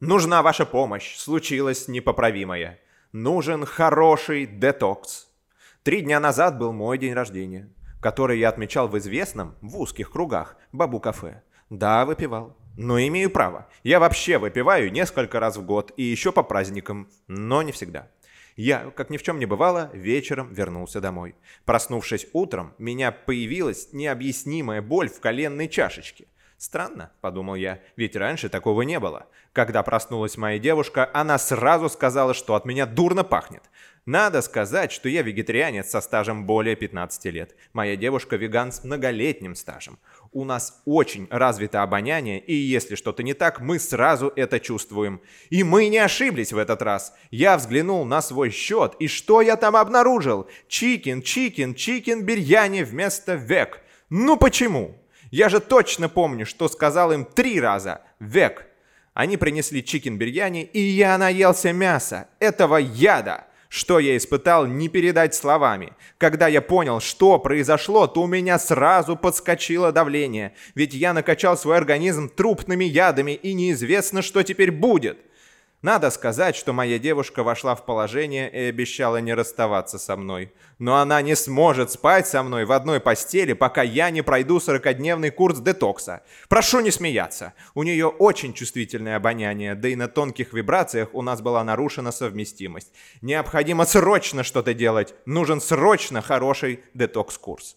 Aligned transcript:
Нужна 0.00 0.42
ваша 0.42 0.64
помощь, 0.64 1.16
случилось 1.16 1.88
непоправимое. 1.88 2.78
Нужен 3.10 3.64
хороший 3.64 4.46
детокс. 4.46 5.26
Три 5.82 6.02
дня 6.02 6.20
назад 6.20 6.56
был 6.56 6.72
мой 6.72 6.98
день 6.98 7.14
рождения, 7.14 7.68
который 8.00 8.38
я 8.38 8.50
отмечал 8.50 8.86
в 8.86 8.96
известном, 8.96 9.56
в 9.60 9.76
узких 9.76 10.12
кругах, 10.12 10.54
бабу-кафе. 10.70 11.42
Да, 11.68 12.04
выпивал. 12.04 12.56
Но 12.76 13.00
имею 13.00 13.28
право. 13.28 13.66
Я 13.82 13.98
вообще 13.98 14.38
выпиваю 14.38 14.92
несколько 14.92 15.40
раз 15.40 15.56
в 15.56 15.66
год 15.66 15.92
и 15.96 16.04
еще 16.04 16.30
по 16.30 16.44
праздникам, 16.44 17.08
но 17.26 17.62
не 17.62 17.72
всегда. 17.72 18.08
Я, 18.54 18.92
как 18.94 19.10
ни 19.10 19.16
в 19.16 19.24
чем 19.24 19.40
не 19.40 19.46
бывало, 19.46 19.90
вечером 19.92 20.52
вернулся 20.52 21.00
домой. 21.00 21.34
Проснувшись 21.64 22.28
утром, 22.32 22.72
меня 22.78 23.10
появилась 23.10 23.88
необъяснимая 23.92 24.80
боль 24.80 25.08
в 25.08 25.18
коленной 25.18 25.66
чашечке. 25.66 26.28
Странно, 26.58 27.12
подумал 27.20 27.54
я, 27.54 27.80
ведь 27.94 28.16
раньше 28.16 28.48
такого 28.48 28.82
не 28.82 28.98
было. 28.98 29.28
Когда 29.52 29.84
проснулась 29.84 30.36
моя 30.36 30.58
девушка, 30.58 31.08
она 31.14 31.38
сразу 31.38 31.88
сказала, 31.88 32.34
что 32.34 32.56
от 32.56 32.64
меня 32.64 32.84
дурно 32.84 33.22
пахнет. 33.22 33.62
Надо 34.06 34.42
сказать, 34.42 34.90
что 34.90 35.08
я 35.08 35.22
вегетарианец 35.22 35.90
со 35.90 36.00
стажем 36.00 36.46
более 36.46 36.74
15 36.74 37.26
лет. 37.26 37.54
Моя 37.72 37.94
девушка 37.94 38.34
веган 38.34 38.72
с 38.72 38.82
многолетним 38.82 39.54
стажем. 39.54 40.00
У 40.32 40.44
нас 40.44 40.82
очень 40.84 41.28
развито 41.30 41.84
обоняние, 41.84 42.40
и 42.40 42.54
если 42.54 42.96
что-то 42.96 43.22
не 43.22 43.34
так, 43.34 43.60
мы 43.60 43.78
сразу 43.78 44.32
это 44.34 44.58
чувствуем. 44.58 45.20
И 45.50 45.62
мы 45.62 45.88
не 45.88 45.98
ошиблись 45.98 46.52
в 46.52 46.58
этот 46.58 46.82
раз. 46.82 47.14
Я 47.30 47.56
взглянул 47.56 48.04
на 48.04 48.20
свой 48.20 48.50
счет, 48.50 48.96
и 48.98 49.06
что 49.06 49.42
я 49.42 49.54
там 49.56 49.76
обнаружил? 49.76 50.48
Chicken, 50.66 51.22
chicken, 51.22 51.76
chicken, 51.76 52.24
biryani 52.24 52.82
вместо 52.82 53.34
veg. 53.34 53.80
Ну 54.10 54.36
почему? 54.36 54.96
Я 55.30 55.48
же 55.48 55.60
точно 55.60 56.08
помню, 56.08 56.46
что 56.46 56.68
сказал 56.68 57.12
им 57.12 57.24
три 57.24 57.60
раза 57.60 58.02
«век». 58.18 58.66
Они 59.14 59.36
принесли 59.36 59.84
чикен 59.84 60.16
бирьяни, 60.16 60.62
и 60.62 60.80
я 60.80 61.18
наелся 61.18 61.72
мяса, 61.72 62.28
этого 62.38 62.76
яда. 62.76 63.44
Что 63.68 63.98
я 63.98 64.16
испытал, 64.16 64.66
не 64.66 64.88
передать 64.88 65.34
словами. 65.34 65.92
Когда 66.16 66.48
я 66.48 66.62
понял, 66.62 67.00
что 67.00 67.38
произошло, 67.38 68.06
то 68.06 68.22
у 68.22 68.26
меня 68.26 68.58
сразу 68.58 69.14
подскочило 69.14 69.92
давление. 69.92 70.54
Ведь 70.74 70.94
я 70.94 71.12
накачал 71.12 71.58
свой 71.58 71.76
организм 71.76 72.30
трупными 72.30 72.84
ядами, 72.84 73.32
и 73.32 73.52
неизвестно, 73.52 74.22
что 74.22 74.42
теперь 74.42 74.70
будет. 74.70 75.18
Надо 75.80 76.10
сказать, 76.10 76.56
что 76.56 76.72
моя 76.72 76.98
девушка 76.98 77.44
вошла 77.44 77.76
в 77.76 77.86
положение 77.86 78.50
и 78.50 78.68
обещала 78.68 79.18
не 79.18 79.32
расставаться 79.32 79.96
со 80.00 80.16
мной. 80.16 80.52
Но 80.80 80.96
она 80.96 81.22
не 81.22 81.36
сможет 81.36 81.92
спать 81.92 82.26
со 82.26 82.42
мной 82.42 82.64
в 82.64 82.72
одной 82.72 82.98
постели, 82.98 83.52
пока 83.52 83.82
я 83.82 84.10
не 84.10 84.22
пройду 84.22 84.58
40-дневный 84.58 85.30
курс 85.30 85.60
детокса. 85.60 86.24
Прошу 86.48 86.80
не 86.80 86.90
смеяться. 86.90 87.54
У 87.74 87.84
нее 87.84 88.08
очень 88.08 88.54
чувствительное 88.54 89.14
обоняние, 89.14 89.76
да 89.76 89.88
и 89.88 89.94
на 89.94 90.08
тонких 90.08 90.52
вибрациях 90.52 91.10
у 91.12 91.22
нас 91.22 91.40
была 91.40 91.62
нарушена 91.62 92.10
совместимость. 92.10 92.92
Необходимо 93.22 93.84
срочно 93.84 94.42
что-то 94.42 94.74
делать. 94.74 95.14
Нужен 95.26 95.60
срочно 95.60 96.22
хороший 96.22 96.80
детокс-курс. 96.94 97.76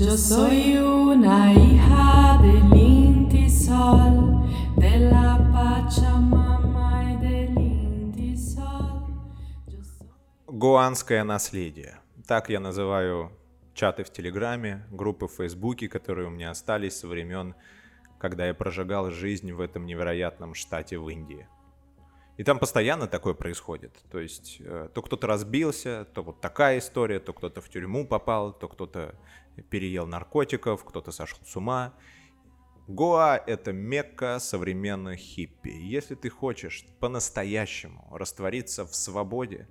Yo 0.00 0.16
soy 0.16 0.78
una 0.78 1.52
hija 1.52 2.38
del 2.40 2.74
Inti 2.74 3.50
Sol, 3.50 4.48
de 4.78 4.98
la 4.98 5.36
Pachamama 5.52 7.04
y 7.04 7.16
del 7.18 7.58
Inti 7.58 8.34
Sol. 8.34 9.04
Гуанское 10.46 11.22
наследие. 11.22 12.00
Так 12.26 12.48
я 12.48 12.60
называю 12.60 13.30
чаты 13.74 14.02
в 14.02 14.10
Телеграме, 14.10 14.86
группы 14.90 15.26
в 15.26 15.32
Фейсбуке, 15.32 15.86
которые 15.86 16.28
у 16.28 16.30
меня 16.30 16.50
остались 16.50 16.98
со 16.98 17.06
времен, 17.06 17.54
когда 18.18 18.46
я 18.46 18.54
прожигал 18.54 19.10
жизнь 19.10 19.52
в 19.52 19.60
этом 19.60 19.84
невероятном 19.84 20.54
штате 20.54 20.96
в 20.96 21.10
Индии. 21.10 21.46
И 22.40 22.42
там 22.42 22.58
постоянно 22.58 23.06
такое 23.06 23.34
происходит. 23.34 24.02
То 24.10 24.18
есть 24.18 24.56
э, 24.60 24.88
то 24.94 25.02
кто-то 25.02 25.26
разбился, 25.26 26.06
то 26.14 26.22
вот 26.22 26.40
такая 26.40 26.78
история, 26.78 27.20
то 27.20 27.34
кто-то 27.34 27.60
в 27.60 27.68
тюрьму 27.68 28.06
попал, 28.06 28.54
то 28.54 28.66
кто-то 28.66 29.14
переел 29.68 30.06
наркотиков, 30.06 30.82
кто-то 30.82 31.12
сошел 31.12 31.38
с 31.44 31.54
ума. 31.54 31.92
Гоа— 32.88 33.36
это 33.46 33.72
мекка 33.72 34.38
современных 34.38 35.18
хиппи. 35.18 35.68
Если 35.68 36.14
ты 36.14 36.30
хочешь 36.30 36.86
по-настоящему 36.98 38.08
раствориться 38.10 38.86
в 38.86 38.94
свободе, 38.94 39.68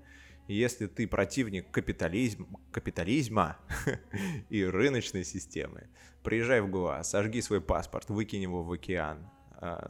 если 0.48 0.86
ты 0.86 1.08
противник 1.08 1.72
капитализм, 1.72 2.56
капитализма 2.72 3.58
и 4.52 4.64
рыночной 4.64 5.26
системы, 5.26 5.90
приезжай 6.22 6.62
в 6.62 6.70
Гоа, 6.70 7.02
сожги 7.02 7.42
свой 7.42 7.62
паспорт, 7.62 8.10
выкинь 8.10 8.44
его 8.44 8.62
в 8.62 8.72
океан, 8.72 9.28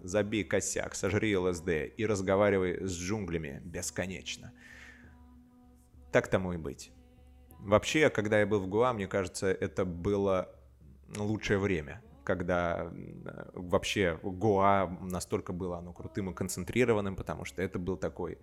забей 0.02 0.44
косяк, 0.44 0.96
сожри 0.96 1.36
ЛСД 1.38 1.70
и 1.96 2.06
разговаривай 2.06 2.86
с 2.86 2.92
джунглями 2.92 3.62
бесконечно. 3.64 4.52
Так 6.12 6.28
тому 6.28 6.54
и 6.54 6.58
быть. 6.58 6.92
Вообще, 7.60 8.10
когда 8.10 8.40
я 8.40 8.48
был 8.48 8.60
в 8.60 8.68
Гуа, 8.68 8.94
мне 8.94 9.08
кажется, 9.08 9.48
это 9.48 9.86
было 9.86 10.50
лучшее 11.18 11.60
время, 11.60 12.02
когда 12.24 12.92
вообще 13.54 14.20
Гуа 14.24 14.88
настолько 15.02 15.54
было 15.54 15.78
оно 15.78 15.94
крутым 15.94 16.32
и 16.32 16.34
концентрированным, 16.34 17.16
потому 17.16 17.46
что 17.46 17.62
это 17.62 17.78
был 17.78 17.98
такой 17.98 18.40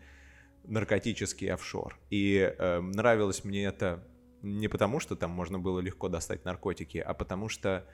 наркотический 0.65 1.51
офшор. 1.53 1.99
И 2.11 2.37
э, 2.39 2.81
нравилось 2.81 3.45
мне 3.45 3.65
это 3.65 4.07
не 4.43 4.69
потому, 4.69 5.01
что 5.01 5.17
там 5.17 5.31
можно 5.31 5.59
было 5.59 5.81
легко 5.81 6.09
достать 6.09 6.45
наркотики, 6.45 6.99
а 6.99 7.15
потому 7.15 7.49
что 7.49 7.87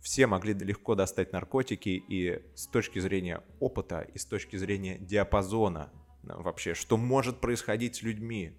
все 0.00 0.26
могли 0.26 0.54
легко 0.54 0.94
достать 0.94 1.32
наркотики, 1.32 1.88
и 1.88 2.42
с 2.54 2.66
точки 2.66 2.98
зрения 2.98 3.42
опыта, 3.60 4.00
и 4.00 4.18
с 4.18 4.24
точки 4.24 4.56
зрения 4.56 4.98
диапазона 4.98 5.90
вообще, 6.22 6.74
что 6.74 6.96
может 6.96 7.40
происходить 7.40 7.96
с 7.96 8.02
людьми, 8.02 8.52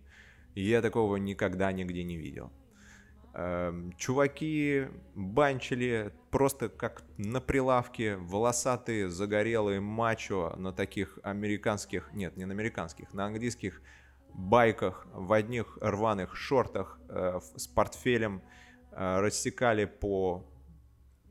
я 0.56 0.82
такого 0.82 1.18
никогда 1.18 1.72
нигде 1.72 2.04
не 2.04 2.18
видел. 2.18 2.52
Эм, 3.34 3.94
чуваки 3.98 4.88
банчили 5.14 6.12
просто 6.32 6.70
как 6.70 7.04
на 7.18 7.40
прилавке, 7.40 8.16
волосатые, 8.16 9.10
загорелые 9.10 9.80
мачо 9.80 10.56
на 10.58 10.74
таких 10.74 11.20
американских, 11.22 12.10
нет, 12.14 12.36
не 12.36 12.46
на 12.46 12.54
американских, 12.54 13.14
на 13.14 13.26
английских 13.26 13.82
байках, 14.34 15.06
в 15.14 15.34
одних 15.34 15.78
рваных 15.82 16.36
шортах 16.36 17.00
э, 17.10 17.40
с 17.56 17.68
портфелем 17.68 18.42
э, 18.92 19.20
рассекали 19.20 19.86
по 19.86 20.44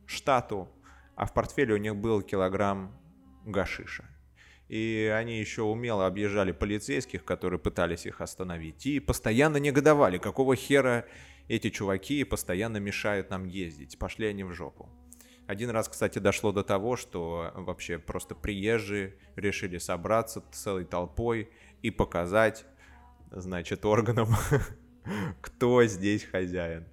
штату, 0.06 0.68
а 1.14 1.26
в 1.26 1.34
портфеле 1.34 1.74
у 1.74 1.78
них 1.78 1.96
был 1.96 2.22
килограмм 2.22 2.96
гашиша. 3.44 4.04
И 4.68 5.12
они 5.14 5.38
еще 5.38 5.62
умело 5.62 6.06
объезжали 6.06 6.52
полицейских, 6.52 7.24
которые 7.24 7.60
пытались 7.60 8.06
их 8.06 8.20
остановить. 8.20 8.84
И 8.86 8.98
постоянно 8.98 9.58
негодовали, 9.58 10.18
какого 10.18 10.56
хера 10.56 11.06
эти 11.48 11.70
чуваки 11.70 12.24
постоянно 12.24 12.78
мешают 12.78 13.30
нам 13.30 13.44
ездить. 13.44 13.98
Пошли 13.98 14.26
они 14.26 14.42
в 14.42 14.52
жопу. 14.52 14.88
Один 15.46 15.70
раз, 15.70 15.88
кстати, 15.88 16.18
дошло 16.18 16.50
до 16.50 16.64
того, 16.64 16.96
что 16.96 17.52
вообще 17.54 17.98
просто 17.98 18.34
приезжие 18.34 19.14
решили 19.36 19.78
собраться 19.78 20.42
целой 20.50 20.84
толпой 20.84 21.48
и 21.82 21.90
показать, 21.90 22.66
значит, 23.30 23.84
органам, 23.84 24.28
кто 25.40 25.84
здесь 25.84 26.24
хозяин. 26.24 26.84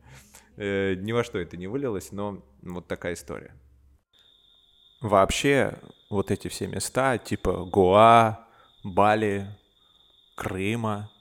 Э, 0.58 0.94
ни 0.94 1.12
во 1.14 1.24
что 1.24 1.40
это 1.40 1.58
не 1.58 1.66
вылилось, 1.66 2.12
но 2.12 2.46
вот 2.64 2.88
такая 2.88 3.14
история. 3.14 3.54
Вообще, 5.02 5.78
вот 6.10 6.32
эти 6.32 6.48
все 6.48 6.68
места, 6.68 7.18
типа 7.18 7.66
Гоа, 7.66 8.48
Бали, 8.84 9.48
Крыма, 10.36 11.12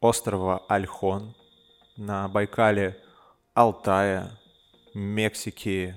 острова 0.00 0.64
Альхон 0.68 1.34
на 1.96 2.28
Байкале, 2.28 2.96
Алтая, 3.54 4.38
Мексики, 4.94 5.96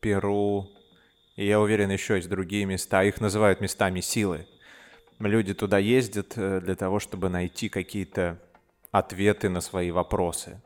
Перу, 0.00 0.70
и 1.36 1.46
я 1.46 1.58
уверен, 1.58 1.90
еще 1.90 2.16
есть 2.16 2.28
другие 2.28 2.66
места. 2.66 3.02
Их 3.02 3.18
называют 3.20 3.62
местами 3.62 4.00
силы. 4.00 4.46
Люди 5.18 5.54
туда 5.54 5.78
ездят 5.78 6.34
э, 6.36 6.60
для 6.60 6.74
того, 6.74 6.98
чтобы 6.98 7.30
найти 7.30 7.70
какие-то 7.70 8.38
ответы 8.90 9.48
на 9.48 9.62
свои 9.62 9.90
вопросы. 9.90 10.60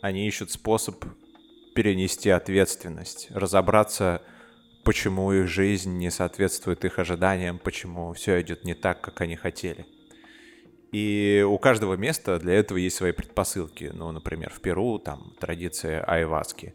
Они 0.00 0.26
ищут 0.26 0.50
способ 0.50 1.04
перенести 1.76 2.30
ответственность, 2.30 3.28
разобраться 3.32 4.22
почему 4.82 5.30
их 5.32 5.46
жизнь 5.46 5.98
не 5.98 6.10
соответствует 6.10 6.84
их 6.86 6.98
ожиданиям, 6.98 7.58
почему 7.58 8.14
все 8.14 8.40
идет 8.40 8.64
не 8.64 8.74
так, 8.74 9.02
как 9.02 9.20
они 9.20 9.36
хотели. 9.36 9.84
И 10.90 11.44
у 11.46 11.58
каждого 11.58 11.94
места 11.94 12.38
для 12.38 12.54
этого 12.54 12.78
есть 12.78 12.96
свои 12.96 13.12
предпосылки. 13.12 13.90
Ну, 13.92 14.10
например, 14.10 14.50
в 14.50 14.60
Перу 14.60 14.98
там 14.98 15.34
традиция 15.38 16.02
айваски, 16.04 16.74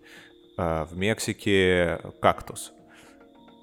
э, 0.57 0.83
в 0.83 0.95
Мексике 0.95 1.99
кактус, 2.21 2.71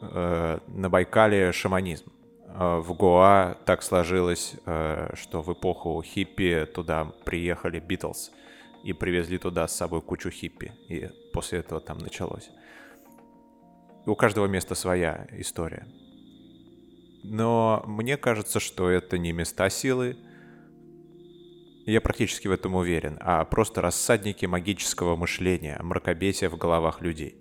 э, 0.00 0.58
на 0.66 0.90
Байкале 0.90 1.52
шаманизм, 1.52 2.10
э, 2.46 2.78
в 2.78 2.94
Гоа 2.94 3.58
так 3.64 3.84
сложилось, 3.84 4.54
э, 4.66 5.10
что 5.14 5.42
в 5.42 5.52
эпоху 5.52 6.02
хиппи 6.02 6.66
туда 6.74 7.04
приехали 7.24 7.78
Битлз 7.78 8.32
и 8.88 8.94
привезли 8.94 9.36
туда 9.36 9.68
с 9.68 9.76
собой 9.76 10.00
кучу 10.00 10.30
хиппи. 10.30 10.72
И 10.88 11.10
после 11.34 11.58
этого 11.58 11.78
там 11.78 11.98
началось. 11.98 12.48
У 14.06 14.14
каждого 14.14 14.46
места 14.46 14.74
своя 14.74 15.26
история. 15.32 15.86
Но 17.22 17.84
мне 17.86 18.16
кажется, 18.16 18.60
что 18.60 18.88
это 18.88 19.18
не 19.18 19.32
места 19.32 19.68
силы, 19.68 20.16
я 21.84 22.00
практически 22.00 22.48
в 22.48 22.52
этом 22.52 22.76
уверен, 22.76 23.18
а 23.20 23.44
просто 23.44 23.82
рассадники 23.82 24.46
магического 24.46 25.16
мышления, 25.16 25.78
мракобесия 25.82 26.48
в 26.48 26.56
головах 26.56 27.02
людей. 27.02 27.36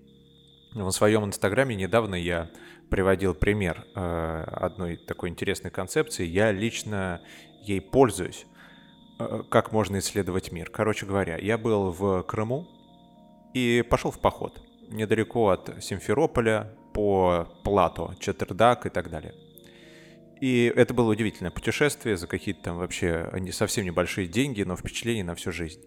В 0.73 0.91
своем 0.91 1.23
инстаграме 1.23 1.75
недавно 1.75 2.15
я 2.15 2.51
приводил 2.89 3.35
пример 3.35 3.85
э, 3.95 4.43
одной 4.51 4.97
такой 4.97 5.29
интересной 5.29 5.71
концепции. 5.71 6.25
Я 6.25 6.51
лично 6.51 7.21
ей 7.63 7.79
пользуюсь. 7.79 8.45
Э, 9.19 9.43
как 9.49 9.71
можно 9.71 9.99
исследовать 9.99 10.51
мир? 10.51 10.69
Короче 10.69 11.05
говоря, 11.05 11.37
я 11.37 11.57
был 11.57 11.91
в 11.91 12.23
Крыму 12.23 12.67
и 13.53 13.83
пошел 13.89 14.11
в 14.11 14.19
поход 14.19 14.61
недалеко 14.89 15.49
от 15.49 15.83
Симферополя 15.83 16.73
по 16.93 17.47
Плато, 17.63 18.13
Четырдак 18.19 18.85
и 18.85 18.89
так 18.89 19.09
далее. 19.09 19.33
И 20.39 20.71
это 20.75 20.93
было 20.93 21.11
удивительное 21.11 21.51
путешествие 21.51 22.15
за 22.15 22.27
какие-то 22.27 22.63
там 22.63 22.77
вообще 22.77 23.29
не 23.39 23.51
совсем 23.51 23.85
небольшие 23.85 24.27
деньги, 24.27 24.61
но 24.63 24.75
впечатление 24.75 25.23
на 25.23 25.35
всю 25.35 25.51
жизнь. 25.51 25.81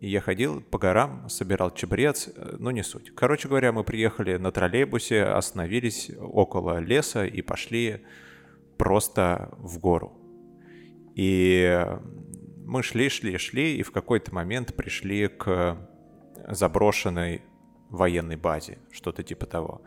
И 0.00 0.08
я 0.08 0.20
ходил 0.20 0.60
по 0.60 0.78
горам, 0.78 1.28
собирал 1.28 1.70
чебрец, 1.70 2.28
э, 2.28 2.56
но 2.58 2.70
не 2.70 2.82
суть. 2.82 3.14
Короче 3.14 3.48
говоря, 3.48 3.72
мы 3.72 3.84
приехали 3.84 4.36
на 4.36 4.50
троллейбусе, 4.50 5.24
остановились 5.24 6.10
около 6.18 6.78
леса 6.78 7.26
и 7.26 7.42
пошли 7.42 8.04
просто 8.76 9.50
в 9.58 9.78
гору. 9.78 10.23
И 11.14 11.86
мы 12.64 12.82
шли, 12.82 13.08
шли, 13.08 13.38
шли, 13.38 13.76
и 13.76 13.82
в 13.82 13.92
какой-то 13.92 14.34
момент 14.34 14.74
пришли 14.74 15.28
к 15.28 15.78
заброшенной 16.48 17.42
военной 17.88 18.36
базе, 18.36 18.78
что-то 18.90 19.22
типа 19.22 19.46
того. 19.46 19.82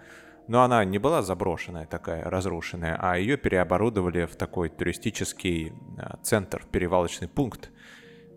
Но 0.47 0.63
она 0.63 0.83
не 0.85 0.97
была 0.97 1.21
заброшенная 1.21 1.85
такая, 1.85 2.23
разрушенная, 2.23 2.97
а 2.99 3.17
ее 3.17 3.35
переоборудовали 3.35 4.25
в 4.25 4.35
такой 4.37 4.69
туристический 4.69 5.73
а, 5.97 6.17
центр, 6.23 6.65
перевалочный 6.71 7.27
пункт. 7.27 7.69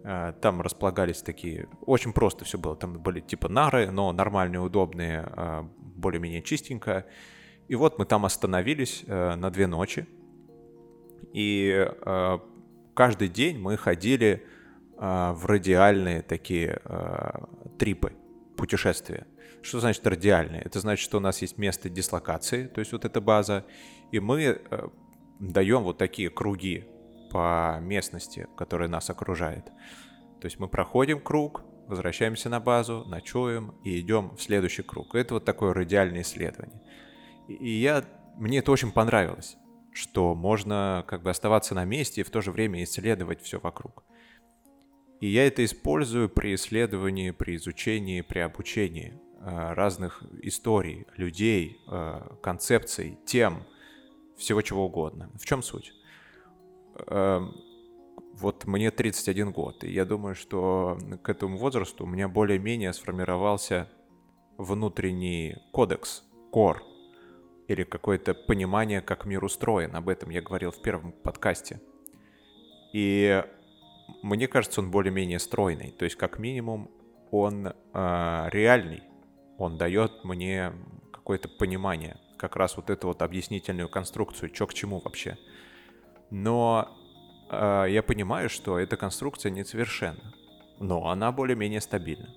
А, 0.02 0.32
там 0.32 0.60
располагались 0.60 1.22
такие... 1.22 1.68
Очень 1.82 2.12
просто 2.12 2.44
все 2.44 2.58
было. 2.58 2.74
Там 2.74 2.98
были 2.98 3.20
типа 3.20 3.48
нары, 3.48 3.92
но 3.92 4.12
нормальные, 4.12 4.60
удобные, 4.60 5.20
а, 5.20 5.68
более-менее 5.78 6.42
чистенько. 6.42 7.06
И 7.68 7.76
вот 7.76 8.00
мы 8.00 8.06
там 8.06 8.24
остановились 8.24 9.04
на 9.06 9.48
две 9.50 9.68
ночи. 9.68 10.08
И 11.32 11.88
каждый 12.94 13.28
день 13.28 13.58
мы 13.58 13.76
ходили 13.76 14.46
в 14.96 15.46
радиальные 15.46 16.22
такие 16.22 16.80
трипы, 17.78 18.12
путешествия. 18.56 19.26
Что 19.62 19.80
значит 19.80 20.06
радиальные? 20.06 20.62
Это 20.62 20.80
значит, 20.80 21.02
что 21.02 21.18
у 21.18 21.20
нас 21.20 21.42
есть 21.42 21.58
место 21.58 21.88
дислокации, 21.88 22.66
то 22.66 22.80
есть 22.80 22.92
вот 22.92 23.04
эта 23.04 23.20
база, 23.20 23.64
и 24.10 24.20
мы 24.20 24.42
э, 24.42 24.88
даем 25.38 25.82
вот 25.82 25.98
такие 25.98 26.30
круги 26.30 26.84
по 27.30 27.78
местности, 27.80 28.46
которая 28.56 28.88
нас 28.88 29.10
окружает. 29.10 29.66
То 30.40 30.46
есть 30.46 30.58
мы 30.58 30.68
проходим 30.68 31.20
круг, 31.20 31.62
возвращаемся 31.86 32.48
на 32.48 32.60
базу, 32.60 33.04
ночуем 33.06 33.74
и 33.84 34.00
идем 34.00 34.36
в 34.36 34.42
следующий 34.42 34.82
круг. 34.82 35.14
Это 35.14 35.34
вот 35.34 35.44
такое 35.44 35.74
радиальное 35.74 36.22
исследование. 36.22 36.80
И 37.48 37.70
я, 37.70 38.04
мне 38.36 38.58
это 38.58 38.72
очень 38.72 38.92
понравилось, 38.92 39.56
что 40.00 40.34
можно 40.34 41.04
как 41.06 41.22
бы 41.22 41.30
оставаться 41.30 41.74
на 41.74 41.84
месте 41.84 42.22
и 42.22 42.24
в 42.24 42.30
то 42.30 42.40
же 42.40 42.50
время 42.50 42.82
исследовать 42.82 43.42
все 43.42 43.60
вокруг. 43.60 44.02
И 45.20 45.28
я 45.28 45.46
это 45.46 45.64
использую 45.64 46.30
при 46.30 46.54
исследовании, 46.54 47.30
при 47.30 47.56
изучении, 47.56 48.22
при 48.22 48.38
обучении. 48.38 49.20
Э, 49.42 49.72
разных 49.72 50.22
историй, 50.42 51.06
людей, 51.16 51.80
э, 51.90 52.20
концепций, 52.42 53.18
тем, 53.24 53.62
всего 54.36 54.60
чего 54.62 54.86
угодно. 54.86 55.30
В 55.34 55.46
чем 55.46 55.62
суть? 55.62 55.94
Эм, 57.06 57.54
вот 58.34 58.66
мне 58.66 58.90
31 58.90 59.52
год, 59.52 59.84
и 59.84 59.92
я 59.92 60.04
думаю, 60.04 60.34
что 60.34 60.98
к 61.22 61.28
этому 61.30 61.56
возрасту 61.56 62.04
у 62.04 62.06
меня 62.06 62.28
более-менее 62.28 62.92
сформировался 62.92 63.88
внутренний 64.58 65.56
кодекс, 65.72 66.22
кор, 66.50 66.82
или 67.70 67.84
какое-то 67.84 68.34
понимание, 68.34 69.00
как 69.00 69.24
мир 69.24 69.44
устроен. 69.44 69.94
Об 69.94 70.08
этом 70.08 70.30
я 70.30 70.42
говорил 70.42 70.72
в 70.72 70.82
первом 70.82 71.12
подкасте. 71.12 71.80
И 72.92 73.44
мне 74.22 74.48
кажется, 74.48 74.80
он 74.80 74.90
более-менее 74.90 75.38
стройный. 75.38 75.92
То 75.92 76.04
есть, 76.04 76.16
как 76.16 76.38
минимум, 76.40 76.90
он 77.30 77.68
э, 77.68 77.72
реальный 78.50 79.02
он 79.60 79.76
дает 79.76 80.24
мне 80.24 80.72
какое-то 81.12 81.48
понимание, 81.48 82.16
как 82.38 82.56
раз 82.56 82.78
вот 82.78 82.88
эту 82.88 83.08
вот 83.08 83.20
объяснительную 83.20 83.90
конструкцию, 83.90 84.52
что 84.54 84.66
к 84.66 84.72
чему 84.72 85.00
вообще. 85.00 85.36
Но 86.30 86.88
э, 87.50 87.84
я 87.90 88.02
понимаю, 88.02 88.48
что 88.48 88.78
эта 88.78 88.96
конструкция 88.96 89.50
несовершенна, 89.50 90.32
но 90.78 91.10
она 91.10 91.30
более-менее 91.30 91.82
стабильна. 91.82 92.30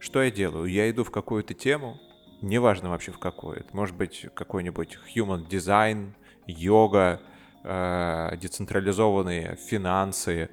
Что 0.00 0.22
я 0.24 0.32
делаю? 0.32 0.66
Я 0.66 0.90
иду 0.90 1.04
в 1.04 1.12
какую-то 1.12 1.54
тему, 1.54 2.00
неважно 2.42 2.90
вообще 2.90 3.12
в 3.12 3.18
какую. 3.18 3.60
Это 3.60 3.76
может 3.76 3.96
быть 3.96 4.26
какой-нибудь 4.34 4.98
human 5.14 5.48
design, 5.48 6.12
йога, 6.46 7.20
э, 7.64 8.36
децентрализованные 8.40 9.56
финансы, 9.56 10.50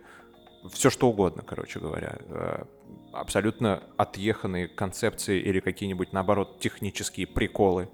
все 0.72 0.90
что 0.90 1.10
угодно, 1.10 1.44
короче 1.44 1.80
говоря. 1.80 2.18
Э, 2.28 2.64
абсолютно 3.12 3.84
отъеханные 3.98 4.68
концепции 4.68 5.40
или 5.40 5.60
какие-нибудь, 5.60 6.14
наоборот, 6.14 6.60
технические 6.60 7.28
приколы. 7.28 7.90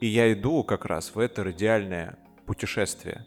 И 0.00 0.06
я 0.06 0.32
иду 0.32 0.64
как 0.64 0.84
раз 0.86 1.14
в 1.14 1.18
это 1.18 1.44
радиальное 1.44 2.18
путешествие. 2.46 3.24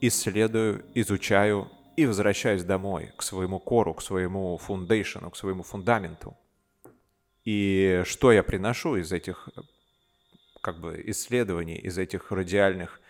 Исследую, 0.00 0.84
изучаю 0.94 1.70
и 1.96 2.06
возвращаюсь 2.06 2.64
домой, 2.64 3.12
к 3.16 3.22
своему 3.22 3.58
кору, 3.58 3.94
к 3.94 4.02
своему 4.02 4.56
фундейшену, 4.56 5.30
к 5.30 5.36
своему 5.36 5.62
фундаменту. 5.62 6.36
И 7.44 8.02
что 8.04 8.32
я 8.32 8.42
приношу 8.42 8.96
из 8.96 9.12
этих 9.12 9.48
как 10.60 10.80
бы 10.80 11.02
исследований, 11.06 11.76
из 11.76 11.98
этих 11.98 12.30
радиальных 12.30 13.00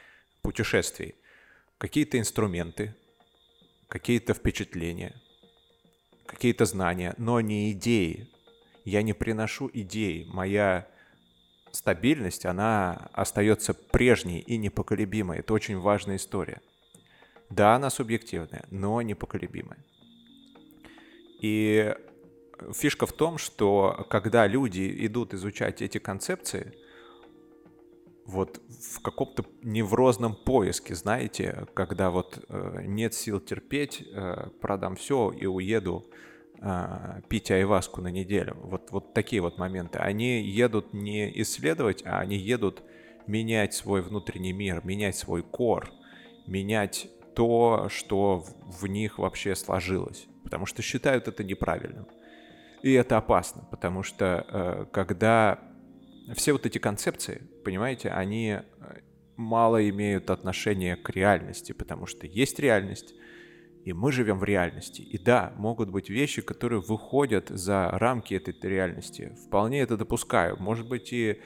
путешествий? 0.41 1.15
Какие-то 1.79 2.19
инструменты, 2.19 2.95
какие-то 3.89 4.35
впечатления– 4.35 5.21
какие-то 6.33 6.65
знания, 6.65 7.15
но 7.19 7.41
не 7.41 7.73
идеи. 7.73 8.29
Я 8.85 9.03
не 9.03 9.13
приношу 9.13 9.71
идеи. 9.73 10.27
Моя 10.29 10.89
стабильность, 11.71 12.47
она 12.47 13.11
остается 13.13 13.75
прежней 13.75 14.41
и 14.41 14.57
непоколебимой. 14.57 15.39
Это 15.39 15.53
очень 15.55 15.79
важная 15.79 16.17
история. 16.17 16.61
Да, 17.51 17.75
она 17.77 17.91
субъективная, 17.91 18.65
но 18.71 19.01
непоколебимая. 19.03 19.79
И 21.41 21.95
фишка 22.73 23.07
в 23.07 23.13
том, 23.13 23.39
что 23.39 24.07
когда 24.11 24.47
люди 24.47 25.07
идут 25.07 25.35
изучать 25.35 25.83
эти 25.83 25.99
концепции, 25.99 26.75
вот 28.25 28.61
в 28.69 29.01
каком-то 29.01 29.45
неврозном 29.63 30.35
поиске, 30.35 30.95
знаете, 30.95 31.67
когда 31.75 32.11
вот 32.11 32.45
э, 32.49 32.83
нет 32.85 33.15
сил 33.15 33.41
терпеть, 33.41 34.03
э, 34.07 34.49
продам 34.61 34.97
все 34.97 35.31
и 35.31 35.47
уеду 35.47 36.07
э, 36.61 37.21
пить 37.29 37.51
айваску 37.51 38.01
на 38.01 38.09
неделю. 38.09 38.57
Вот, 38.63 38.91
вот 38.91 39.15
такие 39.15 39.43
вот 39.43 39.59
моменты. 39.59 39.99
Они 39.99 40.43
едут 40.43 40.95
не 40.95 41.41
исследовать, 41.43 42.03
а 42.07 42.21
они 42.21 42.37
едут 42.37 42.83
менять 43.27 43.75
свой 43.75 44.03
внутренний 44.03 44.53
мир, 44.53 44.83
менять 44.85 45.17
свой 45.17 45.43
кор, 45.43 45.91
менять 46.47 47.09
то, 47.35 47.89
что 47.89 48.45
в 48.65 48.87
них 48.87 49.19
вообще 49.19 49.55
сложилось. 49.57 50.27
Потому 50.45 50.67
что 50.67 50.83
считают 50.83 51.29
это 51.29 51.43
неправильным. 51.45 52.07
И 52.83 52.93
это 52.93 53.17
опасно, 53.17 53.67
потому 53.71 54.03
что 54.03 54.45
э, 54.49 54.87
когда 54.93 55.61
все 56.35 56.53
вот 56.53 56.67
эти 56.67 56.79
концепции, 56.79 57.43
понимаете, 57.65 58.11
они 58.11 58.49
э, 58.49 58.63
мало 59.37 59.89
имеют 59.89 60.31
отношения 60.31 60.97
к 60.97 61.11
реальности, 61.11 61.73
потому 61.73 62.07
что 62.07 62.27
есть 62.27 62.59
реальность, 62.59 63.15
и 63.85 63.93
мы 63.93 64.11
живем 64.11 64.39
в 64.39 64.45
реальности. 64.45 65.01
И 65.01 65.17
да, 65.17 65.53
могут 65.57 65.91
быть 65.91 66.11
вещи, 66.11 66.43
которые 66.43 66.81
выходят 66.81 67.49
за 67.49 67.89
рамки 67.93 68.35
этой 68.35 68.55
реальности. 68.69 69.37
Вполне 69.47 69.81
это 69.81 69.97
допускаю. 69.97 70.57
Может 70.61 70.89
быть 70.89 71.13
и 71.13 71.41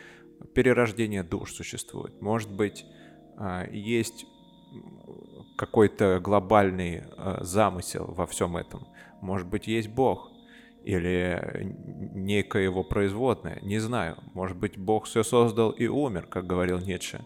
перерождение 0.54 1.22
душ 1.22 1.52
существует. 1.52 2.20
Может 2.22 2.50
быть 2.50 2.86
э, 3.38 3.68
есть 3.72 4.24
какой-то 5.56 6.20
глобальный 6.20 7.04
замысел 7.40 8.06
во 8.08 8.26
всем 8.26 8.58
этом. 8.58 8.86
Может 9.22 9.48
быть 9.48 9.66
есть 9.66 9.88
Бог 9.88 10.30
или 10.86 11.74
некое 12.14 12.62
его 12.62 12.84
производное, 12.84 13.58
не 13.62 13.80
знаю. 13.80 14.18
Может 14.34 14.56
быть, 14.56 14.78
Бог 14.78 15.06
все 15.06 15.24
создал 15.24 15.72
и 15.72 15.88
умер, 15.88 16.28
как 16.28 16.46
говорил 16.46 16.78
Ницше. 16.78 17.24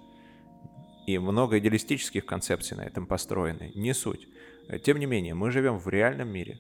И 1.07 1.19
много 1.19 1.59
идеалистических 1.59 2.25
концепций 2.25 2.79
на 2.79 2.83
этом 2.83 3.07
построены. 3.07 3.71
Не 3.75 3.93
суть. 3.93 4.27
Тем 4.83 4.99
не 4.99 5.05
менее, 5.05 5.35
мы 5.35 5.51
живем 5.51 5.79
в 5.79 5.87
реальном 5.89 6.31
мире. 6.31 6.59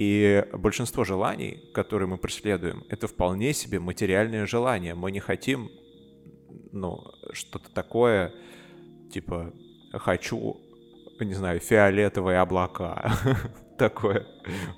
И 0.00 0.44
большинство 0.52 1.04
желаний, 1.04 1.70
которые 1.72 2.08
мы 2.08 2.18
преследуем, 2.18 2.82
это 2.88 3.06
вполне 3.06 3.52
себе 3.52 3.78
материальные 3.78 4.46
желания. 4.46 4.96
Мы 4.96 5.12
не 5.12 5.20
хотим, 5.20 5.70
ну, 6.72 6.98
что-то 7.32 7.70
такое, 7.70 8.34
типа, 9.12 9.52
хочу, 9.92 10.56
не 11.20 11.34
знаю, 11.34 11.60
фиолетовые 11.60 12.40
облака. 12.40 13.12
Такое. 13.82 14.28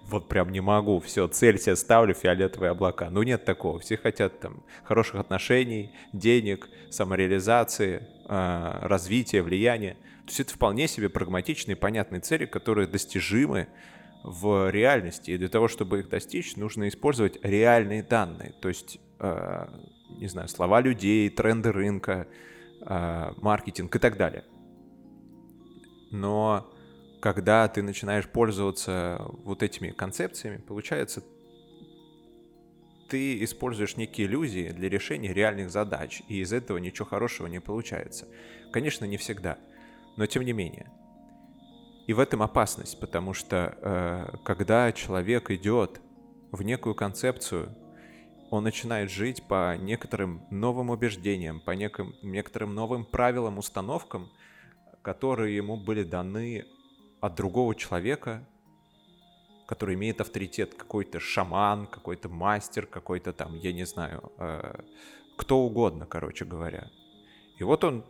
Вот 0.06 0.28
прям 0.28 0.48
не 0.50 0.62
могу. 0.62 0.98
Все, 0.98 1.28
цель 1.28 1.58
себе 1.58 1.76
ставлю, 1.76 2.14
фиолетовые 2.14 2.70
облака. 2.70 3.10
Ну, 3.10 3.22
нет 3.22 3.44
такого. 3.44 3.78
Все 3.78 3.98
хотят 3.98 4.40
там 4.40 4.62
хороших 4.82 5.16
отношений, 5.16 5.92
денег, 6.14 6.70
самореализации, 6.88 8.08
а, 8.24 8.78
развития, 8.88 9.42
влияния. 9.42 9.92
То 9.92 10.28
есть 10.28 10.40
это 10.40 10.54
вполне 10.54 10.88
себе 10.88 11.10
прагматичные, 11.10 11.76
понятные 11.76 12.22
цели, 12.22 12.46
которые 12.46 12.88
достижимы 12.88 13.68
в 14.22 14.70
реальности. 14.70 15.32
И 15.32 15.36
для 15.36 15.50
того, 15.50 15.68
чтобы 15.68 15.98
их 15.98 16.08
достичь, 16.08 16.56
нужно 16.56 16.88
использовать 16.88 17.38
реальные 17.44 18.02
данные. 18.04 18.54
То 18.62 18.68
есть, 18.68 18.98
э, 19.18 19.66
не 20.16 20.28
знаю, 20.28 20.48
слова 20.48 20.80
людей, 20.80 21.28
тренды 21.28 21.72
рынка, 21.72 22.26
э, 22.80 23.32
маркетинг 23.36 23.94
и 23.94 23.98
так 23.98 24.16
далее. 24.16 24.44
Но 26.10 26.73
когда 27.24 27.66
ты 27.68 27.80
начинаешь 27.80 28.28
пользоваться 28.28 29.24
вот 29.44 29.62
этими 29.62 29.92
концепциями, 29.92 30.58
получается, 30.58 31.24
ты 33.08 33.42
используешь 33.42 33.96
некие 33.96 34.26
иллюзии 34.26 34.72
для 34.72 34.90
решения 34.90 35.32
реальных 35.32 35.70
задач, 35.70 36.20
и 36.28 36.40
из 36.40 36.52
этого 36.52 36.76
ничего 36.76 37.06
хорошего 37.06 37.46
не 37.46 37.62
получается. 37.62 38.28
Конечно, 38.74 39.06
не 39.06 39.16
всегда, 39.16 39.56
но 40.18 40.26
тем 40.26 40.44
не 40.44 40.52
менее– 40.52 40.92
и 42.06 42.12
в 42.12 42.20
этом 42.20 42.42
опасность, 42.42 43.00
потому 43.00 43.32
что 43.32 43.78
э, 43.80 44.36
когда 44.44 44.92
человек 44.92 45.50
идет 45.50 46.02
в 46.52 46.60
некую 46.62 46.94
концепцию, 46.94 47.74
он 48.50 48.64
начинает 48.64 49.10
жить 49.10 49.42
по 49.48 49.78
некоторым 49.78 50.44
новым 50.50 50.90
убеждениям, 50.90 51.60
по 51.60 51.70
неким, 51.70 52.14
некоторым 52.20 52.74
новым 52.74 53.06
правилам, 53.06 53.56
установкам, 53.56 54.30
которые 55.00 55.56
ему 55.56 55.78
были 55.78 56.02
даны 56.02 56.66
от 57.24 57.34
другого 57.34 57.74
человека, 57.74 58.44
который 59.66 59.94
имеет 59.94 60.20
авторитет, 60.20 60.74
какой-то 60.74 61.20
шаман, 61.20 61.86
какой-то 61.86 62.28
мастер, 62.28 62.86
какой-то 62.86 63.32
там, 63.32 63.56
я 63.56 63.72
не 63.72 63.86
знаю, 63.86 64.30
э, 64.38 64.82
кто 65.38 65.60
угодно, 65.60 66.04
короче 66.04 66.44
говоря. 66.44 66.90
И 67.58 67.64
вот 67.64 67.82
он 67.82 68.04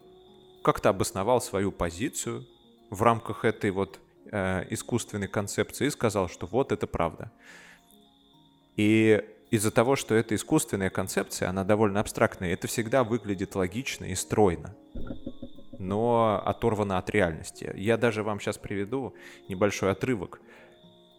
как-то 0.62 0.88
обосновал 0.88 1.40
свою 1.40 1.70
позицию, 1.70 2.44
в 2.90 3.02
рамках 3.02 3.44
этой 3.44 3.70
вот 3.70 4.00
э, 4.30 4.66
искусственной 4.70 5.28
концепции 5.28 5.86
и 5.86 5.90
сказал, 5.90 6.28
что 6.28 6.46
вот 6.46 6.72
это 6.72 6.86
правда. 6.86 7.30
И 8.76 9.22
из-за 9.50 9.70
того, 9.70 9.94
что 9.94 10.14
это 10.16 10.34
искусственная 10.34 10.90
концепция, 10.90 11.48
она 11.48 11.62
довольно 11.62 12.00
абстрактная, 12.00 12.52
это 12.52 12.66
всегда 12.66 13.04
выглядит 13.04 13.54
логично 13.54 14.06
и 14.06 14.14
стройно, 14.16 14.74
но 15.84 16.42
оторвано 16.44 16.98
от 16.98 17.10
реальности. 17.10 17.72
Я 17.76 17.96
даже 17.96 18.22
вам 18.22 18.40
сейчас 18.40 18.58
приведу 18.58 19.14
небольшой 19.48 19.92
отрывок. 19.92 20.40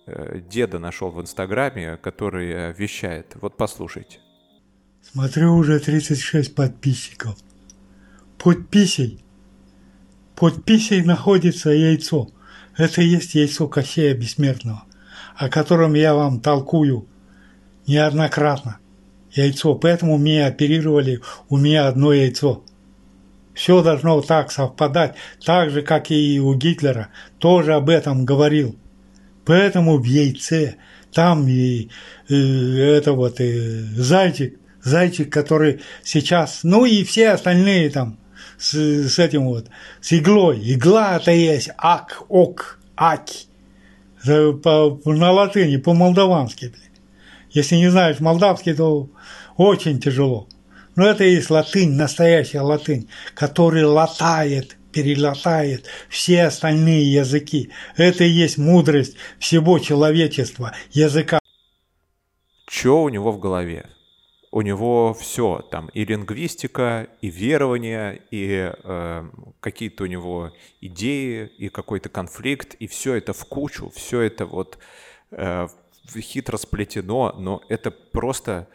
Э, 0.08 0.40
деда 0.40 0.80
нашел 0.80 1.12
в 1.12 1.22
Инстаграме, 1.22 1.98
который 1.98 2.52
э, 2.52 2.74
вещает. 2.74 3.36
Вот 3.42 3.58
послушайте. 3.58 4.20
Смотрю, 5.02 5.56
уже 5.56 5.80
36 5.80 6.56
подписчиков. 6.56 7.38
Подписей 8.38 9.26
под 10.36 10.66
писей 10.66 11.02
находится 11.02 11.70
яйцо. 11.70 12.30
Это 12.78 13.02
и 13.02 13.08
есть 13.08 13.36
яйцо 13.36 13.68
Кощея 13.70 14.14
Бессмертного, 14.14 14.84
о 15.38 15.50
котором 15.50 15.94
я 15.94 16.14
вам 16.14 16.42
толкую 16.42 17.08
неоднократно. 17.88 18.80
Яйцо. 19.32 19.76
Поэтому 19.76 20.18
мне 20.18 20.46
оперировали, 20.46 21.22
у 21.50 21.58
меня 21.58 21.88
одно 21.88 22.12
яйцо. 22.12 22.65
Все 23.56 23.82
должно 23.82 24.22
так 24.22 24.52
совпадать, 24.52 25.16
так 25.44 25.72
же, 25.72 25.82
как 25.82 26.12
и 26.12 26.40
у 26.40 26.54
Гитлера. 26.54 27.08
Тоже 27.40 27.74
об 27.74 27.90
этом 27.90 28.26
говорил. 28.26 28.76
Поэтому 29.46 29.98
в 29.98 30.04
яйце 30.04 30.76
там 31.14 31.48
и, 31.48 31.90
и 32.28 32.78
это 32.78 33.14
вот 33.14 33.40
и 33.40 33.80
зайчик, 33.96 34.60
зайчик, 34.84 35.32
который 35.32 35.82
сейчас, 36.04 36.60
ну 36.64 36.86
и 36.86 37.06
все 37.06 37.30
остальные 37.30 37.90
там 37.92 38.20
с, 38.58 38.74
с 38.74 39.18
этим 39.20 39.46
вот, 39.46 39.68
с 40.02 40.12
иглой. 40.12 40.60
Игла 40.62 41.16
это 41.16 41.32
есть 41.32 41.70
ак, 41.78 42.24
ок, 42.28 42.80
аки. 42.98 43.48
По, 44.26 45.00
на 45.06 45.32
латыни, 45.32 45.78
по-молдавански. 45.78 46.74
Если 47.52 47.76
не 47.76 47.90
знаешь 47.90 48.20
молдавский, 48.20 48.74
то 48.74 49.08
очень 49.56 50.02
тяжело. 50.02 50.50
Но 50.96 51.08
это 51.08 51.24
и 51.24 51.34
есть 51.34 51.50
латынь, 51.50 51.94
настоящая 51.94 52.62
латынь, 52.62 53.10
которая 53.34 53.88
латает, 53.88 54.78
перелатает 54.92 55.88
все 56.10 56.44
остальные 56.44 57.12
языки. 57.12 57.70
Это 57.98 58.24
и 58.24 58.30
есть 58.30 58.58
мудрость 58.58 59.16
всего 59.40 59.80
человечества, 59.80 60.74
языка. 60.92 61.40
Что 62.68 63.04
у 63.04 63.10
него 63.10 63.32
в 63.32 63.40
голове? 63.40 63.86
у 64.56 64.62
него 64.62 65.14
все, 65.14 65.68
там 65.70 65.90
и 65.90 66.06
лингвистика, 66.06 67.10
и 67.20 67.30
верование, 67.30 68.22
и 68.32 68.72
э, 68.74 69.30
какие-то 69.60 70.06
у 70.06 70.08
него 70.08 70.54
идеи, 70.80 71.52
и 71.58 71.68
какой-то 71.68 72.08
конфликт, 72.08 72.74
и 72.76 72.88
все 72.88 73.16
это 73.16 73.34
в 73.34 73.44
кучу, 73.48 73.92
все 73.94 74.22
это 74.22 74.46
вот 74.46 74.78
э, 75.32 75.68
хитро 76.18 76.56
сплетено, 76.56 77.36
но 77.38 77.64
это 77.68 77.92
просто 77.92 78.70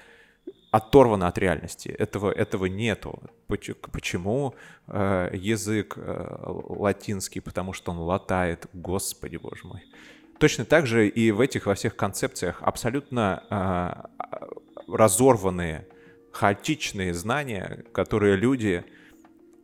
оторвано 0.70 1.26
от 1.26 1.38
реальности. 1.38 1.88
Этого, 1.88 2.30
этого 2.30 2.66
нету. 2.66 3.22
Почему 3.46 4.54
э, 4.86 5.30
язык 5.32 5.94
э, 5.96 6.36
латинский? 6.68 7.40
Потому 7.40 7.72
что 7.72 7.92
он 7.92 7.98
латает. 7.98 8.66
Господи, 8.72 9.36
боже 9.36 9.66
мой. 9.66 9.82
Точно 10.38 10.64
так 10.64 10.86
же 10.86 11.08
и 11.08 11.32
в 11.32 11.40
этих 11.40 11.66
во 11.66 11.74
всех 11.74 11.96
концепциях 11.96 12.62
абсолютно 12.62 13.42
э, 13.50 14.46
разорванные, 14.88 15.86
хаотичные 16.32 17.14
знания, 17.14 17.84
которые 17.92 18.36
люди 18.36 18.84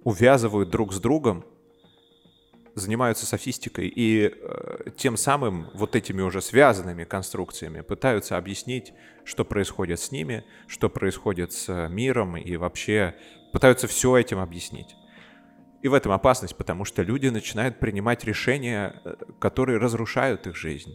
увязывают 0.04 0.70
друг 0.70 0.92
с 0.92 1.00
другом, 1.00 1.44
занимаются 2.76 3.24
софистикой 3.24 3.88
и 3.88 4.30
э, 4.30 4.90
тем 4.98 5.16
самым 5.16 5.70
вот 5.72 5.96
этими 5.96 6.20
уже 6.20 6.42
связанными 6.42 7.04
конструкциями 7.04 7.80
пытаются 7.80 8.36
объяснить, 8.36 8.92
что 9.24 9.46
происходит 9.46 9.98
с 9.98 10.12
ними, 10.12 10.44
что 10.66 10.90
происходит 10.90 11.54
с 11.54 11.88
миром 11.88 12.36
и 12.36 12.56
вообще 12.58 13.16
пытаются 13.50 13.88
все 13.88 14.18
этим 14.18 14.38
объяснить. 14.38 14.94
И 15.80 15.88
в 15.88 15.94
этом 15.94 16.12
опасность, 16.12 16.54
потому 16.56 16.84
что 16.84 17.02
люди 17.02 17.28
начинают 17.28 17.78
принимать 17.78 18.24
решения, 18.24 19.00
э, 19.04 19.14
которые 19.38 19.78
разрушают 19.78 20.46
их 20.46 20.54
жизнь. 20.54 20.92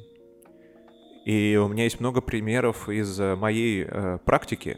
И 1.26 1.60
у 1.60 1.68
меня 1.68 1.86
есть 1.86 2.00
много 2.00 2.22
примеров 2.22 2.90
из 2.90 3.20
э, 3.20 3.36
моей 3.36 3.86
э, 3.90 4.20
практики, 4.24 4.78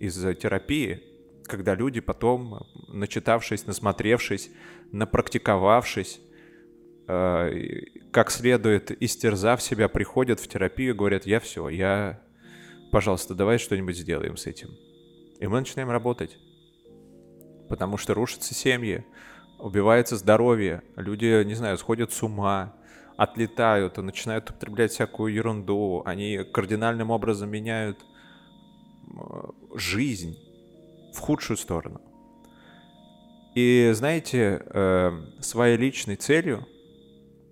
из 0.00 0.22
э, 0.22 0.34
терапии, 0.34 1.02
когда 1.46 1.74
люди 1.74 2.00
потом, 2.00 2.66
начитавшись, 2.88 3.66
насмотревшись, 3.66 4.50
напрактиковавшись, 4.90 6.20
э, 6.20 6.31
как 7.06 8.30
следует 8.30 8.90
истерзав 9.02 9.62
себя, 9.62 9.88
приходят 9.88 10.40
в 10.40 10.48
терапию 10.48 10.94
говорят, 10.94 11.26
я 11.26 11.40
все, 11.40 11.68
я, 11.68 12.20
пожалуйста, 12.90 13.34
давай 13.34 13.58
что-нибудь 13.58 13.96
сделаем 13.96 14.36
с 14.36 14.46
этим. 14.46 14.70
И 15.40 15.46
мы 15.46 15.60
начинаем 15.60 15.90
работать. 15.90 16.38
Потому 17.68 17.96
что 17.96 18.14
рушатся 18.14 18.54
семьи, 18.54 19.04
убивается 19.58 20.16
здоровье, 20.16 20.82
люди, 20.96 21.42
не 21.44 21.54
знаю, 21.54 21.78
сходят 21.78 22.12
с 22.12 22.22
ума, 22.22 22.74
отлетают 23.16 23.96
начинают 23.98 24.50
употреблять 24.50 24.92
всякую 24.92 25.32
ерунду, 25.32 26.02
они 26.04 26.44
кардинальным 26.52 27.10
образом 27.10 27.50
меняют 27.50 28.04
жизнь 29.74 30.36
в 31.14 31.18
худшую 31.18 31.56
сторону. 31.56 32.00
И 33.54 33.90
знаете, 33.94 34.62
э, 34.64 35.12
своей 35.40 35.76
личной 35.76 36.16
целью 36.16 36.66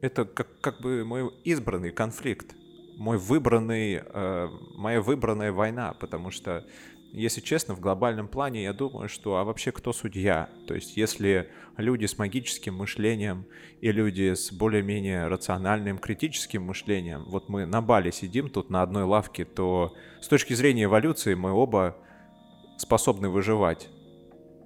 это 0.00 0.24
как, 0.24 0.48
как 0.60 0.80
бы 0.80 1.04
мой 1.04 1.32
избранный 1.44 1.90
конфликт, 1.90 2.54
мой 2.96 3.18
выбранный, 3.18 4.02
э, 4.04 4.48
моя 4.76 5.00
выбранная 5.00 5.52
война, 5.52 5.94
потому 5.94 6.30
что 6.30 6.64
если 7.12 7.40
честно, 7.40 7.74
в 7.74 7.80
глобальном 7.80 8.28
плане 8.28 8.62
я 8.62 8.72
думаю, 8.72 9.08
что 9.08 9.36
а 9.36 9.44
вообще 9.44 9.72
кто 9.72 9.92
судья? 9.92 10.48
То 10.68 10.74
есть 10.74 10.96
если 10.96 11.50
люди 11.76 12.06
с 12.06 12.18
магическим 12.18 12.76
мышлением 12.76 13.46
и 13.80 13.90
люди 13.90 14.34
с 14.34 14.52
более-менее 14.52 15.26
рациональным 15.26 15.98
критическим 15.98 16.62
мышлением, 16.62 17.24
вот 17.26 17.48
мы 17.48 17.66
на 17.66 17.82
Бали 17.82 18.12
сидим 18.12 18.48
тут 18.48 18.70
на 18.70 18.82
одной 18.82 19.02
лавке, 19.04 19.44
то 19.44 19.94
с 20.20 20.28
точки 20.28 20.54
зрения 20.54 20.84
эволюции 20.84 21.34
мы 21.34 21.50
оба 21.50 21.96
способны 22.76 23.28
выживать. 23.28 23.88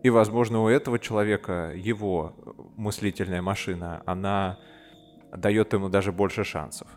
И, 0.03 0.11
возможно, 0.11 0.63
у 0.63 0.69
этого 0.69 0.99
человека 0.99 1.73
его 1.75 2.35
мыслительная 2.77 3.41
машина, 3.41 4.03
она 4.05 4.59
дает 5.37 5.73
ему 5.73 5.89
даже 5.89 6.13
больше 6.13 6.45
шансов. 6.45 6.89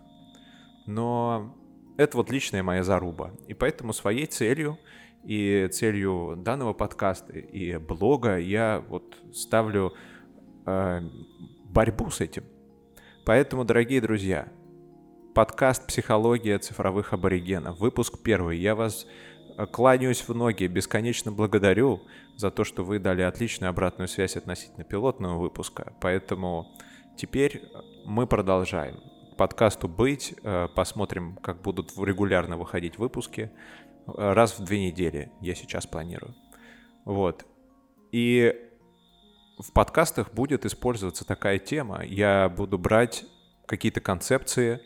Но 0.86 1.56
это 1.98 2.18
вот 2.18 2.32
личная 2.32 2.64
моя 2.64 2.84
заруба. 2.84 3.32
И 3.48 3.54
поэтому 3.54 3.94
своей 3.94 4.26
целью 4.26 4.78
и 5.24 5.68
целью 5.72 6.36
данного 6.38 6.74
подкаста 6.74 7.34
и 7.34 7.78
блога 7.78 8.38
я 8.38 8.84
вот 8.88 9.18
ставлю 9.34 9.94
э, 10.66 11.02
борьбу 11.66 12.10
с 12.10 12.22
этим. 12.22 12.44
Поэтому, 13.26 13.66
дорогие 13.66 14.00
друзья, 14.00 14.48
подкаст 15.34 15.86
«Психология 15.88 16.58
цифровых 16.60 17.12
аборигенов», 17.12 17.80
выпуск 17.80 18.20
первый. 18.24 18.58
Я 18.58 18.74
вас 18.74 19.06
э, 19.58 19.66
кланяюсь 19.66 20.22
в 20.26 20.34
ноги, 20.34 20.66
бесконечно 20.68 21.32
благодарю 21.32 22.04
за 22.38 22.52
то, 22.52 22.64
что 22.64 22.84
вы 22.86 23.00
дали 23.00 23.24
отличную 23.24 23.70
обратную 23.70 24.08
связь 24.08 24.38
относительно 24.38 24.86
пилотного 24.86 25.38
выпуска. 25.38 25.94
Поэтому 26.00 26.72
теперь 27.18 27.64
мы 28.06 28.28
продолжаем. 28.28 29.02
Подкасту 29.38 29.88
быть, 29.88 30.34
э, 30.44 30.68
посмотрим, 30.74 31.36
как 31.38 31.62
будут 31.62 31.92
регулярно 31.98 32.58
выходить 32.58 32.98
выпуски. 32.98 33.52
Раз 34.06 34.58
в 34.58 34.64
две 34.64 34.88
недели 34.88 35.32
я 35.42 35.54
сейчас 35.54 35.86
планирую. 35.86 36.34
Вот. 37.04 37.46
И 38.12 38.56
в 39.60 39.74
подкастах 39.74 40.34
будет 40.34 40.66
использоваться 40.66 41.26
такая 41.26 41.60
тема. 41.60 42.04
Я 42.06 42.48
буду 42.50 42.78
брать 42.78 43.26
какие-то 43.66 44.00
концепции, 44.00 44.80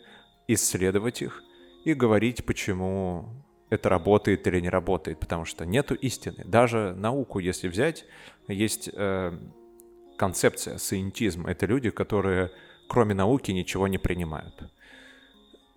исследовать 0.47 1.21
их 1.21 1.43
и 1.85 1.93
говорить, 1.93 2.45
почему 2.45 3.29
это 3.69 3.89
работает 3.89 4.47
или 4.47 4.59
не 4.59 4.69
работает, 4.69 5.19
потому 5.19 5.45
что 5.45 5.65
нету 5.65 5.95
истины. 5.95 6.43
Даже 6.45 6.93
науку, 6.93 7.39
если 7.39 7.67
взять, 7.67 8.05
есть 8.47 8.89
э, 8.91 9.37
концепция, 10.21 10.75
сcientism. 10.75 11.49
Это 11.49 11.65
люди, 11.65 11.89
которые 11.89 12.51
кроме 12.87 13.15
науки 13.15 13.49
ничего 13.51 13.87
не 13.87 13.97
принимают. 13.97 14.71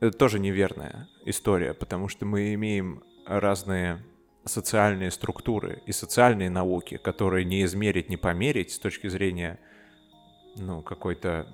Это 0.00 0.18
тоже 0.18 0.38
неверная 0.38 1.08
история, 1.24 1.72
потому 1.72 2.08
что 2.08 2.26
мы 2.26 2.52
имеем 2.52 3.02
разные 3.24 4.04
социальные 4.44 5.10
структуры 5.12 5.80
и 5.86 5.92
социальные 5.92 6.50
науки, 6.50 6.98
которые 6.98 7.46
не 7.46 7.64
измерить, 7.64 8.10
не 8.10 8.18
померить 8.18 8.72
с 8.72 8.78
точки 8.78 9.08
зрения 9.08 9.58
ну, 10.56 10.82
какой-то 10.82 11.46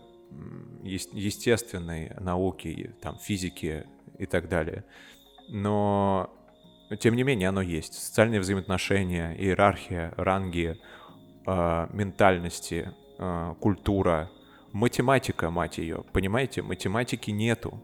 естественной 0.83 2.11
науки, 2.19 2.93
там, 3.01 3.19
физики 3.19 3.87
и 4.19 4.27
так 4.27 4.49
далее. 4.49 4.83
Но, 5.49 6.29
тем 6.99 7.15
не 7.15 7.23
менее, 7.23 7.51
оно 7.51 7.63
есть. 7.63 7.95
Социальные 7.95 8.41
взаимоотношения, 8.41 9.37
иерархия, 9.39 10.13
ранги, 10.17 10.77
э, 11.47 11.87
ментальности, 11.93 12.93
э, 13.19 13.55
культура, 13.61 14.31
математика, 14.73 15.51
мать 15.51 15.79
ее. 15.79 16.05
Понимаете, 16.13 16.63
математики 16.63 17.31
нету 17.31 17.81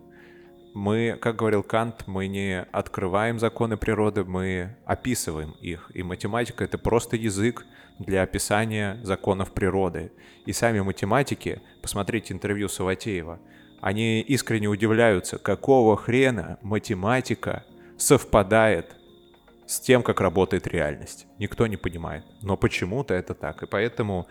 мы, 0.76 1.16
как 1.18 1.36
говорил 1.36 1.62
Кант, 1.62 2.06
мы 2.06 2.26
не 2.26 2.60
открываем 2.60 3.38
законы 3.38 3.78
природы, 3.78 4.24
мы 4.24 4.76
описываем 4.84 5.52
их. 5.52 5.90
И 5.94 6.02
математика— 6.02 6.64
это 6.66 6.76
просто 6.76 7.16
язык 7.16 7.64
для 7.98 8.22
описания 8.22 9.00
законов 9.02 9.52
природы. 9.52 10.12
И 10.44 10.52
сами 10.52 10.80
математики, 10.80 11.62
посмотрите 11.80 12.34
интервью 12.34 12.68
Саватеева, 12.68 13.40
они 13.80 14.20
искренне 14.20 14.68
удивляются, 14.68 15.38
какого 15.38 15.96
хрена 15.96 16.58
математика 16.60 17.64
совпадает 17.96 18.95
с 19.66 19.80
тем, 19.80 20.02
как 20.02 20.20
работает 20.20 20.66
реальность. 20.66 21.26
Никто 21.38 21.66
не 21.66 21.76
понимает. 21.76 22.24
Но 22.42 22.56
почему-то 22.56 23.14
это 23.14 23.34
так. 23.34 23.62
И 23.62 23.66
поэтому 23.66 24.26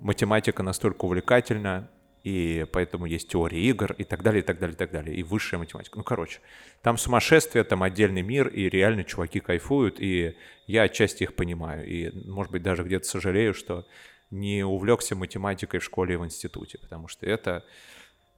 математика 0.00 0.62
настолько 0.62 1.04
увлекательна, 1.04 1.90
и 2.24 2.66
поэтому 2.72 3.06
есть 3.06 3.28
теория 3.28 3.60
игр 3.60 3.92
и 3.92 4.04
так 4.04 4.22
далее, 4.22 4.42
и 4.42 4.44
так 4.44 4.58
далее, 4.58 4.74
и 4.74 4.78
так 4.78 4.90
далее, 4.90 5.16
и 5.16 5.22
высшая 5.22 5.58
математика. 5.58 5.98
Ну, 5.98 6.04
короче, 6.04 6.40
там 6.82 6.98
сумасшествие, 6.98 7.64
там 7.64 7.82
отдельный 7.82 8.22
мир, 8.22 8.48
и 8.48 8.68
реально 8.68 9.04
чуваки 9.04 9.40
кайфуют, 9.40 10.00
и 10.00 10.36
я 10.66 10.82
отчасти 10.82 11.22
их 11.22 11.34
понимаю, 11.34 11.86
и, 11.86 12.10
может 12.28 12.52
быть, 12.52 12.62
даже 12.62 12.82
где-то 12.82 13.06
сожалею, 13.06 13.54
что 13.54 13.86
не 14.30 14.64
увлекся 14.64 15.14
математикой 15.14 15.80
в 15.80 15.84
школе 15.84 16.14
и 16.14 16.16
в 16.16 16.24
институте, 16.24 16.78
потому 16.78 17.08
что 17.08 17.24
это 17.24 17.64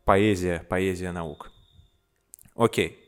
поэзия, 0.04 0.64
поэзия 0.68 1.10
наук. 1.10 1.50
Окей. 2.54 2.99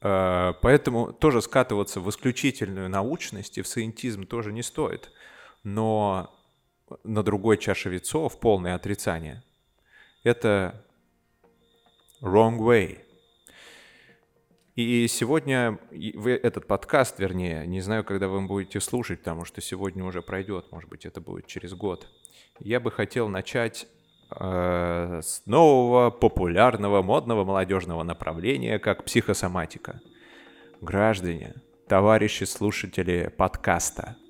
Э, 0.00 0.54
поэтому 0.60 1.12
тоже 1.12 1.42
скатываться 1.42 2.00
в 2.00 2.08
исключительную 2.10 2.88
научность 2.88 3.58
и 3.58 3.62
в 3.62 3.66
сcientism 3.66 4.26
тоже 4.26 4.52
не 4.52 4.62
стоит. 4.62 5.10
Но 5.64 6.34
на 7.04 7.22
другой 7.22 7.58
чаше 7.58 7.88
весов 7.88 8.38
полное 8.40 8.74
отрицание– 8.74 9.42
это 10.22 10.84
wrong 12.20 12.58
way. 12.58 13.00
И 14.76 15.08
сегодня 15.08 15.78
вы 15.90 16.32
этот 16.32 16.68
подкаст, 16.68 17.18
вернее, 17.18 17.66
не 17.66 17.80
знаю, 17.80 18.04
когда 18.04 18.28
вы 18.28 18.40
будете 18.46 18.80
слушать, 18.80 19.18
потому 19.18 19.44
что 19.44 19.60
сегодня 19.60 20.04
уже 20.04 20.22
пройдет, 20.22 20.70
может 20.70 20.88
быть, 20.88 21.04
это 21.04 21.20
будет 21.20 21.48
через 21.48 21.74
год. 21.74 22.06
Я 22.60 22.78
бы 22.78 22.92
хотел 22.92 23.28
начать 23.28 23.88
э, 24.30 25.20
с 25.22 25.42
нового 25.46 26.10
популярного 26.10 27.02
модного 27.02 27.44
молодежного 27.44 28.02
направления, 28.02 28.78
как 28.78 29.04
психосоматика. 29.04 30.00
Граждане, 30.80 31.54
товарищи 31.88 32.44
слушатели 32.44 33.32
подкаста– 33.36 34.16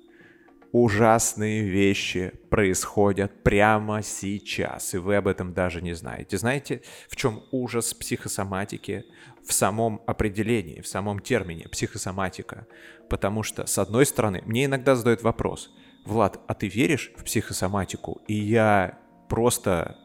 ужасные 0.71 1.63
вещи 1.63 2.31
происходят 2.49 3.43
прямо 3.43 4.01
сейчас, 4.03 4.93
и 4.93 4.97
вы 4.97 5.15
об 5.15 5.27
этом 5.27 5.53
даже 5.53 5.81
не 5.81 5.93
знаете. 5.93 6.37
Знаете, 6.37 6.81
в 7.09 7.15
чем 7.15 7.43
ужас 7.51 7.93
психосоматики? 7.93 9.05
В 9.45 9.53
самом 9.53 10.01
определении, 10.05 10.81
в 10.81 10.87
самом 10.87 11.19
термине 11.19 11.67
психосоматика. 11.69 12.67
Потому 13.09 13.41
что, 13.41 13.65
с 13.65 13.79
одной 13.79 14.05
стороны, 14.05 14.43
мне 14.45 14.65
иногда 14.65 14.95
задают 14.95 15.23
вопрос, 15.23 15.71
Влад, 16.05 16.39
а 16.47 16.53
ты 16.53 16.67
веришь 16.67 17.11
в 17.17 17.23
психосоматику? 17.23 18.21
И 18.27 18.33
я 18.33 18.98
просто 19.29 19.97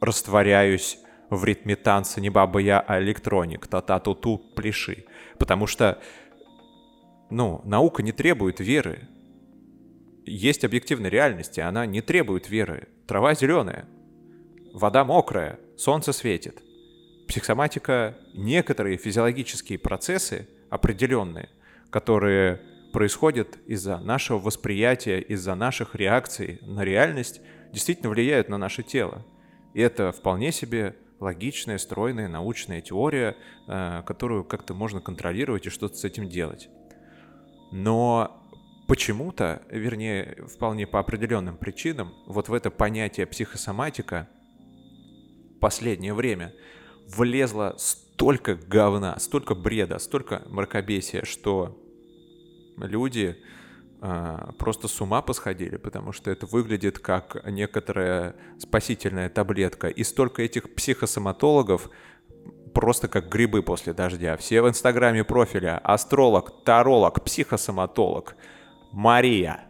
растворяюсь 0.00 0.98
в 1.30 1.44
ритме 1.44 1.76
танца 1.76 2.20
не 2.20 2.30
баба 2.30 2.58
я, 2.58 2.80
а 2.80 3.00
электроник, 3.00 3.66
та-та-ту-ту, 3.66 4.38
пляши. 4.56 5.04
Потому 5.38 5.66
что, 5.66 6.00
ну, 7.30 7.60
наука 7.64 8.02
не 8.02 8.12
требует 8.12 8.60
веры, 8.60 9.08
есть 10.24 10.64
объективная 10.64 11.10
реальность, 11.10 11.58
и 11.58 11.60
она 11.60 11.86
не 11.86 12.00
требует 12.00 12.48
веры. 12.48 12.88
Трава 13.06 13.34
зеленая, 13.34 13.86
вода 14.72 15.04
мокрая, 15.04 15.58
солнце 15.76 16.12
светит. 16.12 16.62
Психосоматика— 17.28 18.18
некоторые 18.34 18.98
физиологические 18.98 19.78
процессы 19.78 20.48
определенные, 20.70 21.48
которые 21.90 22.60
происходят 22.92 23.56
из-за 23.66 23.98
нашего 23.98 24.38
восприятия, 24.38 25.18
из-за 25.20 25.54
наших 25.54 25.94
реакций 25.94 26.58
на 26.62 26.84
реальность, 26.84 27.40
действительно 27.72 28.10
влияют 28.10 28.48
на 28.48 28.58
наше 28.58 28.82
тело. 28.82 29.24
И 29.74 29.80
это 29.80 30.12
вполне 30.12 30.52
себе 30.52 30.96
логичная, 31.20 31.78
стройная 31.78 32.28
научная 32.28 32.80
теория, 32.80 33.36
э, 33.68 34.02
которую 34.04 34.44
как-то 34.44 34.74
можно 34.74 35.00
контролировать 35.00 35.66
и 35.66 35.70
что-то 35.70 35.96
с 35.96 36.04
этим 36.04 36.28
делать. 36.28 36.68
Но 37.70 38.42
почему-то, 38.86 39.62
вернее, 39.70 40.44
вполне 40.46 40.86
по 40.86 40.98
определенным 40.98 41.56
причинам, 41.56 42.12
вот 42.26 42.48
в 42.48 42.54
это 42.54 42.70
понятие 42.70 43.26
психосоматика 43.26 44.28
последнее 45.60 46.12
время 46.12 46.52
влезло 47.08 47.74
столько 47.78 48.56
говна, 48.56 49.18
столько 49.18 49.54
бреда, 49.54 49.98
столько 49.98 50.42
мракобесия, 50.46 51.24
что 51.24 51.78
люди 52.76 53.38
просто 54.58 54.88
с 54.88 55.00
ума 55.00 55.22
посходили, 55.22 55.76
потому 55.76 56.12
что 56.12 56.30
это 56.30 56.46
выглядит 56.46 56.98
как 56.98 57.42
некоторая 57.46 58.34
спасительная 58.58 59.28
таблетка. 59.28 59.88
И 59.88 60.04
столько 60.04 60.42
этих 60.42 60.74
психосоматологов 60.74 61.88
просто 62.74 63.08
как 63.08 63.28
грибы 63.28 63.62
после 63.62 63.92
дождя. 63.92 64.36
Все 64.36 64.62
в 64.62 64.68
инстаграме 64.68 65.24
профиля 65.24 65.78
астролог, 65.78 66.64
таролог, 66.64 67.22
психосоматолог– 67.22 68.36
Мария, 68.92 69.64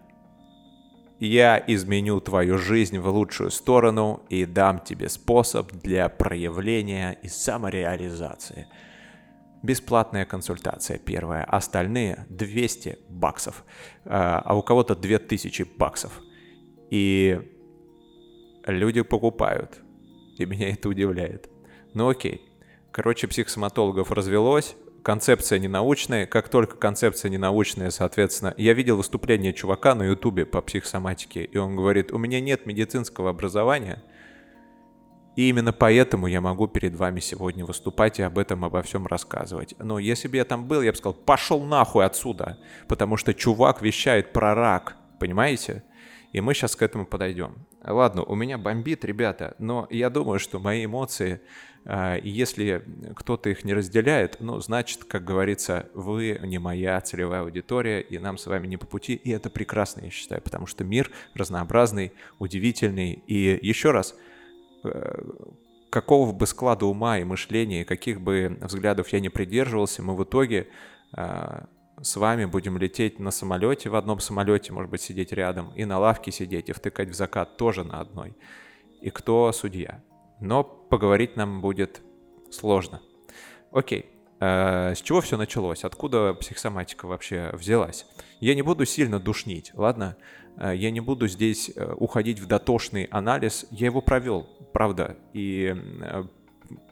я 1.21 1.63
изменю 1.69 2.21
твою 2.21 2.59
жизнь 2.59 2.99
в 2.99 3.07
лучшую 3.07 3.53
сторону 3.53 4.25
и 4.29 4.45
дам 4.45 4.81
тебе 4.81 5.09
способ 5.09 5.71
для 5.71 6.09
проявления 6.09 7.17
и 7.23 7.29
самореализации. 7.29 8.67
Бесплатная 9.63 10.25
консультация 10.25 10.99
первая, 10.99 11.45
остальные 11.45 12.27
200 12.29 12.99
баксов, 13.09 13.65
а, 14.05 14.43
а 14.45 14.57
у 14.57 14.63
кого-то 14.63 14.97
2000 14.97 15.65
баксов. 15.77 16.21
И 16.91 17.41
люди 18.67 19.03
покупают, 19.03 19.81
и 20.39 20.47
меня 20.47 20.71
это 20.71 20.89
удивляет. 20.89 21.49
Ну 21.95 22.09
окей. 22.09 22.43
Короче, 22.91 23.29
психосоматологов 23.29 24.11
развелось, 24.11 24.77
концепция 25.03 25.59
ненаучная. 25.59 26.27
Как 26.27 26.49
только 26.49 26.77
концепция 26.77 27.31
ненаучная, 27.31 27.91
соответственно, 27.91 28.55
я 28.57 28.75
видел 28.75 28.97
выступление 28.97 29.53
чувака 29.53 29.95
на 29.95 30.05
ютубе 30.05 30.47
по 30.47 30.61
психосоматике, 30.61 31.45
и 31.45 31.57
он 31.57 31.77
говорит, 31.77 32.13
у 32.13 32.19
меня 32.19 32.41
нет 32.41 32.67
медицинского 32.67 33.31
образования, 33.31 34.03
и 35.37 35.49
именно 35.49 35.73
поэтому 35.73 36.27
я 36.27 36.41
могу 36.41 36.69
перед 36.69 36.95
вами 36.95 37.21
сегодня 37.21 37.65
выступать 37.65 38.19
и 38.19 38.23
об 38.23 38.39
этом, 38.39 38.65
обо 38.65 38.83
всем 38.83 39.07
рассказывать. 39.07 39.75
Но 39.79 39.99
если 39.99 40.29
бы 40.29 40.37
я 40.37 40.45
там 40.45 40.67
был, 40.67 40.83
я 40.83 40.93
бы 40.93 40.99
сказал, 40.99 41.15
пошел 41.15 41.63
нахуй 41.63 42.05
отсюда, 42.05 42.59
потому 42.87 43.17
что 43.17 43.33
чувак 43.33 43.81
вещает 43.81 44.33
про 44.33 44.55
рак, 44.55 44.97
понимаете? 45.19 45.85
И 46.33 46.41
мы 46.41 46.55
сейчас 46.55 46.77
к 46.77 46.83
этому 46.83 47.07
подойдем. 47.07 47.67
Ладно, 47.85 48.23
у 48.23 48.35
меня 48.35 48.57
бомбит, 48.59 49.05
ребята, 49.05 49.55
но 49.59 49.87
я 49.91 50.09
думаю, 50.09 50.39
что 50.39 50.61
мои 50.61 50.87
эмоции, 50.87 51.43
э, 51.85 52.21
если 52.23 52.83
кто-то 53.17 53.51
их 53.51 53.65
не 53.65 53.75
разделяет, 53.75 54.37
ну, 54.41 54.59
значит, 54.61 55.05
как 55.05 55.25
говорится, 55.25 55.89
вы 55.93 56.41
не 56.43 56.59
моя 56.59 57.01
целевая 57.01 57.43
аудитория, 57.43 58.01
и 58.01 58.19
нам 58.19 58.39
с 58.39 58.47
вами 58.47 58.67
не 58.67 58.79
по 58.79 58.87
пути, 58.87 59.15
и 59.15 59.31
это 59.31 59.51
прекрасно, 59.51 60.05
я 60.05 60.11
считаю, 60.11 60.41
потому 60.41 60.67
что 60.67 60.85
мир 60.85 61.11
разнообразный, 61.35 62.13
удивительный, 62.39 63.13
и 63.27 63.59
еще 63.61 63.91
раз, 63.91 64.15
какого 65.93 66.33
бы 66.33 66.47
склада 66.47 66.87
ума 66.87 67.19
и 67.19 67.25
мышления, 67.25 67.85
каких 67.85 68.21
бы 68.21 68.57
взглядов 68.63 69.09
я 69.09 69.21
не 69.21 69.29
придерживался, 69.29 70.03
мы 70.03 70.17
в 70.17 70.25
итоге 70.25 70.69
э, 71.15 71.65
с 72.01 72.17
вами 72.17 72.47
будем 72.47 72.79
лететь 72.79 73.19
на 73.19 73.31
самолете, 73.31 73.91
в 73.91 73.97
одном 73.97 74.19
самолете, 74.19 74.73
может 74.73 74.91
быть, 74.91 75.03
сидеть 75.03 75.33
рядом, 75.33 75.71
и 75.75 75.85
на 75.85 75.99
лавке 75.99 76.33
сидеть, 76.33 76.71
и 76.71 76.73
втыкать 76.73 77.11
в 77.11 77.15
закат 77.15 77.59
тоже 77.59 77.85
на 77.85 78.01
одной. 78.01 78.35
И 79.03 79.11
кто 79.11 79.53
судья? 79.53 80.03
Но 80.41 80.65
поговорить 80.65 81.37
нам 81.37 81.61
будет 81.61 82.01
сложно. 82.51 83.03
Окей, 83.71 84.07
э, 84.41 84.95
с 84.95 85.03
чего 85.03 85.21
все 85.21 85.37
началось? 85.37 85.85
Откуда 85.85 86.33
психосоматика 86.33 87.07
вообще 87.07 87.51
взялась? 87.53 88.07
Я 88.41 88.55
не 88.55 88.63
буду 88.63 88.87
сильно 88.87 89.21
душнить, 89.21 89.73
ладно? 89.75 90.17
Э, 90.57 90.73
я 90.75 90.91
не 90.91 91.01
буду 91.01 91.29
здесь 91.29 91.71
э, 91.75 91.93
уходить 91.99 92.41
в 92.41 92.47
дотошный 92.47 93.05
анализ. 93.05 93.67
Я 93.71 93.87
его 93.87 94.01
провел, 94.01 94.49
правда, 94.73 95.17
и 95.33 95.75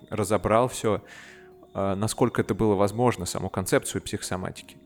разобрал 0.09 0.69
все, 0.69 1.03
насколько 1.75 2.43
это 2.43 2.55
было 2.55 2.75
возможно, 2.75 3.27
саму 3.27 3.49
концепцию 3.49 4.03
психосоматики 4.03 4.77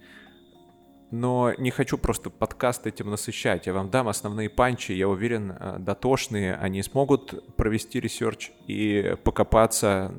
но 1.14 1.52
не 1.58 1.70
хочу 1.70 1.96
просто 1.96 2.28
подкаст 2.28 2.86
этим 2.88 3.08
насыщать. 3.08 3.66
Я 3.66 3.72
вам 3.72 3.88
дам 3.88 4.08
основные 4.08 4.50
punch 4.50 4.80
и, 4.80 4.92
я 4.92 5.08
уверен, 5.08 5.52
э, 5.58 5.76
дотошные, 5.78 6.56
они 6.56 6.82
смогут 6.82 7.54
провести 7.56 8.00
research 8.00 8.50
и 8.66 9.14
покопаться 9.22 10.12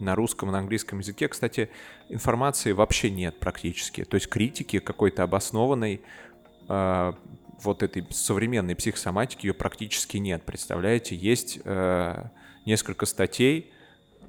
на 0.00 0.16
русском, 0.16 0.50
на 0.50 0.58
английском 0.58 0.98
языке. 0.98 1.28
Кстати, 1.28 1.70
информации 2.08 2.72
вообще 2.72 3.08
нет 3.10 3.38
практически. 3.38 4.04
То 4.04 4.16
есть 4.16 4.28
критики 4.28 4.80
какой-то 4.80 5.22
обоснованной 5.22 6.02
э, 6.68 7.12
вот 7.62 7.82
этой 7.82 8.06
современной 8.10 8.76
психосоматики 8.76 9.46
ее 9.46 9.54
практически 9.54 10.16
нет. 10.16 10.44
Представляете, 10.44 11.16
есть 11.16 11.60
э, 11.64 12.24
несколько 12.64 13.06
статей, 13.06 13.72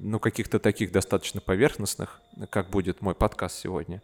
ну, 0.00 0.20
каких-то 0.20 0.58
таких 0.58 0.92
достаточно 0.92 1.40
поверхностных, 1.40 2.20
как 2.50 2.70
будет 2.70 3.02
мой 3.02 3.14
подкаст 3.14 3.58
сегодня, 3.58 4.00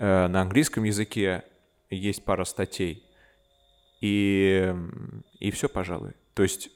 Э, 0.00 0.28
на 0.28 0.40
английском 0.40 0.84
языке 0.84 1.44
есть 1.90 2.24
пара 2.24 2.44
статей. 2.44 3.04
И, 4.00 4.74
и 5.38 5.50
все, 5.50 5.68
пожалуй. 5.68 6.12
То 6.32 6.42
есть 6.42 6.70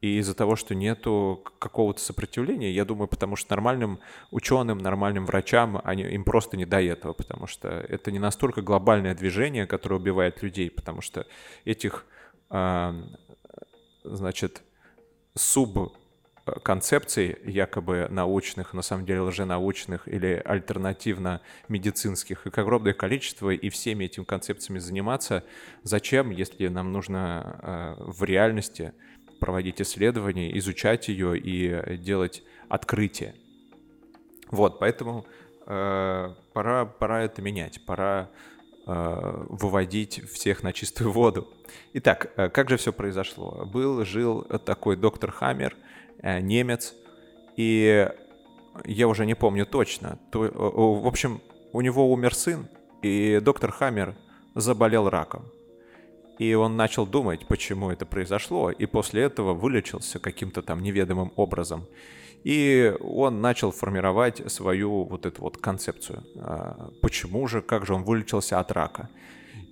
и 0.00 0.18
из-за 0.18 0.34
того, 0.34 0.56
что 0.56 0.74
нету 0.74 1.44
какого-то 1.58 2.00
сопротивления, 2.00 2.72
я 2.72 2.84
думаю, 2.84 3.06
потому 3.06 3.36
что 3.36 3.54
нормальным 3.54 4.00
ученым, 4.30 4.78
нормальным 4.78 5.26
врачам, 5.26 5.80
они, 5.84 6.04
им 6.04 6.24
просто 6.24 6.56
не 6.56 6.64
до 6.64 6.80
этого, 6.80 7.12
потому 7.12 7.46
что 7.46 7.68
это 7.68 8.10
не 8.10 8.18
настолько 8.18 8.62
глобальное 8.62 9.14
движение, 9.14 9.66
которое 9.66 9.96
убивает 9.96 10.42
людей, 10.42 10.70
потому 10.70 11.02
что 11.02 11.26
этих, 11.64 12.06
э, 12.50 13.02
значит, 14.04 14.62
суб 15.34 15.92
концепций 16.62 17.36
якобы 17.44 18.08
научных, 18.10 18.72
на 18.72 18.82
самом 18.82 19.04
деле 19.04 19.20
лженаучных 19.20 20.08
или 20.08 20.40
альтернативно-медицинских, 20.44 22.46
их 22.46 22.58
огромное 22.58 22.94
количество, 22.94 23.50
и 23.50 23.68
всеми 23.68 24.04
этими 24.04 24.24
концепциями 24.24 24.78
заниматься 24.78 25.44
зачем, 25.82 26.30
если 26.30 26.68
нам 26.68 26.92
нужно 26.92 27.60
э, 27.62 27.94
в 27.98 28.24
реальности 28.24 28.94
проводить 29.40 29.80
исследования, 29.80 30.56
изучать 30.58 31.08
ее 31.08 31.38
и 31.38 31.96
делать 31.96 32.42
открытие. 32.68 33.34
Вот, 34.50 34.78
поэтому 34.78 35.26
э, 35.66 36.34
пора, 36.52 36.84
пора 36.84 37.22
это 37.22 37.42
менять, 37.42 37.84
пора 37.86 38.30
э, 38.86 39.44
выводить 39.48 40.22
всех 40.30 40.62
на 40.62 40.72
чистую 40.72 41.10
воду. 41.12 41.48
Итак, 41.94 42.32
э, 42.36 42.48
как 42.48 42.68
же 42.68 42.76
все 42.76 42.92
произошло? 42.92 43.64
Был, 43.66 44.04
жил 44.04 44.42
такой 44.42 44.96
доктор 44.96 45.30
Хаммер– 45.32 45.76
Э, 46.22 46.40
немец, 46.40 46.94
и 47.56 48.08
я 48.84 49.08
уже 49.08 49.26
не 49.26 49.34
помню 49.34 49.66
точно. 49.66 50.18
То, 50.30 50.40
в 50.40 51.06
общем, 51.06 51.40
у 51.72 51.80
него 51.80 52.12
умер 52.12 52.34
сын, 52.34 52.68
и 53.02 53.40
доктор 53.42 53.72
Хаммер 53.72 54.14
заболел 54.54 55.08
раком. 55.08 55.46
И 56.40 56.54
он 56.54 56.74
начал 56.74 57.06
думать, 57.06 57.46
почему 57.46 57.90
это 57.90 58.06
произошло, 58.06 58.70
и 58.70 58.86
после 58.86 59.22
этого 59.24 59.52
вылечился 59.52 60.18
каким-то 60.18 60.62
там 60.62 60.82
неведомым 60.82 61.32
образом. 61.36 61.84
И 62.44 62.94
он 63.00 63.42
начал 63.42 63.72
формировать 63.72 64.50
свою 64.50 65.04
вот 65.04 65.26
эту 65.26 65.42
вот 65.42 65.58
концепцию. 65.58 66.24
А, 66.36 66.90
почему 67.02 67.46
же, 67.46 67.60
как 67.60 67.84
же 67.84 67.92
он 67.92 68.04
вылечился 68.04 68.58
от 68.58 68.72
рака? 68.72 69.10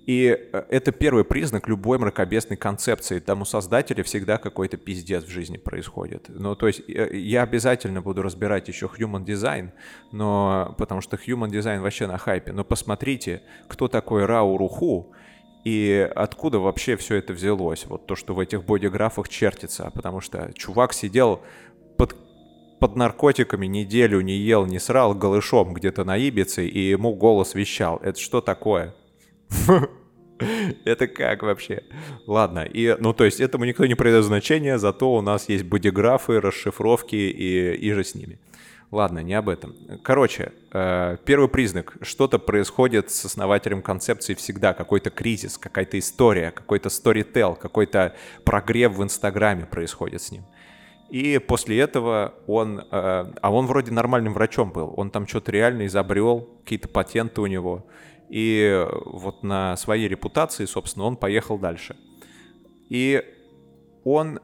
И 0.05 0.27
э, 0.27 0.63
это 0.69 0.91
первый 0.91 1.23
признак 1.23 1.67
любой 1.67 1.97
мракобесной 1.97 2.57
концепции. 2.57 3.19
Там 3.19 3.41
у 3.41 3.45
создателя 3.45 4.03
всегда 4.03 4.37
какой-то 4.37 4.77
пиздец 4.77 5.23
в 5.23 5.29
жизни 5.29 5.57
происходит. 5.57 6.25
Ну, 6.29 6.55
то 6.55 6.67
есть 6.67 6.87
э, 6.87 7.17
я 7.17 7.41
обязательно 7.41 8.03
буду 8.03 8.21
разбирать 8.21 8.67
еще 8.67 8.85
Human 8.85 9.25
Design, 9.25 9.71
но, 10.11 10.75
потому 10.77 11.01
что 11.01 11.17
Human 11.17 11.49
Design 11.49 11.81
вообще 11.81 12.05
на 12.05 12.19
хайпе. 12.19 12.51
Но 12.51 12.63
посмотрите, 12.63 13.41
кто 13.67 13.87
такой 13.87 14.25
Рау 14.25 14.55
Руху, 14.55 15.13
и 15.63 16.09
откуда 16.15 16.59
вообще 16.59 16.95
все 16.95 17.15
это 17.15 17.33
взялось? 17.33 17.85
Вот 17.85 18.07
то, 18.07 18.15
что 18.15 18.33
в 18.33 18.39
этих 18.39 18.63
бодиграфах 18.63 19.27
чертится. 19.29 19.91
Потому 19.93 20.21
что 20.21 20.51
чувак 20.53 20.93
сидел 20.93 21.41
под 21.97 22.15
под 22.79 22.95
наркотиками 22.95 23.67
неделю 23.67 24.21
не 24.21 24.37
ел, 24.37 24.65
не 24.65 24.79
срал 24.79 25.13
голышом 25.13 25.73
где-то 25.73 26.05
на 26.05 26.15
Ибице, 26.17 26.65
и 26.65 26.79
ему 26.79 27.13
голос 27.13 27.53
вещал. 27.53 27.97
Это 27.97 28.17
что 28.19 28.39
такое? 28.39 28.95
Это 30.85 31.07
как 31.07 31.43
вообще? 31.43 31.83
Ладно, 32.25 32.59
и, 32.59 32.95
ну 32.99 33.13
то 33.13 33.25
есть 33.25 33.41
этому 33.41 33.65
никто 33.65 33.85
не 33.85 33.95
придает 33.95 34.23
значения, 34.23 34.77
зато 34.77 35.13
у 35.13 35.21
нас 35.21 35.49
есть 35.49 35.65
бодиграфы, 35.65 36.39
расшифровки 36.39 37.15
и, 37.15 37.73
и 37.73 37.91
же 37.91 38.05
с 38.05 38.15
ними. 38.15 38.39
Ладно, 38.91 39.19
не 39.19 39.35
об 39.35 39.49
этом. 39.49 39.75
Короче, 40.01 40.51
э, 40.73 41.17
первый 41.23 41.47
признак. 41.47 41.95
Что-то 42.01 42.39
происходит 42.39 43.11
с 43.11 43.23
основателем 43.25 43.83
концепции 43.83 44.33
всегда. 44.33 44.73
Какой-то 44.73 45.11
кризис, 45.11 45.59
какая-то 45.59 45.99
история, 45.99 46.49
какой-то 46.49 46.89
сторител, 46.89 47.55
какой-то 47.55 48.15
прогрев 48.45 48.93
в 48.93 49.03
Инстаграме 49.03 49.67
происходит 49.67 50.23
с 50.23 50.31
ним. 50.31 50.43
И 51.09 51.37
после 51.37 51.79
этого 51.79 52.33
он... 52.47 52.79
Э, 52.91 53.31
а 53.41 53.51
он 53.51 53.67
вроде 53.67 53.91
нормальным 53.91 54.33
врачом 54.33 54.71
был. 54.71 54.95
Он 54.97 55.11
там 55.11 55.27
что-то 55.27 55.51
реально 55.51 55.85
изобрел, 55.85 56.49
какие-то 56.63 56.87
патенты 56.87 57.41
у 57.41 57.45
него. 57.45 57.85
И 58.27 58.87
вот 59.05 59.43
на 59.43 59.77
своей 59.77 60.07
репутации, 60.07 60.65
собственно, 60.65 61.05
он 61.05 61.15
поехал 61.15 61.59
дальше. 61.59 61.95
И 62.89 63.23
он 64.03 64.39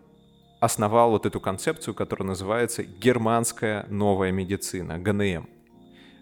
основал 0.65 1.11
вот 1.11 1.25
эту 1.25 1.39
концепцию, 1.39 1.93
которая 1.93 2.27
называется 2.27 2.83
«Германская 2.83 3.85
новая 3.89 4.31
медицина», 4.31 4.99
ГНМ. 4.99 5.47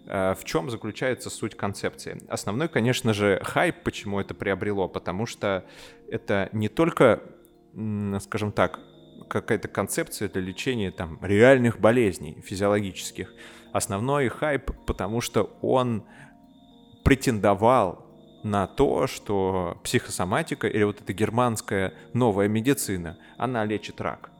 Э, 0.06 0.34
в 0.34 0.44
чем 0.44 0.70
заключается 0.70 1.30
суть 1.30 1.56
концепции? 1.56 2.22
Основной, 2.28 2.68
конечно 2.68 3.12
же, 3.12 3.40
хайп, 3.42 3.82
почему 3.82 4.20
это 4.20 4.34
приобрело, 4.34 4.88
потому 4.88 5.26
что 5.26 5.64
это 6.08 6.48
не 6.52 6.68
только, 6.68 7.22
скажем 8.20 8.52
так, 8.52 8.78
какая-то 9.28 9.68
концепция 9.68 10.28
для 10.28 10.42
лечения 10.42 10.90
там 10.90 11.18
реальных 11.22 11.80
болезней 11.80 12.40
физиологических. 12.44 13.32
Основной 13.72 14.28
хайп, 14.28 14.70
потому 14.86 15.20
что 15.20 15.56
он 15.62 16.04
претендовал 17.02 18.04
на 18.42 18.66
то, 18.66 19.06
что 19.06 19.80
психосоматика 19.82 20.68
или 20.68 20.84
вот 20.84 21.00
эта 21.00 21.12
германская 21.12 21.94
новая 22.12 22.46
медицина, 22.46 23.18
она 23.38 23.64
лечит 23.64 24.00
рак. 24.00 24.30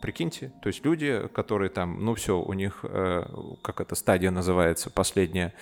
Прикиньте, 0.00 0.52
то 0.62 0.68
есть 0.68 0.84
люди, 0.84 1.28
которые 1.34 1.70
там, 1.70 2.04
ну 2.04 2.14
все, 2.14 2.40
у 2.40 2.52
них, 2.52 2.80
э, 2.84 3.24
как 3.62 3.80
эта 3.80 3.94
стадия 3.94 4.30
называется, 4.30 4.90
последняя, 4.90 5.54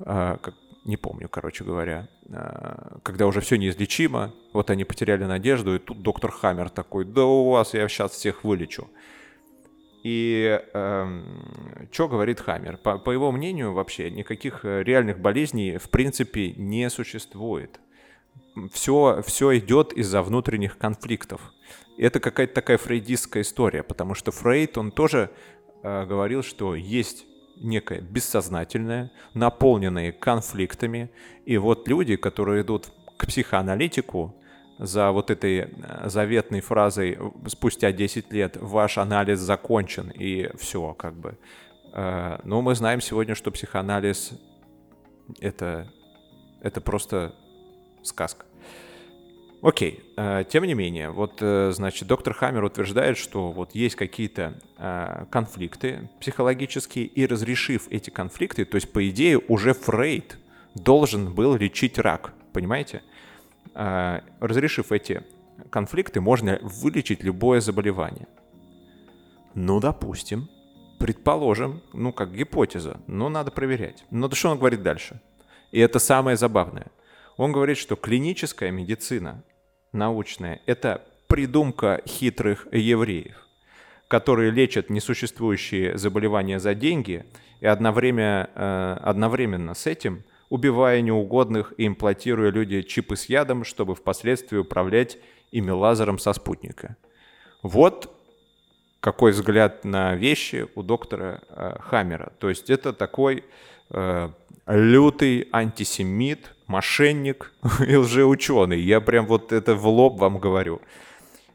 э, 0.00 0.36
как, 0.42 0.54
не 0.84 0.96
помню, 0.96 1.28
короче 1.28 1.64
говоря, 1.64 2.08
э, 2.28 2.98
когда 3.02 3.26
уже 3.26 3.40
все 3.40 3.56
неизлечимо, 3.56 4.34
вот 4.52 4.70
они 4.70 4.84
потеряли 4.84 5.24
надежду, 5.24 5.74
и 5.74 5.78
тут 5.78 6.02
доктор 6.02 6.30
Хаммер 6.30 6.68
такой, 6.68 7.04
да 7.04 7.24
у 7.24 7.50
вас 7.50 7.74
я 7.74 7.88
сейчас 7.88 8.12
всех 8.12 8.44
вылечу. 8.44 8.88
И 10.02 10.60
э, 10.72 11.22
что 11.90 12.08
говорит 12.08 12.40
Хаммер? 12.40 12.76
По, 12.76 12.98
по 12.98 13.10
его 13.10 13.32
мнению, 13.32 13.72
вообще 13.72 14.10
никаких 14.10 14.64
э, 14.64 14.82
реальных 14.82 15.18
болезней 15.18 15.78
в 15.78 15.90
принципе 15.90 16.52
не 16.52 16.88
существует. 16.88 17.80
Все, 18.72 19.22
все 19.26 19.58
идет 19.58 19.92
из-за 19.92 20.22
внутренних 20.22 20.78
конфликтов. 20.78 21.40
Это 21.96 22.20
какая-то 22.20 22.54
такая 22.54 22.78
фрейдистская 22.78 23.42
история, 23.42 23.82
потому 23.82 24.14
что 24.14 24.30
Фрейд, 24.30 24.78
он 24.78 24.90
тоже 24.90 25.30
э, 25.82 26.06
говорил, 26.06 26.42
что 26.42 26.74
есть 26.74 27.26
некое 27.56 28.00
бессознательное, 28.00 29.10
наполненное 29.34 30.12
конфликтами. 30.12 31.10
И 31.44 31.56
вот 31.58 31.88
люди, 31.88 32.16
которые 32.16 32.62
идут 32.62 32.90
к 33.16 33.26
психоаналитику, 33.26 34.34
за 34.78 35.10
вот 35.10 35.30
этой 35.30 35.58
э, 35.58 36.08
заветной 36.08 36.60
фразой 36.60 37.18
спустя 37.46 37.92
10 37.92 38.32
лет 38.32 38.56
ваш 38.60 38.98
анализ 38.98 39.40
закончен 39.40 40.10
и 40.10 40.50
все, 40.56 40.94
как 40.94 41.14
бы. 41.14 41.36
Э, 41.92 42.38
но 42.44 42.62
мы 42.62 42.74
знаем 42.74 43.00
сегодня, 43.00 43.34
что 43.34 43.50
психоанализ 43.50 44.32
это, 45.40 45.92
это 46.62 46.80
просто 46.80 47.34
сказка. 48.08 48.44
Окей, 49.60 50.04
э, 50.16 50.44
тем 50.48 50.64
не 50.64 50.74
менее, 50.74 51.10
вот, 51.10 51.40
значит, 51.40 52.06
доктор 52.06 52.32
Хаммер 52.32 52.64
утверждает, 52.64 53.18
что 53.18 53.50
вот 53.50 53.74
есть 53.74 53.96
какие-то 53.96 54.54
конфликты 55.30 56.08
психологические, 56.20 57.06
и 57.06 57.26
разрешив 57.26 57.88
эти 57.90 58.10
конфликты, 58.10 58.64
то 58.64 58.76
есть, 58.76 58.92
по 58.92 59.08
идее, 59.08 59.38
уже 59.38 59.74
Фрейд 59.74 60.38
должен 60.74 61.34
был 61.34 61.56
лечить 61.56 61.98
рак, 61.98 62.32
понимаете? 62.52 63.02
Разрешив 63.74 64.92
эти 64.92 65.22
конфликты, 65.70 66.20
можно 66.20 66.58
вылечить 66.62 67.24
любое 67.24 67.60
заболевание. 67.60 68.28
Ну, 69.54 69.80
допустим, 69.80 70.48
предположим, 71.00 71.82
ну, 71.92 72.12
как 72.12 72.32
гипотеза, 72.32 73.00
но 73.08 73.28
надо 73.28 73.50
проверять. 73.50 74.04
Но 74.10 74.30
что 74.30 74.50
он 74.50 74.58
говорит 74.58 74.82
дальше? 74.82 75.20
И 75.72 75.80
это 75.80 75.98
самое 75.98 76.36
забавное. 76.36 76.86
Он 77.38 77.52
говорит, 77.52 77.78
что 77.78 77.96
клиническая 77.96 78.70
медицина 78.70 79.42
научная– 79.92 80.60
это 80.66 81.02
придумка 81.26 82.02
хитрых 82.06 82.66
евреев, 82.70 83.36
которые 84.08 84.50
лечат 84.50 84.90
несуществующие 84.90 85.96
заболевания 85.96 86.60
за 86.60 86.74
деньги 86.74 87.24
и 87.60 87.66
одновременно, 87.66 88.50
э, 88.54 88.96
одновременно 89.02 89.72
с 89.72 89.86
этим– 89.86 90.24
убивая 90.48 91.00
неугодных 91.00 91.74
и 91.76 91.86
имплантируя 91.86 92.50
люди 92.50 92.82
чипы 92.82 93.16
с 93.16 93.26
ядом, 93.26 93.64
чтобы 93.64 93.94
впоследствии 93.94 94.58
управлять 94.58 95.18
ими 95.50 95.70
лазером 95.70 96.18
со 96.18 96.32
спутника. 96.32 96.96
Вот 97.62 98.14
какой 99.00 99.32
взгляд 99.32 99.84
на 99.84 100.14
вещи 100.14 100.66
у 100.74 100.82
доктора 100.82 101.42
э, 101.48 101.76
Хаммера. 101.80 102.32
То 102.38 102.48
есть 102.48 102.68
это 102.68 102.92
такой 102.92 103.44
э, 103.90 104.30
лютый 104.66 105.48
антисемит, 105.52 106.54
мошенник 106.68 107.52
и 107.86 107.96
лжеученый. 107.96 108.80
Я 108.80 109.00
прям 109.00 109.26
вот 109.26 109.52
это 109.52 109.74
в 109.74 109.86
лоб 109.88 110.18
вам 110.18 110.38
говорю. 110.38 110.80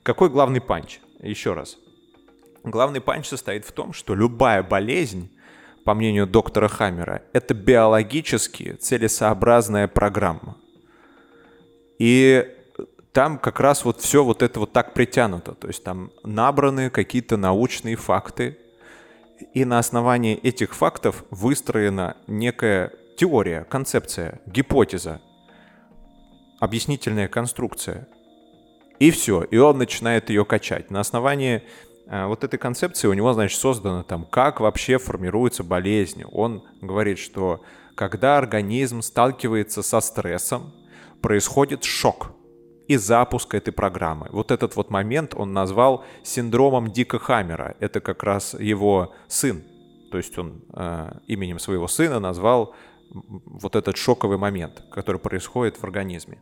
Какой 0.04 0.30
главный 0.30 0.60
punch? 0.60 1.00
Еще 1.22 1.54
раз. 1.54 1.78
Главный 2.64 3.00
punch 3.00 3.28
состоит 3.28 3.66
в 3.66 3.72
том, 3.72 3.94
что 3.94 4.16
любая 4.16 4.64
болезнь 4.64 5.30
по 5.86 5.94
мнению 5.94 6.28
доктора 6.28 6.68
Хаммера, 6.68 7.24
это 7.34 7.54
биологически 7.54 8.74
целесообразная 8.74 9.88
программа. 9.88 10.58
И 12.00 12.48
там 13.12 13.38
как 13.38 13.60
раз 13.60 13.86
вот 13.86 14.02
все 14.02 14.24
вот 14.24 14.42
это 14.42 14.60
вот 14.60 14.74
так 14.74 14.94
притянуто. 14.94 15.54
То 15.54 15.68
есть 15.68 15.84
там 15.84 16.12
набраны 16.24 16.90
какие-то 16.90 17.38
научные 17.38 17.96
факты, 17.96 18.58
и 19.54 19.66
на 19.66 19.78
основании 19.80 20.36
этих 20.36 20.74
фактов 20.74 21.26
выстроена 21.30 22.16
некая 22.28 22.94
теория, 23.18 23.64
концепция, 23.64 24.42
гипотеза, 24.46 25.22
объяснительная 26.60 27.28
конструкция. 27.28 28.08
И 29.00 29.12
все, 29.12 29.44
и 29.44 29.58
он 29.58 29.78
начинает 29.78 30.30
ее 30.30 30.46
качать. 30.46 30.92
На 30.92 31.00
основании 31.00 31.64
Э, 32.08 32.26
вот 32.26 32.44
этой 32.44 32.58
концепции 32.58 33.08
у 33.08 33.14
него, 33.14 33.34
значит, 33.34 33.60
создано 33.60 34.04
там, 34.04 34.26
как 34.26 34.60
вообще 34.60 34.98
формируется 34.98 35.64
болезнь. 35.64 36.24
Он 36.32 36.64
говорит, 36.82 37.20
что 37.20 37.62
когда 37.96 38.38
организм 38.38 39.02
сталкивается 39.02 39.84
со 39.84 40.02
стрессом, 40.02 40.74
происходит 41.22 41.84
шок 41.84 42.32
и 42.88 42.98
запуск 42.98 43.56
этой 43.56 43.72
программы. 43.72 44.28
Вот 44.32 44.52
этот 44.52 44.76
вот 44.76 44.90
момент 44.90 45.34
он 45.36 45.54
назвал 45.54 46.04
синдромом 46.24 46.92
Дика 46.92 47.18
Хаммера. 47.18 47.76
Это 47.80 48.02
как 48.02 48.24
раз 48.24 48.56
его 48.56 49.14
сын. 49.28 49.64
То 50.12 50.18
есть 50.18 50.38
он 50.38 50.64
э, 50.74 51.14
именем 51.28 51.60
своего 51.60 51.88
сына 51.88 52.20
назвал 52.20 52.76
вот 53.14 53.76
этот 53.76 53.98
шоковый 53.98 54.38
момент, 54.38 54.84
который 54.92 55.20
происходит 55.20 55.78
в 55.78 55.84
организме. 55.84 56.40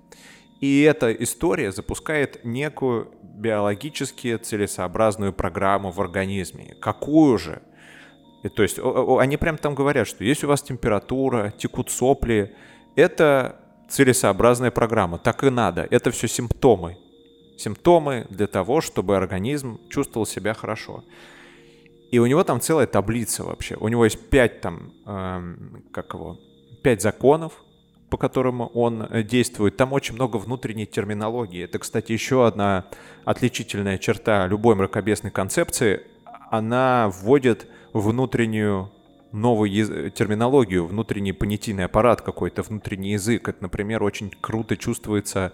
И 0.62 0.82
эта 0.82 1.12
история 1.12 1.72
запускает 1.72 2.46
некую 2.46 3.12
биологически 3.22 4.38
целесообразную 4.38 5.34
программу 5.34 5.92
в 5.92 6.00
организме. 6.00 6.76
Какую 6.80 7.38
же? 7.38 7.62
И, 8.44 8.50
то 8.50 8.64
есть 8.64 8.80
они 9.20 9.38
прям 9.38 9.58
там 9.58 9.76
говорят, 9.76 10.08
что 10.08 10.24
если 10.24 10.46
у 10.46 10.50
вас 10.50 10.62
температура, 10.62 11.52
текут 11.58 11.90
сопли, 11.90 12.56
это 12.96 13.60
целесообразная 13.90 14.72
программа, 14.72 15.18
так 15.18 15.44
и 15.44 15.50
надо. 15.50 15.88
Это 15.90 16.12
все 16.12 16.28
симптомы. 16.28 16.98
Симптомы 17.58 18.26
для 18.30 18.48
того, 18.48 18.82
чтобы 18.82 19.18
организм 19.18 19.80
чувствовал 19.90 20.26
себя 20.26 20.54
хорошо. 20.54 21.04
И 22.12 22.20
у 22.20 22.26
него 22.26 22.44
там 22.44 22.60
целая 22.60 22.88
таблица 22.88 23.44
вообще. 23.44 23.76
У 23.80 23.88
него 23.88 24.06
есть 24.06 24.30
пять 24.30 24.62
там, 24.62 24.92
эм, 25.06 25.84
как 25.92 26.14
его, 26.14 26.40
пять 26.82 27.02
законов, 27.02 27.54
по 28.10 28.17
которым 28.17 28.70
он 28.74 29.04
э, 29.04 29.24
действует, 29.24 29.78
там 29.78 29.94
очень 29.94 30.15
много 30.15 30.38
внутренней 30.38 30.86
терминологии. 30.86 31.63
Это, 31.63 31.80
кстати, 31.80 32.12
еще 32.12 32.46
одна 32.46 32.86
отличительная 33.24 33.98
черта 33.98 34.48
любой 34.48 34.76
мракобесной 34.76 35.32
концепции. 35.32 36.02
Она 36.50 37.10
вводит 37.10 37.67
внутреннюю 37.94 38.91
новую 39.32 40.12
терминологию, 40.12 40.86
внутренний 40.86 41.32
понятийный 41.32 41.86
аппарат 41.86 42.22
какой-то, 42.22 42.63
внутренний 42.63 43.13
язык. 43.13 43.48
Это, 43.48 43.63
например, 43.63 44.04
очень 44.04 44.30
круто 44.41 44.76
чувствуется 44.76 45.54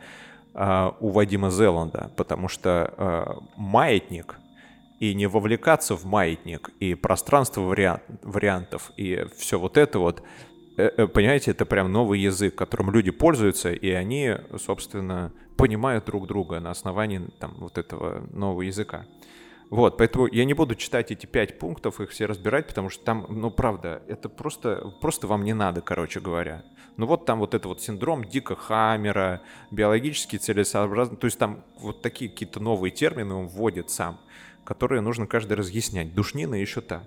э, 0.56 0.92
у 1.00 1.10
Вадима 1.10 1.52
Зеланда, 1.52 2.12
потому 2.16 2.48
что 2.48 2.94
э, 2.98 3.34
маятник 3.56 4.40
и 5.00 5.13
не 5.13 5.28
вовлекаться 5.28 5.96
в 5.96 6.06
маятник, 6.06 6.72
и 6.80 6.96
пространство 6.96 7.62
вариант, 7.62 8.02
вариантов, 8.24 8.92
и 8.98 9.28
все 9.38 9.60
вот 9.60 9.78
это 9.78 10.00
вот, 10.00 10.24
понимаете, 10.78 11.52
это 11.52 11.66
прям 11.66 11.92
новый 11.92 12.20
язык, 12.20 12.56
которым 12.56 12.92
люди 12.92 13.12
пользуются, 13.12 13.72
и 13.74 13.90
они, 13.90 14.36
собственно, 14.58 15.34
понимают 15.58 16.06
друг 16.06 16.28
друга 16.28 16.60
на 16.60 16.72
основании 16.72 17.22
там, 17.40 17.56
вот 17.58 17.78
этого 17.78 18.24
нового 18.32 18.62
языка. 18.62 19.06
Вот, 19.70 19.98
поэтому 19.98 20.28
я 20.28 20.46
не 20.46 20.54
буду 20.54 20.76
читать 20.76 21.12
эти 21.12 21.26
пять 21.26 21.60
пунктов, 21.60 22.00
их 22.00 22.12
все 22.12 22.26
разбирать, 22.26 22.68
потому 22.68 22.90
что 22.90 23.04
там, 23.04 23.26
ну, 23.30 23.52
правда, 23.52 24.02
это 24.08 24.30
просто, 24.30 24.94
просто 25.02 25.28
вам 25.28 25.44
не 25.44 25.54
надо, 25.54 25.82
короче 25.82 26.22
говоря. 26.22 26.63
Ну, 26.96 27.06
вот 27.06 27.26
там 27.26 27.40
вот 27.40 27.54
это 27.54 27.68
вот 27.68 27.82
синдром 27.82 28.24
Дика 28.24 28.56
Хаммера, 28.56 29.42
биологически 29.70 30.38
целесообразно, 30.38 31.18
то 31.18 31.26
есть 31.26 31.38
там 31.38 31.63
вот 31.80 32.02
такие 32.02 32.30
какие-то 32.30 32.60
новые 32.62 32.92
термины 32.92 33.34
он 33.34 33.48
вводит 33.48 33.90
сам, 33.90 34.20
которые 34.63 35.02
нужно 35.02 35.28
каждый 35.28 35.54
разъяснять. 35.54 36.13
Душнина 36.13 36.56
еще 36.56 36.80
та. 36.80 37.04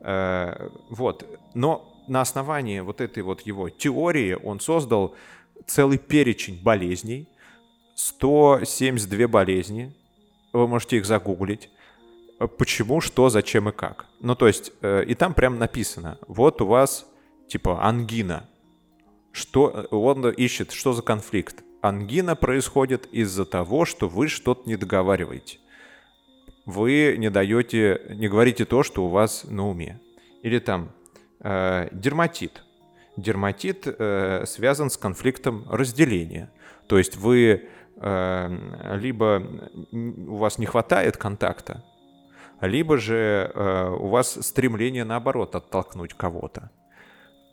Э, 0.00 0.70
вот, 0.88 1.26
но 1.52 1.89
на 2.08 2.20
основании 2.20 2.80
вот 2.80 3.00
этой 3.00 3.22
вот 3.22 3.42
его 3.42 3.68
теории 3.68 4.32
он 4.32 4.60
создал 4.60 5.14
целый 5.66 5.98
перечень 5.98 6.60
болезней, 6.62 7.28
172 7.94 9.28
болезни, 9.28 9.92
вы 10.52 10.66
можете 10.66 10.96
их 10.96 11.06
загуглить, 11.06 11.70
почему, 12.58 13.00
что, 13.00 13.28
зачем 13.28 13.68
и 13.68 13.72
как. 13.72 14.06
Ну, 14.20 14.34
то 14.34 14.46
есть, 14.46 14.72
э, 14.80 15.04
и 15.04 15.14
там 15.14 15.34
прям 15.34 15.58
написано, 15.58 16.18
вот 16.26 16.60
у 16.62 16.66
вас, 16.66 17.06
типа, 17.48 17.84
ангина. 17.84 18.48
Что, 19.32 19.86
он 19.90 20.28
ищет, 20.30 20.72
что 20.72 20.92
за 20.92 21.02
конфликт. 21.02 21.62
Ангина 21.82 22.34
происходит 22.34 23.06
из-за 23.12 23.44
того, 23.44 23.84
что 23.84 24.08
вы 24.08 24.28
что-то 24.28 24.68
не 24.68 24.76
договариваете. 24.76 25.58
Вы 26.66 27.14
не 27.16 27.30
даете, 27.30 28.02
не 28.10 28.28
говорите 28.28 28.64
то, 28.64 28.82
что 28.82 29.04
у 29.04 29.08
вас 29.08 29.44
на 29.44 29.68
уме. 29.68 30.00
Или 30.42 30.58
там 30.58 30.90
дерматит. 31.42 32.62
Дерматит 33.16 33.86
э, 33.86 34.44
связан 34.46 34.90
с 34.90 34.96
конфликтом 34.96 35.66
разделения. 35.70 36.50
То 36.86 36.98
есть 36.98 37.16
вы 37.16 37.68
э, 37.96 38.96
либо 38.96 39.42
у 39.92 40.36
вас 40.36 40.58
не 40.58 40.66
хватает 40.66 41.16
контакта, 41.16 41.84
либо 42.60 42.98
же 42.98 43.52
у 43.98 44.08
вас 44.08 44.38
стремление 44.46 45.04
наоборот 45.04 45.54
оттолкнуть 45.54 46.14
кого-то. 46.14 46.70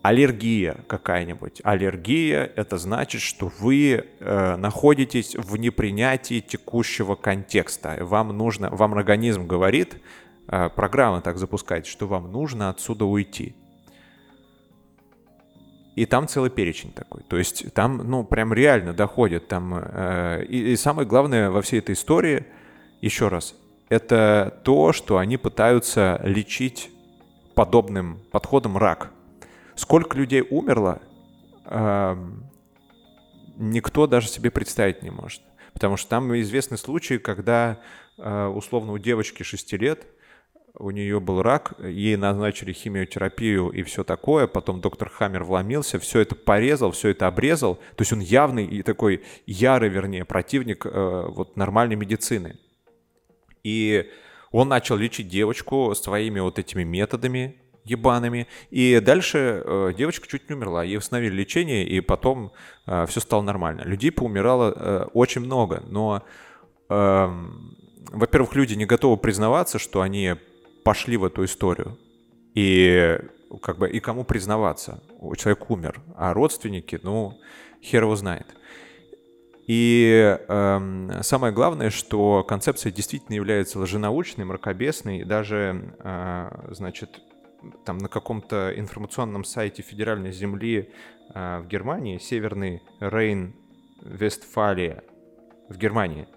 Аллергия 0.07 0.85
какая-нибудь. 0.87 1.59
Аллергия– 1.65 2.49
это 2.55 2.77
значит, 2.77 3.21
что 3.21 3.51
вы 3.59 4.05
э, 4.19 4.55
находитесь 4.55 5.35
в 5.35 5.57
непринятии 5.57 6.39
текущего 6.39 7.15
контекста. 7.15 7.97
Вам 8.01 8.29
нужно, 8.29 8.69
вам 8.69 8.93
организм 8.93 9.47
говорит, 9.47 10.01
э, 10.47 10.69
программы 10.69 11.21
так 11.21 11.37
запускать, 11.37 11.87
что 11.87 12.07
вам 12.07 12.31
нужно 12.31 12.69
отсюда 12.69 13.03
уйти. 13.03 13.55
И 15.97 16.05
там 16.05 16.27
целый 16.27 16.51
перечень 16.51 16.91
такой. 16.91 17.23
То 17.23 17.37
есть 17.37 17.73
там, 17.73 17.97
ну, 17.97 18.23
прям 18.23 18.53
реально 18.53 18.93
доходит. 18.93 19.47
Там, 19.47 19.73
э, 19.75 20.45
и, 20.47 20.73
и 20.73 20.75
самое 20.75 21.07
главное 21.07 21.49
во 21.49 21.63
всей 21.63 21.79
этой 21.79 21.93
истории, 21.93 22.45
еще 23.01 23.29
раз, 23.29 23.55
это 23.89 24.61
то, 24.63 24.93
что 24.93 25.17
они 25.17 25.37
пытаются 25.37 26.21
лечить 26.23 26.91
подобным 27.55 28.19
подходом 28.29 28.77
рак. 28.77 29.09
Сколько 29.73 30.19
людей 30.19 30.45
умерло, 30.47 31.01
э, 31.65 32.15
никто 33.55 34.05
даже 34.05 34.27
себе 34.27 34.51
представить 34.51 35.01
не 35.01 35.09
может. 35.09 35.41
Потому 35.73 35.97
что 35.97 36.11
там 36.11 36.39
известны 36.39 36.77
случаи, 36.77 37.17
когда 37.17 37.79
э, 38.19 38.45
условно 38.45 38.91
у 38.91 38.99
девочки 38.99 39.41
6 39.41 39.73
лет 39.73 40.05
у 40.79 40.91
нее 40.91 41.19
был 41.19 41.41
рак, 41.41 41.73
ей 41.83 42.15
назначили 42.17 42.71
химиотерапию 42.71 43.69
и 43.69 43.83
все 43.83 44.03
такое, 44.03 44.47
потом 44.47 44.79
доктор 44.81 45.09
Хаммер 45.09 45.43
вломился, 45.43 45.99
все 45.99 46.19
это 46.19 46.35
порезал, 46.35 46.91
все 46.91 47.09
это 47.09 47.27
обрезал, 47.27 47.75
то 47.75 48.01
есть 48.01 48.13
он 48.13 48.19
явный 48.19 48.65
и 48.65 48.83
такой 48.83 49.23
ярый, 49.45 49.89
вернее, 49.89 50.25
противник 50.25 50.85
э, 50.85 51.25
вот 51.29 51.57
нормальной 51.57 51.95
медицины. 51.95 52.57
И 53.63 54.09
он 54.51 54.69
начал 54.69 54.97
лечить 54.97 55.27
девочку 55.27 55.93
своими 55.95 56.39
вот 56.39 56.59
этими 56.59 56.83
методами 56.83 57.55
ебаными, 57.83 58.47
и 58.69 58.99
дальше 58.99 59.63
э, 59.65 59.93
девочка 59.97 60.27
чуть 60.27 60.49
не 60.49 60.55
умерла, 60.55 60.83
ей 60.83 60.97
восстановили 60.97 61.33
лечение, 61.33 61.87
и 61.87 62.01
потом 62.01 62.51
э, 62.85 63.05
все 63.07 63.19
стало 63.19 63.41
нормально. 63.41 63.81
Людей 63.83 64.11
поумирало 64.11 65.09
очень 65.13 65.41
много, 65.41 65.83
но, 65.87 66.23
э, 66.89 67.29
во-первых, 68.11 68.55
люди 68.55 68.73
не 68.75 68.85
готовы 68.85 69.17
признаваться, 69.17 69.79
что 69.79 70.01
они 70.01 70.35
пошли 70.87 71.17
в 71.17 71.25
эту 71.25 71.43
историю. 71.43 71.97
И 72.55 73.19
как 73.61 73.77
бы 73.77 73.89
и 73.89 73.99
кому 73.99 74.23
признаваться? 74.23 75.03
Человек 75.35 75.69
умер, 75.69 75.99
а 76.15 76.33
родственники, 76.33 76.97
ну, 77.03 77.37
хер 77.83 78.03
его 78.03 78.15
знает. 78.15 78.47
И 79.67 80.37
э, 80.47 81.21
самое 81.23 81.53
главное, 81.53 81.89
что 81.89 82.45
концепция 82.45 82.93
действительно 82.93 83.35
является 83.35 83.79
лженаучной, 83.79 84.45
мракобесной. 84.45 85.25
Даже, 85.25 85.93
э, 85.99 86.71
значит, 86.71 87.19
там 87.83 87.97
на 87.97 88.07
каком-то 88.07 88.71
информационном 88.73 89.43
сайте 89.43 89.81
федеральной 89.81 90.31
земли 90.31 90.89
э, 91.33 91.59
в 91.59 91.67
Германии, 91.67 92.17
Северный 92.17 92.81
Рейн, 93.01 93.53
Вестфалия 94.03 95.03
в 95.67 95.77
Германии, 95.77 96.29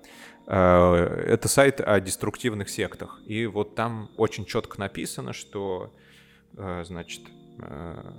это 0.52 1.48
сайт 1.48 1.80
о 1.80 2.00
деструктивных 2.00 2.68
сектах. 2.68 3.20
И 3.24 3.46
вот 3.46 3.76
там 3.76 4.10
очень 4.16 4.44
четко 4.44 4.80
написано, 4.80 5.32
что, 5.32 5.94
э, 6.56 6.82
значит, 6.84 7.22
э, 7.62 8.12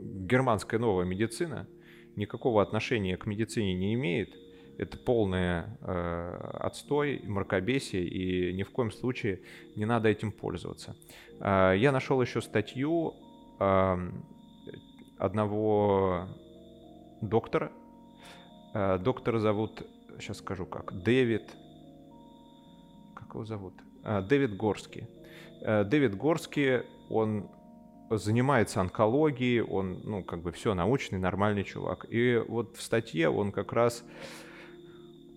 германская 0.00 0.80
новая 0.80 1.04
медицина 1.04 1.68
никакого 2.16 2.60
отношения 2.60 3.16
к 3.16 3.26
медицине 3.26 3.74
не 3.74 3.94
имеет. 3.94 4.34
Это 4.78 4.96
полное 4.96 5.76
отстой, 5.82 7.20
мракобесие, 7.24 8.06
и 8.06 8.52
ни 8.52 8.62
в 8.62 8.70
коем 8.70 8.92
случае 8.92 9.40
не 9.74 9.86
надо 9.86 10.08
этим 10.08 10.30
пользоваться. 10.30 10.94
Я 11.40 11.90
нашел 11.90 12.22
еще 12.22 12.40
статью 12.40 13.14
эм, 13.58 14.24
одного 15.18 16.28
доктора. 17.20 17.72
Доктора 18.72 19.40
зовут 19.40 19.82
сейчас 20.20 20.38
скажу 20.38 20.66
как, 20.66 21.02
Дэвид, 21.02 21.44
как 23.14 23.34
его 23.34 23.44
зовут? 23.44 23.74
А, 24.04 24.22
Дэвид 24.22 24.56
Горский. 24.56 25.08
А, 25.62 25.84
Дэвид 25.84 26.16
Горский, 26.16 26.82
он 27.08 27.48
занимается 28.10 28.80
онкологией, 28.80 29.60
он, 29.60 30.00
ну, 30.04 30.22
как 30.22 30.40
бы 30.42 30.52
все, 30.52 30.74
научный, 30.74 31.18
нормальный 31.18 31.64
чувак. 31.64 32.06
И 32.08 32.42
вот 32.48 32.76
в 32.76 32.82
статье 32.82 33.28
он 33.28 33.52
как 33.52 33.72
раз 33.72 34.02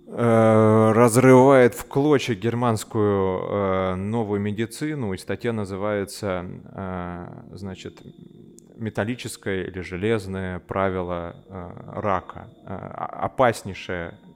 э, 0.07 0.91
разрывает 0.93 1.75
в 1.75 1.85
клочья 1.85 2.33
германскую 2.33 3.41
э, 3.41 3.95
новую 3.95 4.39
медицину, 4.39 5.13
и 5.13 5.17
статья 5.17 5.51
называется, 5.51 6.45
э, 6.45 7.27
значит, 7.53 8.01
металлическое 8.77 9.65
или 9.65 9.81
железное 9.81 10.59
правило 10.59 11.35
э, 11.47 11.99
рака. 11.99 12.47
Э, 12.65 12.73
опаснейшее 12.73 14.17
Э, 14.23 14.30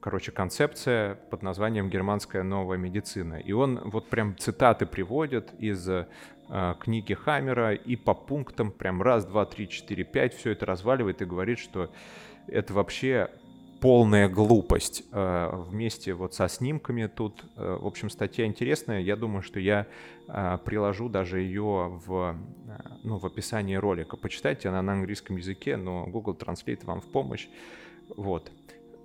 короче, 0.00 0.32
концепция 0.32 1.16
под 1.30 1.42
названием 1.42 1.90
«Германская 1.90 2.42
новая 2.42 2.78
медицина». 2.78 3.34
И 3.34 3.52
он 3.52 3.80
вот 3.84 4.08
прям 4.08 4.36
цитаты 4.38 4.86
приводит 4.86 5.52
из 5.58 5.88
э, 5.88 6.06
книги 6.80 7.14
Хаммера 7.14 7.74
и 7.74 7.96
по 7.96 8.14
пунктам 8.14 8.70
прям 8.70 9.02
раз, 9.02 9.24
два, 9.24 9.44
три, 9.44 9.68
четыре, 9.68 10.04
пять 10.04 10.34
все 10.34 10.52
это 10.52 10.66
разваливает 10.66 11.20
и 11.22 11.24
говорит, 11.24 11.58
что 11.58 11.90
это 12.46 12.72
вообще 12.74 13.28
полная 13.80 14.28
глупость. 14.28 15.04
Э, 15.12 15.50
вместе 15.68 16.14
вот 16.14 16.34
со 16.34 16.48
снимками 16.48 17.06
тут, 17.06 17.44
э, 17.56 17.78
в 17.80 17.86
общем, 17.86 18.10
статья 18.10 18.46
интересная. 18.46 19.00
Я 19.00 19.16
думаю, 19.16 19.42
что 19.42 19.60
я 19.60 19.86
приложу 20.66 21.08
даже 21.08 21.40
ее 21.40 22.00
в, 22.06 22.36
ну, 23.02 23.16
в 23.16 23.24
описании 23.24 23.76
ролика. 23.76 24.18
Почитайте, 24.18 24.68
она 24.68 24.82
на 24.82 24.92
английском 24.92 25.36
языке, 25.36 25.78
но 25.78 26.04
Google 26.04 26.34
Translate 26.34 26.84
вам 26.84 27.00
в 27.00 27.06
помощь. 27.06 27.48
Вот. 28.16 28.50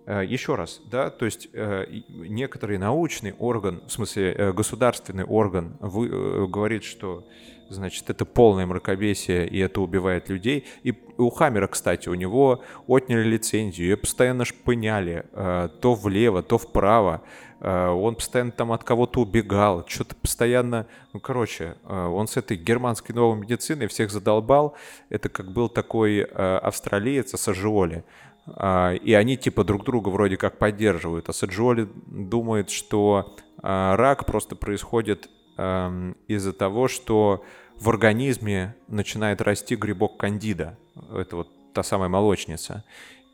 Э, 0.06 0.24
Еще 0.26 0.56
раз, 0.56 0.82
да, 0.86 1.10
то 1.10 1.26
есть 1.26 1.50
э, 1.54 1.86
некоторый 2.10 2.78
научный 2.78 3.34
орган, 3.40 3.82
в 3.88 3.92
смысле 3.92 4.34
э, 4.34 4.52
государственный 4.52 5.24
орган 5.24 5.78
вы, 5.80 6.48
говорит, 6.48 6.84
что, 6.84 7.26
значит, 7.70 8.10
это 8.10 8.26
полное 8.26 8.66
мракобесие 8.66 9.48
и 9.48 9.60
это 9.60 9.80
убивает 9.80 10.28
людей. 10.28 10.66
И 10.84 10.94
у 11.18 11.30
Хаммера, 11.30 11.68
кстати, 11.68 12.10
у 12.10 12.16
него 12.16 12.62
отняли 12.88 13.24
лицензию, 13.24 13.90
ее 13.90 13.98
постоянно 13.98 14.44
шпыняли 14.46 15.26
то 15.34 15.94
влево, 15.96 16.44
то 16.44 16.58
вправо. 16.58 17.22
Он 17.62 18.16
постоянно 18.16 18.52
там 18.52 18.74
от 18.74 18.84
кого-то 18.84 19.22
убегал, 19.22 19.86
что-то 19.88 20.16
постоянно... 20.16 20.86
Ну, 21.14 21.20
короче, 21.22 21.76
он 21.86 22.28
с 22.28 22.36
этой 22.36 22.58
германской 22.58 23.16
новой 23.16 23.40
медициной 23.40 23.88
всех 23.88 24.12
задолбал. 24.12 24.76
Это 25.10 25.30
как 25.30 25.52
был 25.52 25.70
такой 25.70 26.24
австралиец 26.24 27.34
Асажиоли. 27.34 28.04
А, 28.46 28.94
и 28.94 29.14
они 29.14 29.38
типа 29.38 29.64
друг 29.64 29.84
друга 29.86 30.10
вроде 30.10 30.38
как 30.38 30.58
поддерживают. 30.58 31.30
А 31.30 31.34
Саджоли 31.34 31.88
думает, 32.08 32.70
что 32.70 33.36
а, 33.62 33.96
рак 33.96 34.26
просто 34.26 34.56
происходит 34.56 35.30
из-за 35.56 36.52
того, 36.52 36.88
что 36.88 37.46
в 37.76 37.88
организме 37.88 38.76
начинает 38.88 39.40
расти 39.40 39.76
грибок 39.76 40.18
кандида. 40.18 40.80
Это 41.14 41.36
вот 41.36 41.74
та 41.74 41.84
самая 41.84 42.10
молочница. 42.10 42.84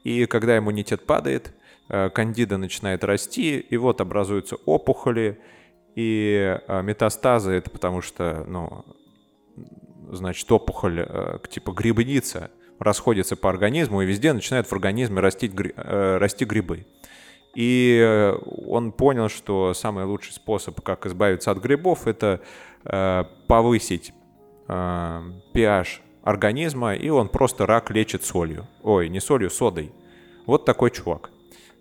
И 0.04 0.26
когда 0.26 0.58
иммунитет 0.58 1.06
падает, 1.06 1.54
а, 1.88 2.10
кандида 2.10 2.58
начинает 2.58 3.06
расти, 3.06 3.58
и 3.58 3.78
вот 3.78 4.02
образуются 4.02 4.58
опухоли, 4.66 5.40
и 5.96 6.60
метастазы 6.84 7.54
это 7.54 7.70
потому 7.70 8.02
что, 8.02 8.44
ну, 8.48 8.84
значит, 10.12 10.50
опухоль 10.52 11.08
типа 11.50 11.72
грибница, 11.72 12.52
расходятся 12.80 13.36
по 13.36 13.50
организму, 13.50 14.02
и 14.02 14.06
везде 14.06 14.34
начинают 14.34 14.68
в 14.68 14.74
организме 14.74 15.20
расти, 15.20 15.52
э, 15.54 16.18
расти 16.18 16.46
грибы. 16.46 16.86
И 17.56 18.00
э, 18.02 18.38
он 18.68 18.92
понял, 18.92 19.30
что 19.30 19.74
самый 19.74 20.06
лучший 20.06 20.34
способ, 20.34 20.82
как 20.82 21.06
избавиться 21.06 21.52
от 21.52 21.60
грибов, 21.60 22.08
это 22.08 22.42
э, 22.86 23.24
повысить 23.48 24.14
pH 24.68 25.88
организма, 26.22 26.94
и 26.94 27.10
он 27.10 27.28
просто 27.28 27.66
рак 27.66 27.90
лечит 27.90 28.24
солью. 28.24 28.68
Ой, 28.84 29.10
не 29.10 29.20
солью, 29.20 29.50
содой. 29.50 29.92
Вот 30.46 30.64
такой 30.64 30.92
чувак. 30.92 31.32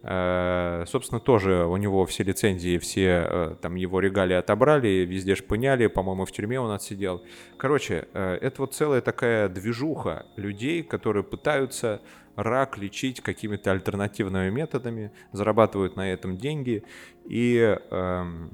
Э, 0.02 0.84
собственно, 0.86 1.20
тоже 1.20 1.64
у 1.66 1.76
него 1.76 2.06
все 2.06 2.22
лицензии, 2.22 2.78
все 2.78 3.26
э, 3.28 3.56
там 3.60 3.74
его 3.74 3.98
регалии 3.98 4.36
отобрали, 4.36 4.88
везде 5.04 5.34
шпыняли, 5.34 5.88
по-моему, 5.88 6.24
в 6.24 6.30
тюрьме 6.30 6.60
он 6.60 6.70
отсидел. 6.70 7.24
Короче, 7.56 8.06
э, 8.12 8.38
это 8.40 8.62
вот 8.62 8.74
целая 8.74 9.00
такая 9.00 9.48
движуха 9.48 10.26
людей, 10.36 10.84
которые 10.84 11.24
пытаются 11.24 12.00
рак 12.36 12.78
лечить 12.78 13.20
какими-то 13.20 13.72
альтернативными 13.72 14.50
методами, 14.50 15.10
зарабатывают 15.32 15.96
на 15.96 16.12
этом 16.12 16.36
деньги 16.36 16.84
и 17.24 17.76
эм, 17.90 18.52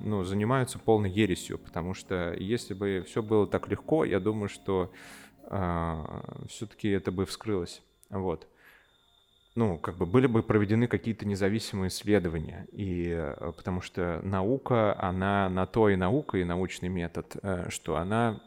ну, 0.00 0.24
занимаются 0.24 0.78
полной 0.78 1.10
ересью, 1.10 1.58
потому 1.58 1.92
что 1.92 2.32
если 2.32 2.72
бы 2.72 3.04
все 3.06 3.22
было 3.22 3.46
так 3.46 3.68
легко, 3.68 4.06
я 4.06 4.18
думаю, 4.18 4.48
что 4.48 4.90
э, 5.42 6.04
все-таки 6.48 6.88
это 6.88 7.12
бы 7.12 7.26
вскрылось. 7.26 7.82
Вот 8.08 8.48
ну, 9.54 9.78
как 9.78 9.96
бы 9.96 10.06
были 10.06 10.26
бы 10.26 10.42
проведены 10.42 10.86
какие-то 10.86 11.26
независимые 11.26 11.88
исследования, 11.88 12.66
и 12.72 13.08
э, 13.10 13.52
потому 13.56 13.80
что 13.80 14.20
наука, 14.22 14.96
она 15.00 15.48
на 15.48 15.66
то 15.66 15.88
и 15.88 15.96
наука, 15.96 16.38
и 16.38 16.44
научный 16.44 16.88
метод, 16.88 17.36
э, 17.42 17.66
что 17.70 17.96
она 17.96 18.40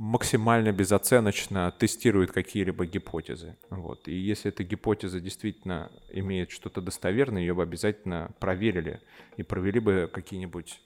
максимально 0.00 0.72
безоценочно 0.72 1.70
тестирует 1.78 2.32
какие-либо 2.32 2.86
гипотезы. 2.86 3.56
Вот. 3.68 4.08
И 4.08 4.14
если 4.14 4.50
эта 4.50 4.64
гипотеза 4.64 5.20
действительно 5.20 5.92
имеет 6.08 6.50
что-то 6.50 6.80
достоверное, 6.80 7.42
ее 7.42 7.52
бы 7.52 7.62
обязательно 7.62 8.30
проверили 8.40 9.00
и 9.36 9.42
провели 9.42 9.78
бы 9.78 10.10
какие-нибудь 10.10 10.80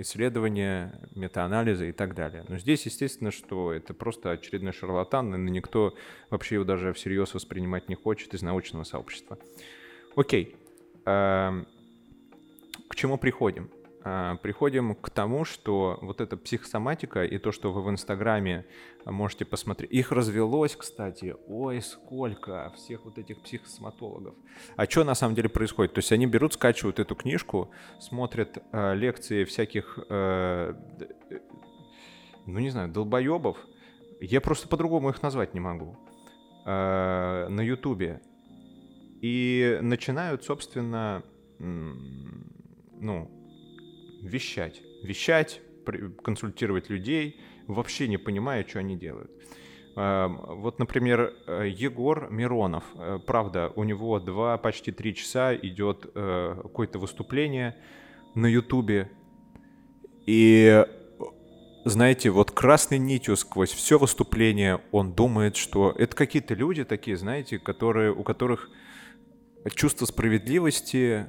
исследования, 0.00 0.92
метаанализы 1.14 1.90
и 1.90 1.92
так 1.92 2.14
далее. 2.14 2.44
Но 2.48 2.58
здесь, 2.58 2.86
естественно, 2.86 3.30
что 3.30 3.72
это 3.72 3.94
просто 3.94 4.30
очередной 4.32 4.72
шарлатан, 4.72 5.34
и 5.34 5.50
никто 5.50 5.94
вообще 6.30 6.56
его 6.56 6.64
даже 6.64 6.92
всерьез 6.92 7.34
воспринимать 7.34 7.88
не 7.88 7.94
хочет 7.94 8.34
из 8.34 8.42
научного 8.42 8.84
сообщества. 8.84 9.38
Окей. 10.16 10.56
Эм, 11.04 11.66
к 12.88 12.96
чему 12.96 13.18
приходим? 13.18 13.70
А, 14.02 14.36
приходим 14.36 14.94
к 14.94 15.10
тому, 15.10 15.44
что 15.44 15.98
вот 16.00 16.20
эта 16.20 16.36
психосоматика 16.36 17.24
и 17.24 17.38
то, 17.38 17.52
что 17.52 17.70
вы 17.72 17.82
в 17.82 17.90
Инстаграме 17.90 18.64
можете 19.04 19.44
посмотреть. 19.44 19.90
Их 19.90 20.10
развелось, 20.10 20.74
кстати, 20.74 21.36
ой, 21.46 21.82
сколько 21.82 22.72
всех 22.76 23.04
вот 23.04 23.18
этих 23.18 23.42
психосоматологов. 23.42 24.34
А 24.76 24.86
что 24.86 25.04
на 25.04 25.14
самом 25.14 25.34
деле 25.34 25.50
происходит? 25.50 25.92
То 25.92 25.98
есть 25.98 26.12
они 26.12 26.26
берут, 26.26 26.54
скачивают 26.54 26.98
эту 26.98 27.14
книжку, 27.14 27.70
смотрят 27.98 28.58
э, 28.72 28.94
лекции 28.94 29.44
всяких, 29.44 29.98
э, 30.08 30.74
ну 32.46 32.58
не 32.58 32.70
знаю, 32.70 32.88
долбоебов. 32.88 33.58
Я 34.20 34.40
просто 34.40 34.66
по-другому 34.68 35.10
их 35.10 35.22
назвать 35.22 35.52
не 35.52 35.60
могу. 35.60 35.98
Э, 36.64 37.48
на 37.48 37.60
Ютубе. 37.60 38.22
И 39.20 39.78
начинают, 39.82 40.44
собственно, 40.44 41.22
ну, 41.58 43.39
вещать. 44.20 44.82
Вещать, 45.02 45.60
консультировать 46.22 46.90
людей, 46.90 47.40
вообще 47.66 48.08
не 48.08 48.18
понимая, 48.18 48.66
что 48.66 48.78
они 48.78 48.96
делают. 48.96 49.30
Эм, 49.96 50.38
вот, 50.60 50.78
например, 50.78 51.34
э, 51.46 51.68
Егор 51.68 52.30
Миронов, 52.30 52.84
э, 52.94 53.18
правда, 53.26 53.72
у 53.74 53.84
него 53.84 54.20
два, 54.20 54.56
почти 54.56 54.92
три 54.92 55.14
часа 55.14 55.54
идет 55.54 56.10
э, 56.14 56.60
какое-то 56.62 56.98
выступление 56.98 57.76
на 58.34 58.46
Ютубе, 58.46 59.10
и 60.26 60.86
знаете, 61.84 62.30
вот 62.30 62.50
красной 62.50 62.98
нитью 62.98 63.36
сквозь 63.36 63.72
все 63.72 63.98
выступление 63.98 64.80
он 64.92 65.12
думает, 65.12 65.56
что 65.56 65.92
это 65.98 66.14
какие-то 66.14 66.54
люди 66.54 66.84
такие, 66.84 67.16
знаете, 67.16 67.58
которые, 67.58 68.12
у 68.12 68.22
которых 68.22 68.70
чувство 69.74 70.06
справедливости 70.06 71.26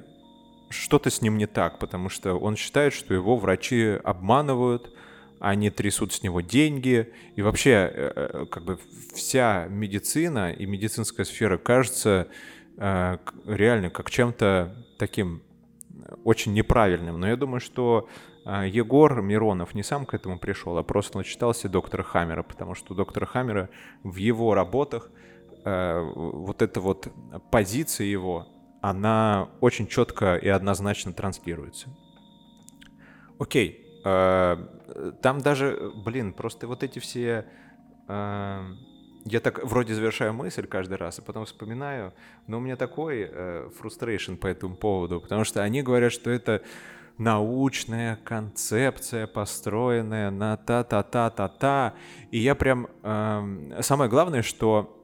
что-то 0.72 1.10
с 1.10 1.22
ним 1.22 1.38
не 1.38 1.46
так, 1.46 1.78
потому 1.78 2.08
что 2.08 2.34
он 2.34 2.56
считает, 2.56 2.92
что 2.92 3.14
его 3.14 3.36
врачи 3.36 3.98
обманывают, 4.02 4.92
они 5.42 5.70
трясут 5.70 6.12
с 6.12 6.22
него 6.22 6.40
деньги, 6.40 7.12
и 7.34 7.42
вообще 7.42 7.70
э, 7.70 8.12
э, 8.14 8.46
как 8.46 8.64
бы 8.64 8.78
вся 9.12 9.66
медицина 9.68 10.52
и 10.52 10.66
медицинская 10.66 11.26
сфера 11.26 11.58
кажется 11.58 12.28
э, 12.76 13.18
реально 13.46 13.90
как 13.90 14.08
чем-то 14.08 14.76
таким 14.98 15.42
очень 16.22 16.52
неправильным. 16.52 17.18
Но 17.18 17.28
я 17.28 17.36
думаю, 17.36 17.60
что 17.60 18.08
Егор 18.44 19.20
Миронов 19.20 19.74
не 19.74 19.82
сам 19.82 20.06
к 20.06 20.14
этому 20.14 20.38
пришел, 20.38 20.78
а 20.78 20.84
просто 20.84 21.18
начитался 21.18 21.68
доктора 21.68 22.04
Хаммера, 22.04 22.44
потому 22.44 22.76
что 22.76 22.94
доктора 22.94 23.26
Хаммера 23.26 23.68
в 24.04 24.16
его 24.16 24.54
работах 24.54 25.10
вот 25.64 26.60
эта 26.60 26.80
вот 26.80 27.06
позиция 27.52 28.06
его, 28.08 28.48
она 28.82 29.48
очень 29.60 29.86
четко 29.86 30.34
и 30.34 30.48
однозначно 30.48 31.12
транслируется. 31.12 31.88
Окей, 33.38 33.86
э, 34.04 34.56
там 35.22 35.40
даже, 35.40 35.92
блин, 36.04 36.32
просто 36.32 36.66
вот 36.66 36.82
эти 36.82 36.98
все... 36.98 37.46
Э, 38.08 38.60
я 39.24 39.38
так 39.38 39.64
вроде 39.64 39.94
завершаю 39.94 40.34
мысль 40.34 40.66
каждый 40.66 40.98
раз, 40.98 41.20
а 41.20 41.22
потом 41.22 41.44
вспоминаю, 41.44 42.12
но 42.48 42.58
у 42.58 42.60
меня 42.60 42.74
такой 42.74 43.30
э, 43.30 43.70
frustration 43.80 44.36
по 44.36 44.48
этому 44.48 44.74
поводу, 44.74 45.20
потому 45.20 45.44
что 45.44 45.62
они 45.62 45.82
говорят, 45.82 46.12
что 46.12 46.28
это 46.28 46.60
научная 47.18 48.16
концепция, 48.24 49.28
построенная 49.28 50.32
на 50.32 50.56
та-та-та-та-та. 50.56 51.94
И 52.32 52.38
я 52.38 52.56
прям... 52.56 52.88
Самое 53.80 54.10
главное, 54.10 54.42
что 54.42 55.01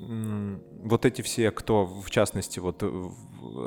вот 0.00 1.04
эти 1.04 1.22
все, 1.22 1.50
кто, 1.50 1.84
в 1.84 2.10
частности, 2.10 2.58
вот 2.58 2.82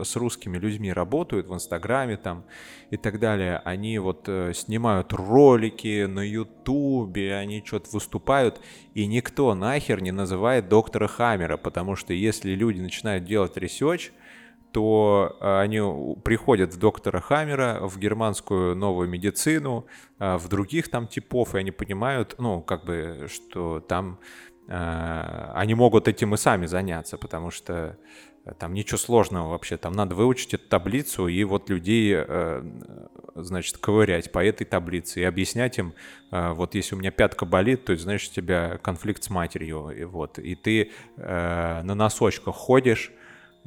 с 0.03 0.15
русскими 0.15 0.57
людьми 0.57 0.91
работают 0.91 1.47
в 1.47 1.53
Инстаграме 1.53 2.17
там 2.17 2.45
и 2.89 2.97
так 2.97 3.19
далее, 3.19 3.61
они 3.65 3.99
вот 3.99 4.27
э, 4.27 4.53
снимают 4.53 5.13
ролики 5.13 6.05
на 6.05 6.21
Ютубе, 6.21 7.35
они 7.35 7.63
что-то 7.65 7.89
выступают, 7.91 8.61
и 8.93 9.05
никто 9.05 9.53
нахер 9.53 10.01
не 10.01 10.11
называет 10.11 10.69
доктора 10.69 11.07
Хаммера, 11.07 11.57
потому 11.57 11.95
что 11.95 12.13
если 12.13 12.51
люди 12.51 12.79
начинают 12.79 13.25
делать 13.25 13.57
research, 13.57 14.11
то 14.71 15.37
э, 15.39 15.59
они 15.59 15.79
приходят 16.23 16.73
в 16.73 16.79
доктора 16.79 17.19
Хаммера, 17.19 17.79
в 17.83 17.99
германскую 17.99 18.75
новую 18.75 19.07
медицину, 19.07 19.85
э, 20.19 20.37
в 20.37 20.47
других 20.49 20.89
там 20.89 21.07
типов, 21.07 21.53
и 21.53 21.59
они 21.59 21.71
понимают, 21.71 22.35
ну, 22.39 22.61
как 22.61 22.85
бы, 22.85 23.27
что 23.29 23.79
там 23.81 24.19
Э, 24.52 24.52
они 24.67 25.75
могут 25.75 26.07
этим 26.07 26.33
и 26.33 26.37
сами 26.37 26.65
заняться, 26.65 27.17
потому 27.17 27.51
что 27.51 27.97
э, 28.45 28.53
там 28.57 28.73
ничего 28.73 28.97
сложного 28.97 29.49
вообще. 29.49 29.77
Там 29.77 29.93
надо 29.93 30.15
выучить 30.15 30.53
эту 30.53 30.67
таблицу 30.69 31.27
и 31.27 31.43
вот 31.43 31.69
людей, 31.69 32.13
э, 32.15 32.63
значит, 33.35 33.77
ковырять 33.77 34.31
по 34.31 34.43
этой 34.43 34.65
таблице 34.65 35.21
и 35.21 35.23
объяснять 35.23 35.77
им, 35.79 35.93
вот 36.31 36.75
если 36.75 36.95
у 36.95 36.99
меня 36.99 37.11
пятка 37.11 37.45
болит, 37.45 37.85
то 37.85 37.95
знаешь, 37.97 38.27
у 38.29 38.31
тебя 38.31 38.77
конфликт 38.81 39.23
с 39.23 39.29
матерью, 39.29 39.89
и 39.89 40.03
вот, 40.03 40.39
и 40.39 40.55
ты 40.55 40.91
на 41.17 41.83
носочках 41.83 42.55
ходишь, 42.55 43.11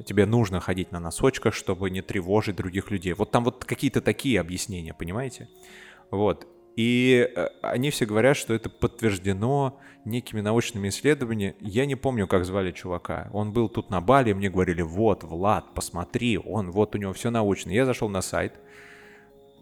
тебе 0.05 0.25
нужно 0.25 0.59
ходить 0.59 0.91
на 0.91 0.99
носочках, 0.99 1.53
чтобы 1.53 1.89
не 1.89 2.01
тревожить 2.01 2.55
других 2.55 2.91
людей. 2.91 3.13
Вот 3.13 3.31
там 3.31 3.43
вот 3.43 3.65
какие-то 3.65 4.01
такие 4.01 4.39
объяснения, 4.39 4.93
понимаете? 4.93 5.49
Вот. 6.11 6.47
И 6.77 7.27
э, 7.35 7.47
они 7.63 7.89
все 7.89 8.05
говорят, 8.05 8.37
что 8.37 8.53
это 8.53 8.69
подтверждено 8.69 9.79
некими 10.05 10.41
научными 10.41 10.89
исследованиями. 10.89 11.55
Я 11.59 11.87
не 11.87 11.95
помню, 11.95 12.27
как 12.27 12.45
звали 12.45 12.71
чувака. 12.71 13.29
Он 13.33 13.51
был 13.51 13.67
тут 13.67 13.89
на 13.89 13.99
Бали, 13.99 14.31
мне 14.31 14.49
говорили, 14.49 14.83
вот, 14.83 15.23
Влад, 15.23 15.73
посмотри, 15.73 16.37
он, 16.37 16.69
вот 16.69 16.93
у 16.93 16.99
него 16.99 17.13
все 17.13 17.31
научно. 17.31 17.71
Я 17.71 17.85
зашел 17.85 18.09
на 18.09 18.21
сайт, 18.21 18.53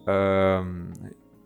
эм, 0.06 0.94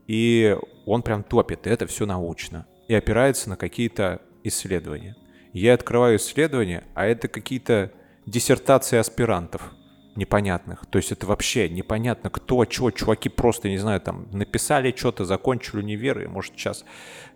и 0.08 0.58
он 0.88 1.04
прям 1.04 1.24
топит, 1.24 1.68
это 1.68 1.86
все 1.86 2.08
научно. 2.08 2.66
И 2.88 2.96
опирается 2.96 3.48
на 3.48 3.56
какие-то 3.56 4.24
исследования. 4.44 5.16
Я 5.54 5.76
открываю 5.76 6.18
исследования, 6.18 6.84
а 6.96 7.06
это 7.06 7.28
какие-то 7.28 7.92
диссертации 8.26 8.98
аспирантов 8.98 9.72
непонятных. 10.20 10.86
То 10.86 10.98
есть 10.98 11.12
это 11.12 11.26
вообще 11.26 11.70
непонятно, 11.70 12.30
кто, 12.30 12.66
что, 12.70 12.92
чуваки 12.92 13.30
просто, 13.30 13.70
не 13.70 13.78
знаю, 13.78 14.02
там 14.02 14.28
написали 14.32 14.94
что-то, 14.96 15.26
закончили 15.26 15.80
универ, 15.80 16.20
и, 16.22 16.28
может, 16.28 16.54
сейчас, 16.54 16.86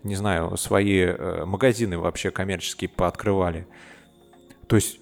не 0.04 0.14
знаю, 0.14 0.56
свои 0.56 1.00
э, 1.00 1.44
магазины 1.44 1.98
вообще 1.98 2.30
коммерческие 2.30 2.90
пооткрывали. 2.90 3.66
То 4.68 4.76
есть, 4.76 5.00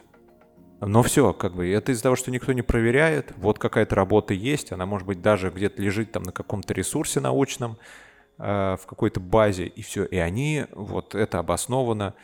но 0.80 1.02
все, 1.02 1.32
как 1.32 1.54
бы, 1.54 1.68
это 1.68 1.92
из-за 1.92 2.04
того, 2.04 2.16
что 2.16 2.30
никто 2.30 2.52
не 2.52 2.62
проверяет, 2.62 3.32
вот 3.36 3.58
какая-то 3.58 3.94
работа 3.94 4.32
есть, 4.32 4.72
она, 4.72 4.86
может 4.86 5.06
быть, 5.06 5.20
даже 5.20 5.50
где-то 5.50 5.82
лежит 5.82 6.12
там 6.12 6.22
на 6.22 6.32
каком-то 6.32 6.72
ресурсе 6.72 7.20
научном, 7.20 7.78
э, 8.38 8.76
в 8.80 8.86
какой-то 8.86 9.20
базе, 9.20 9.66
и 9.66 9.82
все. 9.82 10.04
И 10.04 10.16
они, 10.16 10.66
вот 10.70 11.14
это 11.14 11.40
обосновано. 11.40 12.14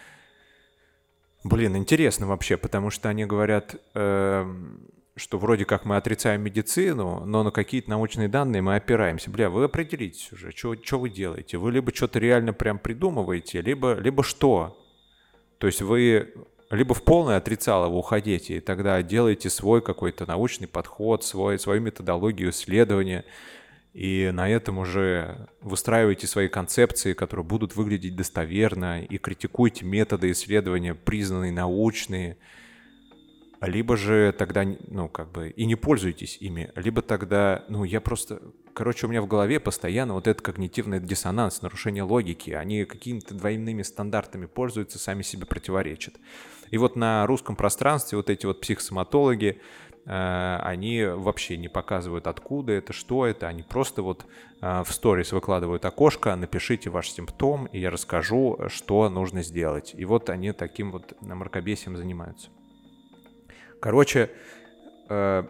Блин, 1.44 1.76
интересно 1.76 2.26
вообще, 2.26 2.56
потому 2.56 2.90
что 2.90 3.08
они 3.08 3.26
говорят... 3.26 3.74
Э, 3.94 4.46
что 5.18 5.38
вроде 5.38 5.64
как 5.64 5.84
мы 5.84 5.96
отрицаем 5.96 6.42
медицину, 6.42 7.24
но 7.24 7.42
на 7.42 7.50
какие-то 7.50 7.90
научные 7.90 8.28
данные 8.28 8.62
мы 8.62 8.76
опираемся. 8.76 9.30
Бля, 9.30 9.50
вы 9.50 9.64
определитесь 9.64 10.32
уже, 10.32 10.52
что 10.52 10.98
вы 10.98 11.10
делаете. 11.10 11.58
Вы 11.58 11.72
либо 11.72 11.94
что-то 11.94 12.18
реально 12.18 12.52
прям 12.52 12.78
придумываете, 12.78 13.60
либо, 13.60 13.94
либо 13.94 14.22
что. 14.22 14.84
То 15.58 15.66
есть 15.66 15.82
вы 15.82 16.32
либо 16.70 16.94
в 16.94 17.02
полное 17.02 17.38
отрицалово 17.38 17.94
уходите, 17.96 18.58
и 18.58 18.60
тогда 18.60 19.02
делаете 19.02 19.48
свой 19.50 19.80
какой-то 19.80 20.26
научный 20.26 20.68
подход, 20.68 21.24
свой, 21.24 21.58
свою 21.58 21.80
методологию 21.80 22.50
исследования, 22.50 23.24
и 23.94 24.30
на 24.32 24.48
этом 24.48 24.78
уже 24.78 25.48
выстраиваете 25.62 26.26
свои 26.26 26.48
концепции, 26.48 27.14
которые 27.14 27.44
будут 27.44 27.74
выглядеть 27.74 28.16
достоверно, 28.16 29.02
и 29.02 29.18
критикуйте 29.18 29.86
методы 29.86 30.30
исследования, 30.30 30.94
признанные 30.94 31.52
научные, 31.52 32.36
либо 33.60 33.96
же 33.96 34.32
тогда, 34.38 34.64
ну, 34.88 35.08
как 35.08 35.32
бы, 35.32 35.50
и 35.50 35.64
не 35.66 35.74
пользуйтесь 35.74 36.36
ими, 36.40 36.70
либо 36.76 37.02
тогда, 37.02 37.64
ну, 37.68 37.84
я 37.84 38.00
просто, 38.00 38.40
короче, 38.72 39.06
у 39.06 39.08
меня 39.08 39.20
в 39.20 39.26
голове 39.26 39.58
постоянно 39.58 40.14
вот 40.14 40.28
этот 40.28 40.42
когнитивный 40.42 41.00
диссонанс, 41.00 41.62
нарушение 41.62 42.04
логики, 42.04 42.50
они 42.50 42.84
какими-то 42.84 43.34
двойными 43.34 43.82
стандартами 43.82 44.46
пользуются, 44.46 44.98
сами 44.98 45.22
себе 45.22 45.44
противоречат. 45.44 46.14
И 46.70 46.78
вот 46.78 46.96
на 46.96 47.26
русском 47.26 47.56
пространстве 47.56 48.16
вот 48.16 48.30
эти 48.30 48.46
вот 48.46 48.60
психосоматологи, 48.60 49.60
э, 50.04 50.58
они 50.62 51.04
вообще 51.04 51.56
не 51.56 51.68
показывают, 51.68 52.26
откуда 52.26 52.72
это, 52.72 52.92
что 52.92 53.26
это. 53.26 53.48
Они 53.48 53.62
просто 53.62 54.02
вот 54.02 54.26
э, 54.60 54.82
в 54.84 54.92
сторис 54.92 55.32
выкладывают 55.32 55.84
окошко, 55.84 56.36
напишите 56.36 56.90
ваш 56.90 57.10
симптом, 57.10 57.66
и 57.66 57.80
я 57.80 57.90
расскажу, 57.90 58.58
что 58.68 59.08
нужно 59.08 59.42
сделать. 59.42 59.94
И 59.96 60.04
вот 60.04 60.28
они 60.30 60.52
таким 60.52 60.92
вот 60.92 61.14
мракобесием 61.22 61.96
занимаются. 61.96 62.50
Короче, 63.80 64.30
э, 65.08 65.44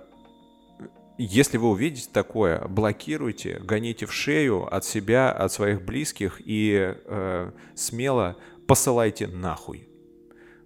если 1.18 1.56
вы 1.56 1.70
увидите 1.70 2.08
такое, 2.12 2.66
блокируйте, 2.68 3.58
гоните 3.58 4.06
в 4.06 4.12
шею 4.12 4.72
от 4.72 4.84
себя, 4.84 5.32
от 5.32 5.52
своих 5.52 5.82
близких 5.82 6.40
и 6.44 6.94
э, 6.94 7.52
смело 7.74 8.36
посылайте 8.68 9.26
нахуй. 9.26 9.88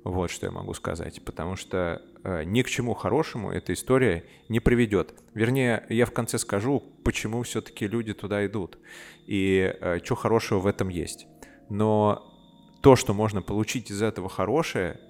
Вот 0.05 0.31
что 0.31 0.47
я 0.47 0.53
могу 0.53 0.75
сказать, 0.75 1.25
потому 1.25 1.57
что 1.57 2.03
э, 2.25 2.43
ни 2.45 2.63
к 2.63 2.69
чему 2.69 2.93
хорошему 2.93 3.51
эта 3.51 3.73
история 3.73 4.25
не 4.49 4.61
приведет. 4.61 5.15
Вернее, 5.33 5.87
я 5.89 6.05
в 6.05 6.13
конце 6.13 6.39
скажу, 6.39 6.83
почему 7.05 7.43
все-таки 7.45 7.87
люди 7.87 8.13
туда 8.13 8.45
идут 8.45 8.79
и 9.27 9.75
э, 9.81 10.01
что 10.05 10.17
хорошего 10.17 10.59
в 10.59 10.67
этом 10.67 10.89
есть. 10.89 11.27
Но 11.71 12.29
то, 12.83 12.97
что 12.97 13.15
можно 13.15 13.41
получить 13.41 13.91
из 13.91 14.03
этого 14.03 14.29
хорошее, 14.29 15.01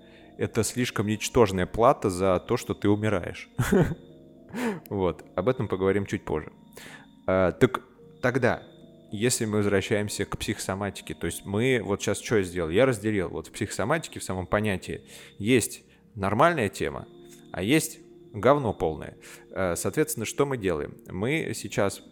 это 0.42 0.64
слишком 0.64 1.06
ничтожная 1.06 1.66
плата 1.66 2.10
за 2.10 2.40
то, 2.40 2.56
что 2.56 2.74
ты 2.74 2.88
умираешь. 2.88 3.48
Вот, 4.90 5.24
об 5.34 5.48
этом 5.48 5.66
поговорим 5.66 6.04
чуть 6.04 6.26
позже. 6.26 6.52
А, 7.26 7.52
так 7.52 7.80
тогда, 8.20 8.62
если 9.10 9.46
мы 9.46 9.58
возвращаемся 9.58 10.26
к 10.26 10.36
психосоматике, 10.36 11.14
то 11.14 11.24
есть 11.24 11.46
мы 11.46 11.80
вот 11.82 12.02
сейчас 12.02 12.20
что 12.20 12.36
я 12.36 12.42
сделал? 12.42 12.68
Я 12.68 12.84
разделил. 12.84 13.30
Вот 13.30 13.46
в 13.46 13.52
психосоматике, 13.52 14.20
в 14.20 14.24
самом 14.24 14.46
понятии, 14.46 15.08
есть 15.38 15.84
нормальная 16.14 16.68
тема, 16.68 17.08
а 17.50 17.62
есть 17.62 18.00
говно 18.34 18.74
полное. 18.74 19.16
А, 19.52 19.74
соответственно, 19.74 20.26
что 20.26 20.44
мы 20.44 20.58
делаем? 20.58 20.98
Мы 21.08 21.52
сейчас 21.54 22.02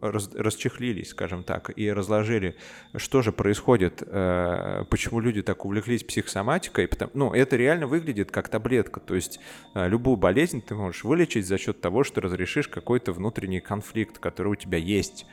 раз, 0.00 0.30
расчехлились, 0.34 1.10
скажем 1.10 1.44
так, 1.44 1.70
и 1.76 1.92
разложили, 1.92 2.56
что 2.96 3.22
же 3.22 3.32
происходит, 3.32 4.02
э, 4.06 4.84
почему 4.88 5.20
люди 5.20 5.42
так 5.42 5.64
увлеклись 5.64 6.04
психосоматикой. 6.04 6.88
Потому, 6.88 7.10
ну, 7.14 7.32
это 7.32 7.56
реально 7.56 7.86
выглядит 7.86 8.30
как 8.30 8.48
таблетка. 8.48 9.00
То 9.00 9.14
есть 9.14 9.40
э, 9.74 9.88
любую 9.88 10.16
болезнь 10.16 10.62
ты 10.62 10.74
можешь 10.74 11.04
вылечить 11.04 11.46
за 11.46 11.58
счет 11.58 11.80
того, 11.80 12.04
что 12.04 12.20
разрешишь 12.20 12.68
какой-то 12.68 13.12
внутренний 13.12 13.60
конфликт, 13.60 14.18
который 14.18 14.52
у 14.52 14.56
тебя 14.56 14.78
есть 14.78 15.26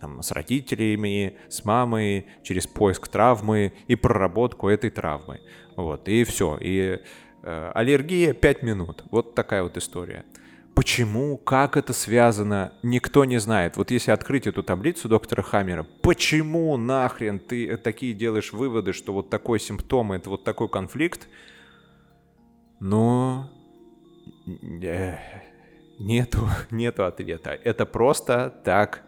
там, 0.00 0.22
с 0.22 0.30
родителями, 0.32 1.36
с 1.48 1.64
мамой, 1.64 2.26
через 2.42 2.66
поиск 2.66 3.08
травмы 3.08 3.72
и 3.86 3.96
проработку 3.96 4.68
этой 4.68 4.90
травмы. 4.90 5.40
Вот, 5.76 6.08
и 6.08 6.24
все. 6.24 6.58
И 6.60 7.00
э, 7.42 7.70
аллергия 7.74 8.34
5 8.34 8.62
минут. 8.62 9.04
Вот 9.10 9.34
такая 9.34 9.62
вот 9.62 9.76
история. 9.76 10.24
Почему, 10.74 11.36
как 11.36 11.76
это 11.76 11.92
связано, 11.92 12.72
никто 12.82 13.24
не 13.24 13.38
знает. 13.38 13.76
Вот 13.76 13.92
если 13.92 14.10
открыть 14.10 14.48
эту 14.48 14.64
таблицу 14.64 15.08
доктора 15.08 15.42
Хаммера, 15.42 15.86
почему 16.02 16.76
нахрен 16.76 17.38
ты 17.38 17.76
такие 17.76 18.12
делаешь 18.12 18.52
выводы, 18.52 18.92
что 18.92 19.12
вот 19.12 19.30
такой 19.30 19.60
симптом, 19.60 20.12
это 20.12 20.30
вот 20.30 20.42
такой 20.42 20.68
конфликт, 20.68 21.28
но 22.80 23.50
э, 24.46 25.16
нету, 26.00 26.48
нету 26.70 27.04
ответа. 27.04 27.50
Это 27.50 27.86
просто 27.86 28.52
так 28.64 29.04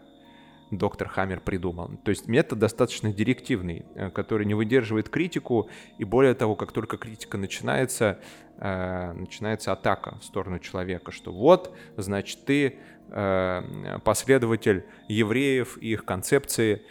доктор 0.71 1.09
Хаммер 1.09 1.41
придумал. 1.41 1.91
То 2.05 2.11
есть 2.11 2.27
метод 2.27 2.59
достаточно 2.59 3.13
директивный, 3.13 3.85
э, 3.95 4.11
который 4.11 4.47
не 4.47 4.55
выдерживает 4.55 5.09
критику, 5.09 5.69
и 5.99 6.05
более 6.05 6.35
того, 6.35 6.57
как 6.57 6.73
только 6.73 6.97
критика 6.97 7.39
начинается, 7.39 8.19
э, 8.59 9.13
начинается 9.13 9.73
атака 9.73 10.19
в 10.21 10.25
сторону 10.25 10.59
человека, 10.59 11.13
что 11.13 11.33
вот, 11.33 11.75
значит, 11.97 12.45
ты 12.45 12.79
э, 13.09 13.99
последователь 14.05 14.85
евреев 15.09 15.79
и 15.81 15.93
их 15.93 16.05
концепции 16.05 16.83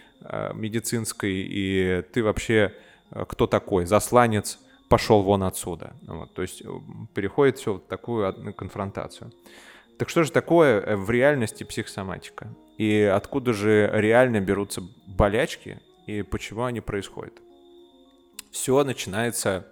медицинской, 0.53 1.33
и 1.33 2.01
ты 2.13 2.23
вообще 2.23 2.73
кто 3.27 3.45
такой, 3.45 3.85
засланец, 3.85 4.57
пошел 4.89 5.21
вон 5.21 5.43
отсюда. 5.43 5.93
Вот, 6.07 6.33
то 6.33 6.41
есть 6.41 6.63
переходит 7.13 7.59
все 7.59 7.73
в 7.75 7.79
такую 7.81 8.53
конфронтацию. 8.55 9.31
Так 9.97 10.09
что 10.09 10.23
же 10.23 10.31
такое 10.31 10.97
в 10.97 11.09
реальности 11.09 11.63
психосоматика? 11.63 12.47
И 12.77 13.01
откуда 13.01 13.53
же 13.53 13.89
реально 13.93 14.41
берутся 14.41 14.81
болячки 15.07 15.79
и 16.05 16.21
почему 16.21 16.63
они 16.63 16.81
происходят? 16.81 17.33
Все 18.51 18.83
начинается 18.83 19.67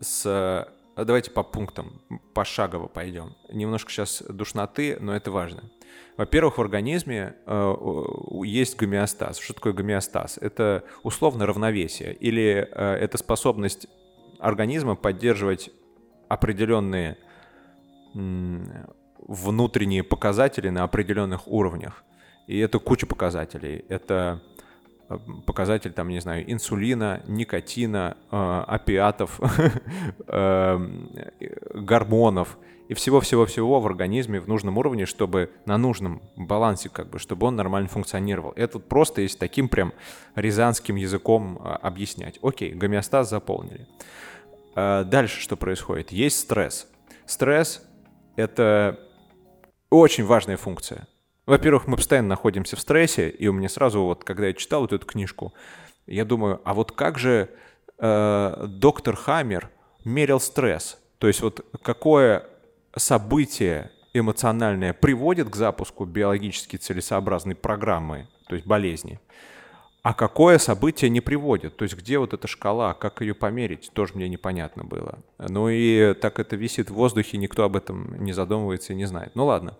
с... 0.00 0.68
Давайте 0.96 1.30
по 1.30 1.42
пунктам, 1.42 2.02
пошагово 2.34 2.86
пойдем. 2.88 3.34
Немножко 3.48 3.90
сейчас 3.90 4.22
душноты, 4.28 4.98
но 5.00 5.16
это 5.16 5.30
важно. 5.30 5.70
Во-первых, 6.18 6.58
в 6.58 6.60
организме 6.60 7.36
э, 7.46 7.74
есть 8.44 8.76
гомеостаз. 8.76 9.38
Что 9.38 9.54
такое 9.54 9.72
гомеостаз? 9.72 10.36
Это 10.38 10.84
условно 11.02 11.46
равновесие 11.46 12.14
или 12.14 12.68
э, 12.70 12.94
это 12.96 13.16
способность 13.16 13.86
организма 14.38 14.96
поддерживать 14.96 15.70
определенные 16.28 17.16
внутренние 19.30 20.02
показатели 20.02 20.70
на 20.70 20.82
определенных 20.82 21.46
уровнях. 21.46 22.02
И 22.48 22.58
это 22.58 22.80
куча 22.80 23.06
показателей. 23.06 23.84
Это 23.88 24.42
э, 25.08 25.18
показатель, 25.46 25.92
там, 25.92 26.08
не 26.08 26.18
знаю, 26.18 26.50
инсулина, 26.50 27.22
никотина, 27.28 28.16
э, 28.32 28.64
опиатов, 28.66 29.40
э, 30.26 30.88
гормонов 31.74 32.58
и 32.88 32.94
всего-всего-всего 32.94 33.78
в 33.78 33.86
организме 33.86 34.40
в 34.40 34.48
нужном 34.48 34.76
уровне, 34.78 35.06
чтобы 35.06 35.52
на 35.64 35.78
нужном 35.78 36.22
балансе, 36.34 36.88
как 36.88 37.08
бы, 37.08 37.20
чтобы 37.20 37.46
он 37.46 37.54
нормально 37.54 37.88
функционировал. 37.88 38.52
Это 38.56 38.80
просто 38.80 39.20
есть 39.20 39.38
таким 39.38 39.68
прям 39.68 39.92
рязанским 40.34 40.96
языком 40.96 41.56
э, 41.62 41.68
объяснять. 41.68 42.40
Окей, 42.42 42.72
гомеостаз 42.72 43.30
заполнили. 43.30 43.86
Э, 44.74 45.04
дальше 45.04 45.40
что 45.40 45.56
происходит? 45.56 46.10
Есть 46.10 46.40
стресс. 46.40 46.88
Стресс— 47.26 47.80
это 48.34 48.98
очень 49.90 50.24
важная 50.24 50.56
функция. 50.56 51.06
Во-первых, 51.46 51.86
мы 51.86 51.96
постоянно 51.96 52.28
находимся 52.28 52.76
в 52.76 52.80
стрессе, 52.80 53.28
и 53.28 53.48
у 53.48 53.52
меня 53.52 53.68
сразу, 53.68 54.02
вот 54.02 54.24
когда 54.24 54.46
я 54.46 54.52
читал 54.52 54.82
вот 54.82 54.92
эту 54.92 55.04
книжку, 55.04 55.52
я 56.06 56.24
думаю, 56.24 56.60
а 56.64 56.74
вот 56.74 56.92
как 56.92 57.18
же 57.18 57.50
э, 57.98 58.66
доктор 58.68 59.16
Хаммер 59.16 59.68
мерил 60.04 60.40
стресс? 60.40 60.98
То 61.18 61.26
есть 61.26 61.42
вот 61.42 61.66
какое 61.82 62.46
событие 62.96 63.90
эмоциональное 64.14 64.92
приводит 64.92 65.50
к 65.50 65.56
запуску 65.56 66.04
биологически 66.04 66.76
целесообразной 66.76 67.54
программы, 67.54 68.28
то 68.48 68.54
есть 68.54 68.66
болезни? 68.66 69.20
А 70.02 70.14
какое 70.14 70.56
событие 70.56 71.10
не 71.10 71.20
приводит? 71.20 71.76
То 71.76 71.82
есть 71.82 71.94
где 71.94 72.18
вот 72.18 72.32
эта 72.32 72.48
шкала, 72.48 72.94
как 72.94 73.20
ее 73.20 73.34
померить, 73.34 73.90
тоже 73.92 74.14
мне 74.14 74.28
непонятно 74.28 74.82
было. 74.82 75.18
Ну 75.38 75.68
и 75.68 76.14
так 76.14 76.38
это 76.38 76.56
висит 76.56 76.88
в 76.88 76.94
воздухе, 76.94 77.36
никто 77.36 77.64
об 77.64 77.76
этом 77.76 78.22
не 78.22 78.32
задумывается 78.32 78.94
и 78.94 78.96
не 78.96 79.04
знает. 79.04 79.32
Ну 79.34 79.44
ладно. 79.44 79.76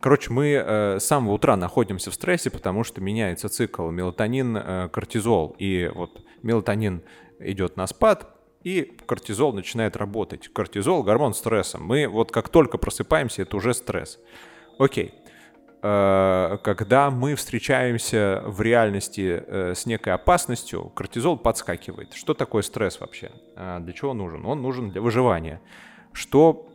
Короче, 0.00 0.30
мы 0.30 0.48
э, 0.48 0.98
с 1.00 1.04
самого 1.04 1.34
утра 1.34 1.56
находимся 1.56 2.10
в 2.10 2.14
стрессе, 2.14 2.50
потому 2.50 2.84
что 2.84 3.00
меняется 3.00 3.48
цикл 3.48 3.90
мелатонин-кортизол. 3.90 5.52
Э, 5.52 5.62
и 5.62 5.90
вот 5.94 6.20
мелатонин 6.42 7.02
идет 7.38 7.76
на 7.76 7.86
спад, 7.86 8.28
и 8.64 8.96
кортизол 9.06 9.54
начинает 9.54 9.96
работать. 9.96 10.48
Кортизол– 10.48 11.02
гормон 11.04 11.32
стресса. 11.32 11.78
Мы 11.78 12.06
вот 12.06 12.30
как 12.30 12.50
только 12.50 12.76
просыпаемся, 12.78 13.42
это 13.42 13.56
уже 13.56 13.74
стресс. 13.74 14.18
Окей. 14.78 15.14
Э, 15.82 16.58
когда 16.62 17.10
мы 17.10 17.34
встречаемся 17.34 18.42
в 18.46 18.60
реальности 18.62 19.42
э, 19.44 19.74
с 19.74 19.84
некой 19.84 20.12
опасностью, 20.12 20.90
кортизол 20.90 21.36
подскакивает. 21.36 22.14
Что 22.14 22.34
такое 22.34 22.62
стресс 22.62 23.00
вообще? 23.00 23.32
Э, 23.56 23.80
для 23.80 23.92
чего 23.92 24.12
он 24.12 24.18
нужен? 24.18 24.46
Он 24.46 24.62
нужен 24.62 24.90
для 24.90 25.00
выживания. 25.00 25.60
Что 26.12 26.68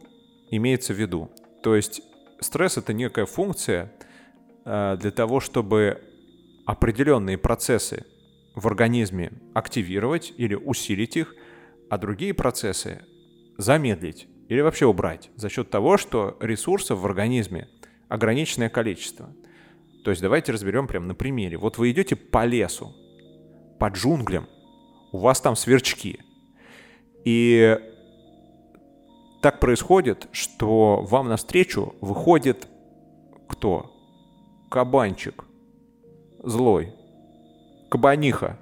имеется 0.52 0.94
в 0.94 0.98
виду? 0.98 1.32
То 1.64 1.76
есть 1.76 2.02
стресс— 2.42 2.78
это 2.78 2.94
некая 2.94 3.26
функция 3.26 3.92
для 4.66 5.12
того, 5.12 5.40
чтобы 5.40 6.04
определенные 6.66 7.38
процессы 7.38 8.06
в 8.54 8.68
организме 8.68 9.32
активировать 9.54 10.34
или 10.36 10.56
усилить 10.56 11.16
их, 11.16 11.34
а 11.90 11.98
другие 11.98 12.34
процессы 12.34 13.02
замедлить 13.58 14.28
или 14.50 14.60
вообще 14.60 14.86
убрать 14.86 15.30
за 15.38 15.48
счет 15.48 15.70
того, 15.70 15.96
что 15.98 16.36
ресурсов 16.42 17.00
в 17.00 17.06
организме 17.06 17.70
ограниченное 18.10 18.70
количество. 18.70 19.30
То 20.04 20.12
есть 20.12 20.22
давайте 20.22 20.52
разберем 20.52 20.88
прямо 20.88 21.08
на 21.08 21.16
примере. 21.16 21.58
Вот 21.58 21.78
вы 21.78 21.92
идете 21.92 22.16
по 22.16 22.46
лесу, 22.46 22.94
по 23.80 23.90
джунглям, 23.90 24.48
у 25.12 25.20
вас 25.20 25.42
там 25.42 25.56
сверчки. 25.56 26.20
И 27.26 27.78
так 29.42 29.60
происходит, 29.60 30.28
что 30.32 31.02
вам 31.02 31.28
навстречу 31.28 31.96
выходит 32.02 32.68
кто? 33.48 33.94
Кабанчик. 34.70 35.46
Злой. 36.44 36.94
Кабаниха. 37.90 38.58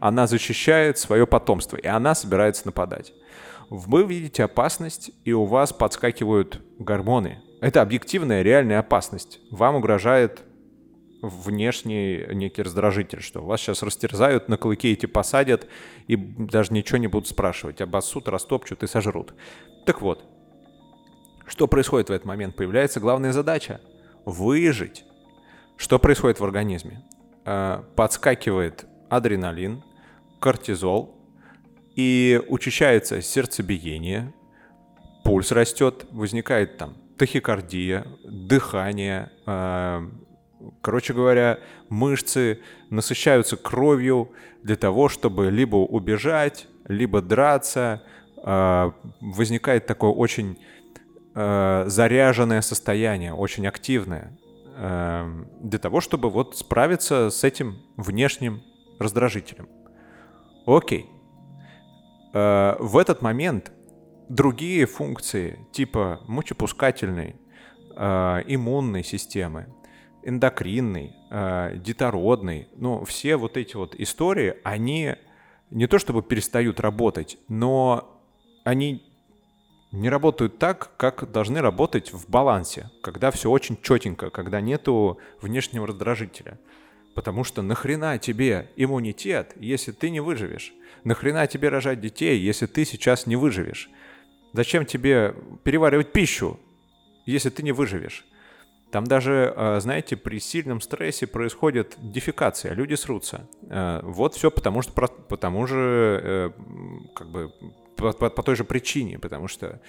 Она 0.00 0.26
защищает 0.26 0.98
свое 0.98 1.26
потомство, 1.26 1.76
и 1.76 1.86
она 1.86 2.14
собирается 2.14 2.66
нападать. 2.66 3.12
Вы 3.68 4.04
видите 4.04 4.44
опасность, 4.44 5.10
и 5.24 5.32
у 5.32 5.44
вас 5.44 5.72
подскакивают 5.72 6.62
гормоны. 6.78 7.42
Это 7.60 7.82
объективная, 7.82 8.42
реальная 8.42 8.78
опасность. 8.78 9.40
Вам 9.50 9.76
угрожает 9.76 10.42
внешний 11.22 12.24
некий 12.32 12.62
раздражитель, 12.62 13.20
что 13.20 13.40
вас 13.40 13.60
сейчас 13.60 13.82
растерзают, 13.82 14.48
на 14.48 14.56
клыке 14.56 14.92
эти 14.92 15.06
посадят 15.06 15.66
и 16.06 16.16
даже 16.16 16.72
ничего 16.72 16.98
не 16.98 17.08
будут 17.08 17.28
спрашивать. 17.28 17.80
Обоссут, 17.80 18.28
растопчут 18.28 18.84
и 18.84 18.86
сожрут. 18.86 19.34
Так 19.84 20.00
вот, 20.00 20.24
что 21.46 21.66
происходит 21.66 22.08
в 22.08 22.12
этот 22.12 22.26
момент? 22.26 22.54
Появляется 22.54 23.00
главная 23.00 23.32
задача— 23.32 23.80
выжить. 24.24 25.04
Что 25.76 25.98
происходит 25.98 26.38
в 26.38 26.44
организме? 26.44 27.02
Э, 27.44 27.82
подскакивает 27.96 28.86
адреналин, 29.08 29.82
кортизол, 30.38 31.16
и 31.96 32.40
учащается 32.48 33.20
сердцебиение, 33.22 34.32
пульс 35.24 35.50
растет, 35.50 36.06
возникает 36.12 36.76
там 36.76 36.96
тахикардия, 37.18 38.06
дыхание, 38.24 39.30
э, 39.46 40.08
короче 40.80 41.12
говоря, 41.12 41.58
мышцы 41.88 42.60
насыщаются 42.90 43.56
кровью 43.56 44.32
для 44.62 44.76
того, 44.76 45.08
чтобы 45.08 45.50
либо 45.50 45.76
убежать, 45.76 46.68
либо 46.86 47.20
драться. 47.20 48.02
Э, 48.44 48.92
возникает 49.20 49.86
такое 49.86 50.10
очень 50.10 50.58
заряженное 51.34 52.62
состояние, 52.62 53.32
очень 53.32 53.64
активное. 53.68 54.36
Для 54.74 55.78
того, 55.80 56.00
чтобы 56.00 56.30
вот 56.30 56.56
справиться 56.56 57.30
с 57.30 57.44
этим 57.44 57.76
внешним 57.96 58.60
раздражителем. 58.98 59.68
Окей. 60.66 61.06
Э, 62.32 62.76
в 62.78 62.98
этот 62.98 63.22
момент 63.22 63.72
другие 64.28 64.86
функции 64.86 65.58
типа 65.72 66.20
мочепускательной, 66.26 67.36
э, 67.96 68.42
иммунной 68.46 69.04
системы, 69.04 69.66
эндокринной, 70.22 71.14
э, 71.30 71.76
детородной, 71.76 72.68
ну, 72.76 73.04
все 73.04 73.36
вот 73.36 73.56
эти 73.56 73.76
вот 73.76 73.94
истории, 73.94 74.56
они 74.64 75.16
не 75.70 75.86
то 75.86 75.98
чтобы 75.98 76.22
перестают 76.22 76.80
работать, 76.80 77.38
но 77.48 78.20
они 78.64 79.04
не 79.92 80.10
работают 80.10 80.58
так, 80.58 80.90
как 80.96 81.30
должны 81.30 81.60
работать 81.60 82.12
в 82.12 82.28
балансе, 82.28 82.90
когда 83.02 83.30
все 83.30 83.50
очень 83.50 83.78
четенько, 83.80 84.30
когда 84.30 84.60
нету 84.60 85.18
внешнего 85.40 85.86
раздражителя. 85.86 86.58
Потому 87.14 87.42
что 87.42 87.62
нахрена 87.62 88.18
тебе 88.18 88.70
иммунитет, 88.76 89.54
если 89.56 89.92
ты 89.92 90.10
не 90.10 90.20
выживешь? 90.20 90.72
Нахрена 91.04 91.46
тебе 91.46 91.68
рожать 91.68 92.00
детей, 92.00 92.38
если 92.38 92.66
ты 92.66 92.84
сейчас 92.84 93.26
не 93.26 93.36
выживешь? 93.36 93.90
Зачем 94.52 94.86
тебе 94.86 95.34
переваривать 95.62 96.12
пищу, 96.12 96.58
если 97.26 97.50
ты 97.50 97.62
не 97.62 97.72
выживешь? 97.72 98.24
Там 98.90 99.04
даже, 99.04 99.52
э, 99.54 99.80
знаете, 99.80 100.16
при 100.16 100.40
сильном 100.40 100.80
стрессе 100.80 101.26
происходит 101.26 101.96
дефекация, 101.98 102.72
люди 102.72 102.94
срутся. 102.94 103.46
Э, 103.68 104.00
вот 104.02 104.34
все 104.34 104.50
потому 104.50 104.80
что 104.80 104.92
потому 104.92 105.66
же 105.66 106.20
э, 106.22 106.50
как 107.14 107.28
бы 107.28 107.52
по, 107.96 108.12
по, 108.12 108.30
по 108.30 108.42
той 108.42 108.56
же 108.56 108.64
причине, 108.64 109.18
потому 109.18 109.48
что 109.48 109.80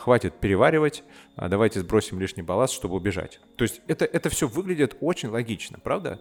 хватит 0.00 0.34
переваривать, 0.34 1.02
а 1.34 1.48
давайте 1.48 1.80
сбросим 1.80 2.20
лишний 2.20 2.42
балласт, 2.42 2.74
чтобы 2.74 2.94
убежать. 2.94 3.40
То 3.56 3.64
есть 3.64 3.80
это, 3.88 4.04
это 4.04 4.28
все 4.28 4.46
выглядит 4.46 4.98
очень 5.00 5.30
логично, 5.30 5.78
правда? 5.82 6.20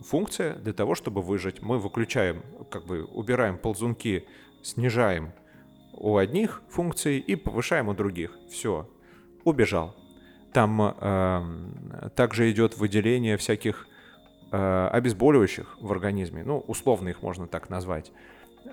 Функция 0.00 0.56
для 0.56 0.72
того, 0.72 0.96
чтобы 0.96 1.22
выжить. 1.22 1.62
Мы 1.62 1.78
выключаем, 1.78 2.42
как 2.68 2.86
бы 2.86 3.04
убираем 3.04 3.56
ползунки, 3.56 4.26
снижаем 4.64 5.32
у 5.92 6.16
одних 6.16 6.62
функций 6.68 7.18
и 7.18 7.36
повышаем 7.36 7.88
у 7.88 7.94
других. 7.94 8.36
Все, 8.50 8.88
убежал. 9.44 9.96
Там 10.52 10.80
э, 10.82 12.10
также 12.16 12.50
идет 12.50 12.76
выделение 12.76 13.36
всяких 13.36 13.86
э, 14.50 14.88
обезболивающих 14.92 15.76
в 15.80 15.92
организме. 15.92 16.42
Ну, 16.44 16.58
условно 16.58 17.08
их 17.08 17.22
можно 17.22 17.46
так 17.46 17.70
назвать. 17.70 18.12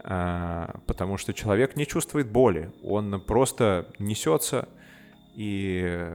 А, 0.03 0.79
потому 0.85 1.17
что 1.17 1.33
человек 1.33 1.75
не 1.75 1.85
чувствует 1.85 2.29
боли, 2.29 2.71
он 2.83 3.21
просто 3.21 3.87
несется, 3.99 4.67
и 5.37 6.09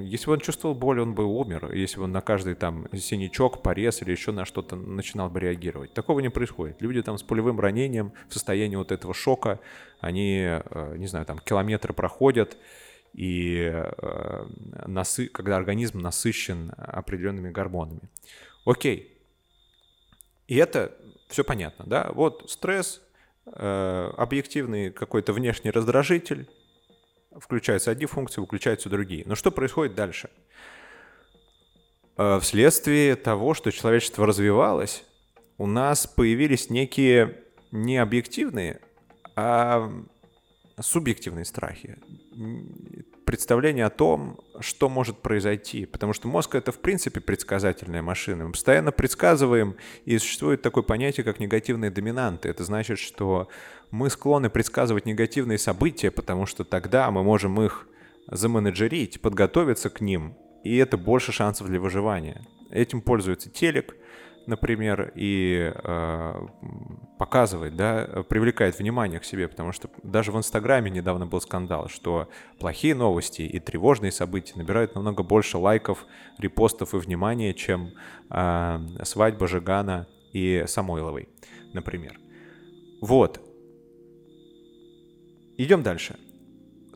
если 0.00 0.26
бы 0.26 0.32
он 0.32 0.40
чувствовал 0.40 0.74
боль, 0.74 0.98
он 0.98 1.14
бы 1.14 1.26
умер, 1.26 1.74
если 1.74 1.98
бы 1.98 2.04
он 2.04 2.12
на 2.12 2.22
каждый 2.22 2.54
там 2.54 2.86
синячок, 2.96 3.62
порез 3.62 4.00
или 4.00 4.12
еще 4.12 4.32
на 4.32 4.46
что-то 4.46 4.76
начинал 4.76 5.28
бы 5.28 5.40
реагировать. 5.40 5.92
Такого 5.92 6.20
не 6.20 6.30
происходит. 6.30 6.80
Люди 6.80 7.02
там 7.02 7.18
с 7.18 7.22
пулевым 7.22 7.60
ранением, 7.60 8.14
в 8.30 8.32
состоянии 8.32 8.76
вот 8.76 8.90
этого 8.90 9.12
шока, 9.12 9.60
они, 10.00 10.40
э, 10.46 10.94
не 10.96 11.06
знаю, 11.06 11.26
там 11.26 11.38
километры 11.38 11.92
проходят, 11.92 12.56
и 13.12 13.70
э, 13.70 14.46
насы... 14.86 15.26
когда 15.26 15.58
организм 15.58 15.98
насыщен 15.98 16.72
определенными 16.78 17.50
гормонами. 17.50 18.08
Окей. 18.64 19.18
И 20.48 20.56
это 20.56 20.96
все 21.28 21.44
понятно, 21.44 21.84
да? 21.86 22.10
Вот 22.14 22.50
стресс, 22.50 23.02
Э, 23.44 24.12
объективный 24.16 24.92
какой-то 24.92 25.32
внешний 25.32 25.72
раздражитель, 25.72 26.48
включаются 27.40 27.90
одни 27.90 28.06
функции, 28.06 28.40
выключаются 28.40 28.88
другие. 28.88 29.24
Но 29.26 29.34
что 29.34 29.50
происходит 29.50 29.94
дальше? 29.94 30.30
Э, 32.16 32.38
вследствие 32.40 33.16
того, 33.16 33.54
что 33.54 33.70
человечество 33.70 34.26
развивалось, 34.26 35.04
у 35.58 35.66
нас 35.66 36.06
появились 36.06 36.70
некие 36.70 37.42
не 37.70 37.98
объективные, 37.98 38.80
а 39.36 39.90
субъективные 40.80 41.44
страхи 41.44 41.98
представление 43.24 43.86
о 43.86 43.90
том, 43.90 44.40
что 44.60 44.88
может 44.88 45.18
произойти. 45.18 45.86
Потому 45.86 46.12
что 46.12 46.28
мозг— 46.28 46.54
это, 46.56 46.72
в 46.72 46.78
принципе, 46.78 47.20
предсказательная 47.20 48.02
машина. 48.02 48.46
Мы 48.46 48.52
постоянно 48.52 48.92
предсказываем, 48.92 49.76
и 50.04 50.18
существует 50.18 50.62
такое 50.62 50.82
понятие, 50.82 51.24
как 51.24 51.40
негативные 51.40 51.90
доминанты. 51.90 52.48
Это 52.48 52.64
значит, 52.64 52.98
что 52.98 53.48
мы 53.90 54.10
склонны 54.10 54.50
предсказывать 54.50 55.06
негативные 55.06 55.58
события, 55.58 56.10
потому 56.10 56.46
что 56.46 56.64
тогда 56.64 57.10
мы 57.10 57.22
можем 57.22 57.60
их 57.60 57.86
заменеджерить, 58.26 59.20
подготовиться 59.20 59.90
к 59.90 60.00
ним, 60.00 60.36
и 60.64 60.76
это 60.76 60.96
больше 60.96 61.32
шансов 61.32 61.66
для 61.66 61.80
выживания. 61.80 62.46
Этим 62.70 63.00
пользуется 63.00 63.50
телек, 63.50 63.96
например, 64.46 65.12
и 65.14 65.72
э, 65.74 66.46
показывает, 67.18 67.76
да, 67.76 68.24
привлекает 68.28 68.78
внимание 68.78 69.20
к 69.20 69.24
себе, 69.24 69.48
потому 69.48 69.72
что 69.72 69.88
даже 70.02 70.32
в 70.32 70.38
Инстаграме 70.38 70.90
недавно 70.90 71.26
был 71.26 71.40
скандал, 71.40 71.88
что 71.88 72.28
плохие 72.58 72.94
новости 72.94 73.42
и 73.42 73.58
тревожные 73.58 74.12
события 74.12 74.54
набирают 74.56 74.94
намного 74.94 75.22
больше 75.22 75.58
лайков, 75.58 76.06
репостов 76.38 76.94
и 76.94 76.98
внимания, 76.98 77.54
чем 77.54 77.92
э, 78.30 78.78
свадьба 79.04 79.46
Жигана 79.46 80.06
и 80.32 80.64
Самойловой, 80.66 81.28
например. 81.72 82.18
Вот. 83.00 83.40
Идем 85.56 85.82
дальше. 85.82 86.18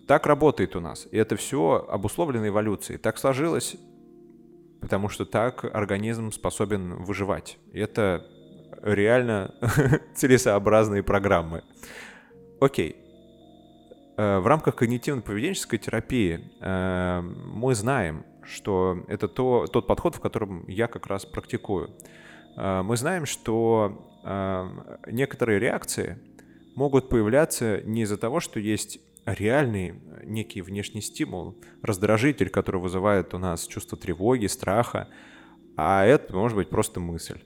Так 0.07 0.27
работает 0.27 0.77
у 0.77 0.81
нас. 0.81 1.09
И 1.11 1.17
это 1.17 1.37
все 1.37 1.87
обусловлено 1.89 2.49
эволюцией. 2.49 2.99
Так 2.99 3.19
сложилось 3.19 3.77
потому 4.81 5.09
что 5.09 5.25
так 5.25 5.65
организм 5.65 6.31
способен 6.31 7.03
выживать. 7.03 7.59
И 7.73 7.81
это 7.81 8.27
реально 8.83 9.55
целесообразные 10.15 11.03
программы. 11.03 11.63
Окей. 12.61 12.97
Э, 14.17 14.39
в 14.39 14.47
рамках 14.47 14.77
когнитивно-поведенческой 14.81 15.79
терапии 15.79 16.41
э, 16.61 17.21
мы 17.21 17.75
знаем, 17.75 18.25
что 18.43 19.05
это 19.09 19.29
то, 19.29 19.67
тот 19.67 19.87
подход, 19.87 20.15
в 20.15 20.21
котором 20.21 20.67
я 20.69 20.87
как 20.87 21.07
раз 21.07 21.27
практикую. 21.27 21.91
Э, 22.57 22.83
мы 22.83 22.97
знаем, 22.97 23.27
что 23.27 24.03
некоторые 25.07 25.61
реакции 25.61 26.19
могут 26.75 27.09
появляться 27.09 27.81
не 27.85 28.03
из-за 28.03 28.17
того, 28.17 28.41
что 28.41 28.59
есть 28.59 28.99
реальный 29.27 29.91
э, 29.91 30.25
некий 30.25 30.63
внешний 30.63 31.01
стимул, 31.01 31.57
раздражитель, 31.83 32.49
который 32.49 32.81
вызывает 32.81 33.35
у 33.35 33.39
нас 33.39 33.67
чувство 33.67 33.99
тревоги, 33.99 34.47
страха, 34.47 35.09
а 35.77 36.05
это 36.05 36.35
может 36.35 36.57
быть 36.57 36.71
просто 36.71 37.01
мысль 37.01 37.41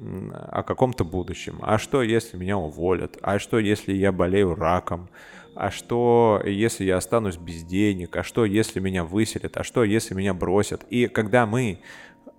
о 0.00 0.62
каком-то 0.62 1.04
будущем. 1.04 1.58
А 1.62 1.78
что, 1.78 2.02
если 2.02 2.36
меня 2.36 2.56
уволят? 2.56 3.16
А 3.20 3.38
что, 3.38 3.58
если 3.58 3.92
я 3.92 4.12
болею 4.12 4.54
раком? 4.54 5.08
А 5.54 5.70
что, 5.70 6.40
если 6.44 6.84
я 6.84 6.98
останусь 6.98 7.36
без 7.36 7.64
денег? 7.64 8.16
А 8.16 8.22
что, 8.22 8.44
если 8.44 8.78
меня 8.78 9.04
выселят? 9.04 9.56
А 9.56 9.64
что, 9.64 9.82
если 9.82 10.14
меня 10.14 10.34
бросят? 10.34 10.84
И 10.88 11.08
когда 11.08 11.46
мы 11.46 11.80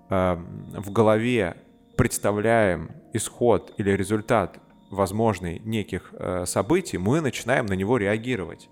э, 0.10 0.38
в 0.78 0.92
голове 0.92 1.58
представляем 1.98 2.92
исход 3.12 3.74
или 3.78 3.92
результат 3.92 4.60
возможный 4.90 5.60
неких 5.60 6.14
э, 6.14 6.46
событий, 6.46 6.98
мы 6.98 7.20
начинаем 7.20 7.66
на 7.66 7.74
него 7.74 7.98
реагировать. 7.98 8.70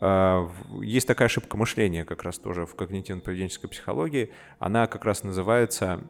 Э, 0.00 0.48
есть 0.82 1.06
такая 1.06 1.26
ошибка 1.26 1.56
мышления 1.56 2.04
как 2.04 2.22
раз 2.22 2.38
тоже 2.38 2.66
в 2.66 2.74
когнитивно-поведенческой 2.74 3.68
психологии. 3.68 4.32
Она 4.58 4.86
как 4.86 5.04
раз 5.04 5.22
называется 5.22 6.02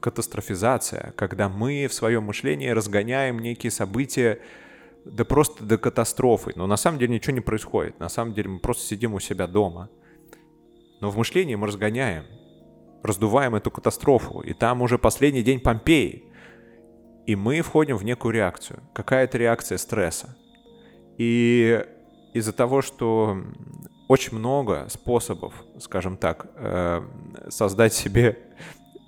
катастрофизация, 0.00 1.12
когда 1.16 1.48
мы 1.48 1.86
в 1.88 1.94
своем 1.94 2.24
мышлении 2.24 2.68
разгоняем 2.68 3.38
некие 3.38 3.70
события 3.70 4.40
да 5.06 5.24
просто 5.24 5.64
до 5.64 5.78
катастрофы. 5.78 6.52
Но 6.56 6.66
на 6.66 6.76
самом 6.76 6.98
деле 6.98 7.14
ничего 7.14 7.34
не 7.34 7.40
происходит. 7.40 7.98
На 8.00 8.08
самом 8.08 8.34
деле 8.34 8.48
мы 8.48 8.58
просто 8.58 8.84
сидим 8.84 9.14
у 9.14 9.20
себя 9.20 9.46
дома. 9.46 9.88
Но 11.00 11.10
в 11.10 11.16
мышлении 11.16 11.54
мы 11.54 11.66
разгоняем, 11.66 12.24
раздуваем 13.02 13.54
эту 13.54 13.70
катастрофу. 13.70 14.40
И 14.40 14.52
там 14.52 14.82
уже 14.82 14.98
последний 14.98 15.42
день 15.42 15.60
Помпеи. 15.60 16.24
И 17.26 17.36
мы 17.36 17.60
входим 17.60 17.96
в 17.96 18.04
некую 18.04 18.32
реакцию. 18.32 18.82
Какая 18.94 19.24
это 19.24 19.38
реакция 19.38 19.78
стресса? 19.78 20.36
И 21.18 21.84
из-за 22.36 22.52
того, 22.52 22.82
что 22.82 23.38
очень 24.08 24.36
много 24.36 24.86
способов, 24.90 25.54
скажем 25.78 26.18
так, 26.18 26.46
э, 26.56 27.02
создать 27.48 27.94
себе 27.94 28.38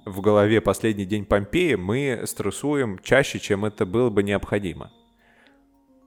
в 0.06 0.22
голове 0.22 0.62
последний 0.62 1.04
день 1.04 1.26
Помпеи, 1.26 1.74
мы 1.74 2.22
стрессуем 2.24 2.98
чаще, 3.00 3.38
чем 3.38 3.66
это 3.66 3.84
было 3.84 4.08
бы 4.08 4.22
необходимо. 4.22 4.90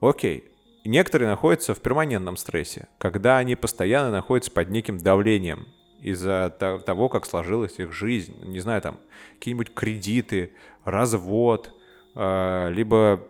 Окей. 0.00 0.50
Некоторые 0.84 1.28
находятся 1.28 1.74
в 1.74 1.80
перманентном 1.80 2.36
стрессе, 2.36 2.88
когда 2.98 3.38
они 3.38 3.54
постоянно 3.54 4.10
находятся 4.10 4.50
под 4.50 4.70
неким 4.70 4.98
давлением 4.98 5.68
из-за 6.00 6.50
того, 6.84 7.08
как 7.08 7.24
сложилась 7.24 7.78
их 7.78 7.92
жизнь. 7.92 8.34
Не 8.42 8.58
знаю, 8.58 8.82
там, 8.82 8.98
какие-нибудь 9.38 9.72
кредиты, 9.72 10.54
развод, 10.84 11.72
а, 12.16 12.68
либо 12.68 13.22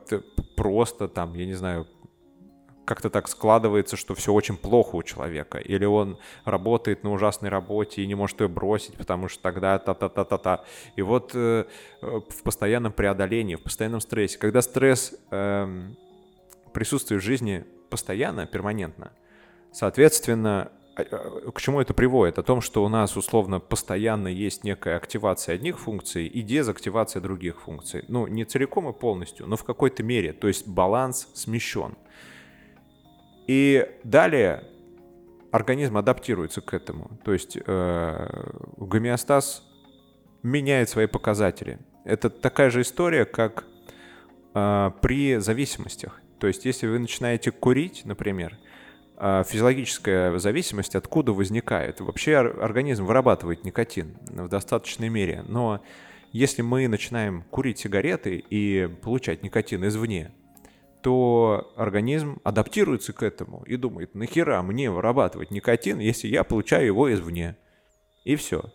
просто 0.56 1.08
там, 1.08 1.34
я 1.34 1.44
не 1.44 1.52
знаю, 1.52 1.86
как-то 2.84 3.10
так 3.10 3.28
складывается, 3.28 3.96
что 3.96 4.14
все 4.14 4.32
очень 4.32 4.56
плохо 4.56 4.96
у 4.96 5.02
человека. 5.02 5.58
Или 5.58 5.84
он 5.84 6.18
работает 6.44 7.04
на 7.04 7.12
ужасной 7.12 7.50
работе 7.50 8.02
и 8.02 8.06
не 8.06 8.14
может 8.14 8.40
ее 8.40 8.48
бросить, 8.48 8.94
потому 8.96 9.28
что 9.28 9.42
тогда 9.42 9.78
та-та-та-та-та. 9.78 10.64
И 10.96 11.02
вот 11.02 11.32
э, 11.34 11.64
в 12.00 12.42
постоянном 12.42 12.92
преодолении, 12.92 13.54
в 13.54 13.62
постоянном 13.62 14.00
стрессе. 14.00 14.38
Когда 14.38 14.62
стресс 14.62 15.14
э, 15.30 15.88
присутствует 16.72 17.22
в 17.22 17.24
жизни 17.24 17.64
постоянно, 17.88 18.46
перманентно, 18.46 19.12
соответственно, 19.70 20.72
а, 20.94 21.02
а, 21.02 21.50
к 21.50 21.60
чему 21.60 21.80
это 21.80 21.94
приводит? 21.94 22.38
О 22.38 22.42
том, 22.42 22.60
что 22.60 22.84
у 22.84 22.88
нас 22.88 23.16
условно 23.16 23.60
постоянно 23.60 24.28
есть 24.28 24.64
некая 24.64 24.96
активация 24.96 25.54
одних 25.54 25.78
функций 25.78 26.26
и 26.26 26.42
дезактивация 26.42 27.22
других 27.22 27.62
функций. 27.62 28.04
Ну, 28.08 28.26
не 28.26 28.44
целиком 28.44 28.88
и 28.88 28.92
полностью, 28.92 29.46
но 29.46 29.56
в 29.56 29.64
какой-то 29.64 30.02
мере. 30.02 30.32
То 30.32 30.48
есть 30.48 30.66
баланс 30.66 31.28
смещен. 31.34 31.96
И 33.46 33.88
далее 34.04 34.64
организм 35.52 35.98
адаптируется 35.98 36.60
к 36.60 36.74
этому. 36.74 37.18
То 37.24 37.32
есть 37.32 37.56
э, 37.64 38.50
гомеостаз 38.78 39.62
меняет 40.42 40.88
свои 40.88 41.06
показатели. 41.06 41.78
Это 42.04 42.30
такая 42.30 42.70
же 42.70 42.80
история, 42.80 43.24
как 43.24 43.64
э, 44.54 44.90
при 45.00 45.36
зависимостях. 45.36 46.20
То 46.38 46.46
есть 46.46 46.64
если 46.64 46.86
вы 46.86 46.98
начинаете 46.98 47.50
курить, 47.52 48.02
например, 48.04 48.58
э, 49.18 49.44
физиологическая 49.46 50.38
зависимость 50.38 50.96
откуда 50.96 51.32
возникает? 51.32 52.00
Вообще 52.00 52.38
организм 52.38 53.04
вырабатывает 53.04 53.64
никотин 53.64 54.16
в 54.26 54.48
достаточной 54.48 55.10
мере, 55.10 55.44
но 55.46 55.84
если 56.32 56.62
мы 56.62 56.88
начинаем 56.88 57.42
курить 57.50 57.78
сигареты 57.78 58.42
и 58.48 58.88
получать 59.02 59.42
никотин 59.42 59.86
извне, 59.86 60.32
то 61.02 61.72
организм 61.76 62.38
адаптируется 62.44 63.12
к 63.12 63.22
этому 63.22 63.64
и 63.64 63.76
думает, 63.76 64.14
нахера 64.14 64.62
мне 64.62 64.90
вырабатывать 64.90 65.50
никотин, 65.50 65.98
если 65.98 66.28
я 66.28 66.44
получаю 66.44 66.86
его 66.86 67.12
извне. 67.12 67.56
И 68.24 68.36
все. 68.36 68.72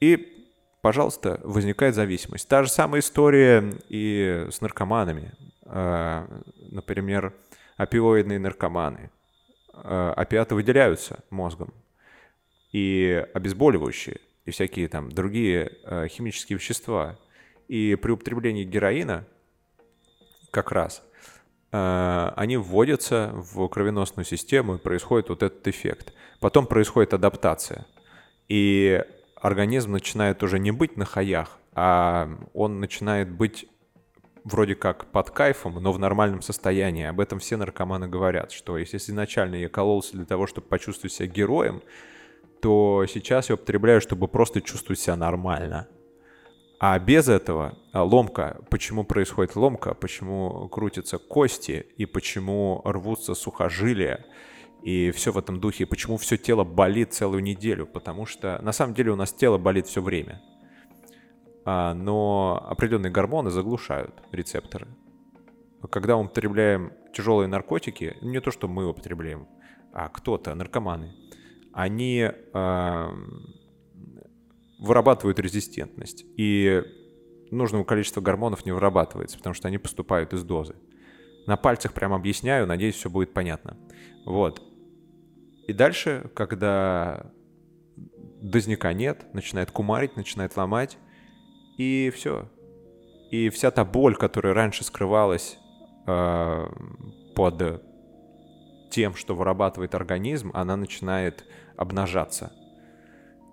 И, 0.00 0.48
пожалуйста, 0.82 1.40
возникает 1.42 1.94
зависимость. 1.94 2.46
Та 2.46 2.62
же 2.62 2.70
самая 2.70 3.00
история 3.00 3.74
и 3.88 4.46
с 4.50 4.60
наркоманами. 4.60 5.32
А, 5.64 6.28
например, 6.70 7.34
опиоидные 7.78 8.38
наркоманы. 8.38 9.10
А, 9.72 10.12
опиаты 10.12 10.54
выделяются 10.54 11.24
мозгом. 11.30 11.72
И 12.72 13.26
обезболивающие, 13.34 14.20
и 14.44 14.50
всякие 14.50 14.88
там 14.88 15.10
другие 15.10 15.72
а, 15.84 16.06
химические 16.06 16.58
вещества. 16.58 17.18
И 17.66 17.94
при 17.94 18.10
употреблении 18.10 18.64
героина 18.64 19.24
как 20.50 20.70
раз– 20.70 21.02
они 21.72 22.56
вводятся 22.56 23.30
в 23.32 23.68
кровеносную 23.68 24.24
систему, 24.24 24.74
и 24.74 24.78
происходит 24.78 25.28
вот 25.28 25.42
этот 25.42 25.66
эффект. 25.68 26.12
Потом 26.40 26.66
происходит 26.66 27.14
адаптация. 27.14 27.86
И 28.48 29.04
организм 29.36 29.92
начинает 29.92 30.42
уже 30.42 30.58
не 30.58 30.70
быть 30.72 30.96
на 30.96 31.04
хаях, 31.04 31.58
а 31.72 32.28
он 32.52 32.80
начинает 32.80 33.30
быть 33.30 33.68
вроде 34.42 34.74
как 34.74 35.06
под 35.06 35.30
кайфом, 35.30 35.74
но 35.82 35.92
в 35.92 35.98
нормальном 35.98 36.42
состоянии. 36.42 37.04
Об 37.04 37.20
этом 37.20 37.38
все 37.38 37.56
наркоманы 37.56 38.08
говорят, 38.08 38.52
что 38.52 38.78
если 38.78 38.96
изначально 38.96 39.56
я 39.56 39.68
кололся 39.68 40.16
для 40.16 40.24
того, 40.24 40.46
чтобы 40.46 40.66
почувствовать 40.66 41.12
себя 41.12 41.28
героем, 41.28 41.82
то 42.60 43.06
сейчас 43.08 43.48
я 43.48 43.54
употребляю, 43.54 44.00
чтобы 44.00 44.28
просто 44.28 44.60
чувствовать 44.60 44.98
себя 44.98 45.16
нормально. 45.16 45.88
А 46.80 46.98
без 46.98 47.28
этого 47.28 47.78
а, 47.92 48.02
ломка, 48.02 48.58
почему 48.70 49.04
происходит 49.04 49.54
ломка, 49.54 49.92
почему 49.92 50.66
крутятся 50.70 51.18
кости 51.18 51.86
и 51.98 52.06
почему 52.06 52.80
рвутся 52.86 53.34
сухожилия, 53.34 54.24
и 54.82 55.10
все 55.10 55.30
в 55.30 55.36
этом 55.36 55.60
духе, 55.60 55.84
почему 55.84 56.16
все 56.16 56.38
тело 56.38 56.64
болит 56.64 57.12
целую 57.12 57.42
неделю, 57.42 57.86
потому 57.86 58.24
что 58.24 58.58
на 58.62 58.72
самом 58.72 58.94
деле 58.94 59.12
у 59.12 59.16
нас 59.16 59.30
тело 59.30 59.58
болит 59.58 59.88
все 59.88 60.00
время. 60.00 60.40
А, 61.66 61.92
но 61.92 62.66
определенные 62.66 63.12
гормоны 63.12 63.50
заглушают 63.50 64.14
рецепторы. 64.32 64.88
Когда 65.90 66.16
мы 66.16 66.24
употребляем 66.24 66.94
тяжелые 67.12 67.46
наркотики, 67.46 68.16
не 68.22 68.40
то, 68.40 68.50
что 68.50 68.68
мы 68.68 68.88
употребляем, 68.88 69.48
а 69.92 70.08
кто-то, 70.08 70.54
наркоманы, 70.54 71.14
они 71.74 72.30
вырабатывают 74.80 75.38
резистентность. 75.38 76.24
И 76.36 76.82
нужного 77.50 77.84
количества 77.84 78.20
гормонов 78.20 78.64
не 78.64 78.72
вырабатывается, 78.72 79.36
потому 79.36 79.54
что 79.54 79.68
они 79.68 79.78
поступают 79.78 80.32
из 80.32 80.42
дозы. 80.42 80.74
На 81.46 81.56
пальцах 81.56 81.92
прям 81.92 82.12
объясняю, 82.12 82.66
надеюсь, 82.66 82.94
все 82.94 83.10
будет 83.10 83.32
понятно. 83.32 83.76
Вот. 84.24 84.62
И 85.66 85.72
дальше, 85.72 86.30
когда 86.34 87.30
дозника 88.40 88.92
нет, 88.92 89.32
начинает 89.34 89.70
кумарить, 89.70 90.16
начинает 90.16 90.56
ломать, 90.56 90.96
и 91.76 92.10
все. 92.14 92.48
И 93.30 93.48
вся 93.50 93.70
та 93.70 93.84
боль, 93.84 94.16
которая 94.16 94.54
раньше 94.54 94.82
скрывалась 94.82 95.58
э, 96.06 96.66
под 97.34 97.82
тем, 98.90 99.14
что 99.14 99.34
вырабатывает 99.36 99.94
организм, 99.94 100.50
она 100.54 100.76
начинает 100.76 101.44
обнажаться. 101.76 102.52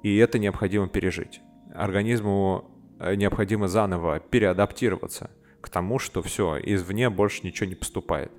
И 0.04 0.18
это 0.18 0.40
необходимо 0.40 0.88
пережить. 0.88 1.42
Организму 1.74 2.70
э, 3.00 3.16
необходимо 3.16 3.68
заново 3.68 4.20
переадаптироваться 4.20 5.32
к 5.62 5.70
тому, 5.70 6.00
что 6.00 6.22
все, 6.22 6.58
извне 6.64 7.10
больше 7.10 7.46
ничего 7.46 7.68
не 7.68 7.76
поступает. 7.76 8.32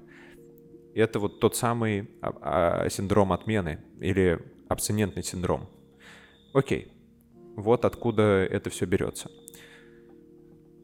Это 0.94 1.18
вот 1.18 1.40
тот 1.40 1.56
самый 1.56 2.10
а, 2.22 2.84
а, 2.84 2.88
синдром 2.88 3.32
отмены 3.32 3.78
или 4.00 4.40
абстинентный 4.68 5.22
синдром. 5.22 5.68
Окей, 6.54 6.92
вот 7.56 7.84
откуда 7.84 8.22
это 8.22 8.70
все 8.70 8.86
берется. 8.86 9.30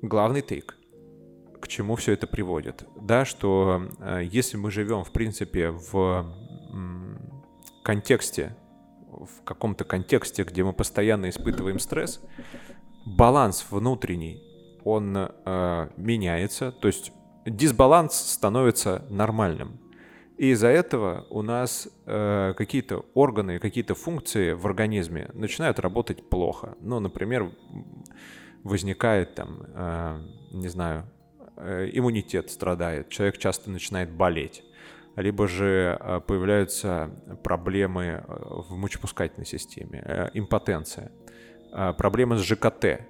Главный 0.02 0.42
тейк. 0.42 0.76
К 1.60 1.66
чему 1.66 1.96
все 1.96 2.12
это 2.12 2.26
приводит? 2.26 2.84
Да, 3.00 3.24
что 3.24 3.88
э, 3.98 4.20
если 4.24 4.58
мы 4.58 4.70
живем, 4.70 5.02
в 5.02 5.12
принципе, 5.12 5.70
в 5.70 6.26
контексте 7.82 8.56
в 9.20 9.44
каком-то 9.44 9.84
контексте, 9.84 10.44
где 10.44 10.64
мы 10.64 10.72
постоянно 10.72 11.28
испытываем 11.28 11.78
стресс, 11.78 12.20
баланс 13.04 13.66
внутренний, 13.70 14.42
он 14.84 15.16
э, 15.16 15.88
меняется, 15.96 16.72
то 16.72 16.88
есть 16.88 17.12
дисбаланс 17.46 18.14
становится 18.14 19.04
нормальным. 19.08 19.80
И 20.36 20.50
из-за 20.50 20.68
этого 20.68 21.26
у 21.30 21.42
нас 21.42 21.88
э, 22.06 22.54
какие-то 22.56 23.04
органы, 23.14 23.58
какие-то 23.60 23.94
функции 23.94 24.52
в 24.52 24.66
организме 24.66 25.30
начинают 25.32 25.78
работать 25.78 26.28
плохо. 26.28 26.76
Ну, 26.80 26.98
например, 26.98 27.52
возникает 28.64 29.34
там, 29.36 29.62
э, 29.74 30.20
не 30.52 30.68
знаю, 30.68 31.04
э, 31.56 31.88
иммунитет 31.92 32.50
страдает, 32.50 33.10
человек 33.10 33.38
часто 33.38 33.70
начинает 33.70 34.10
болеть 34.10 34.64
либо 35.16 35.46
же 35.46 35.96
э, 35.98 36.20
появляются 36.20 37.10
проблемы 37.42 38.04
э, 38.04 38.22
в 38.26 38.76
мочепускательной 38.76 39.46
системе, 39.46 40.02
э, 40.04 40.30
импотенция, 40.34 41.12
проблемы 41.98 42.36
с 42.36 42.42
ЖКТ, 42.42 43.00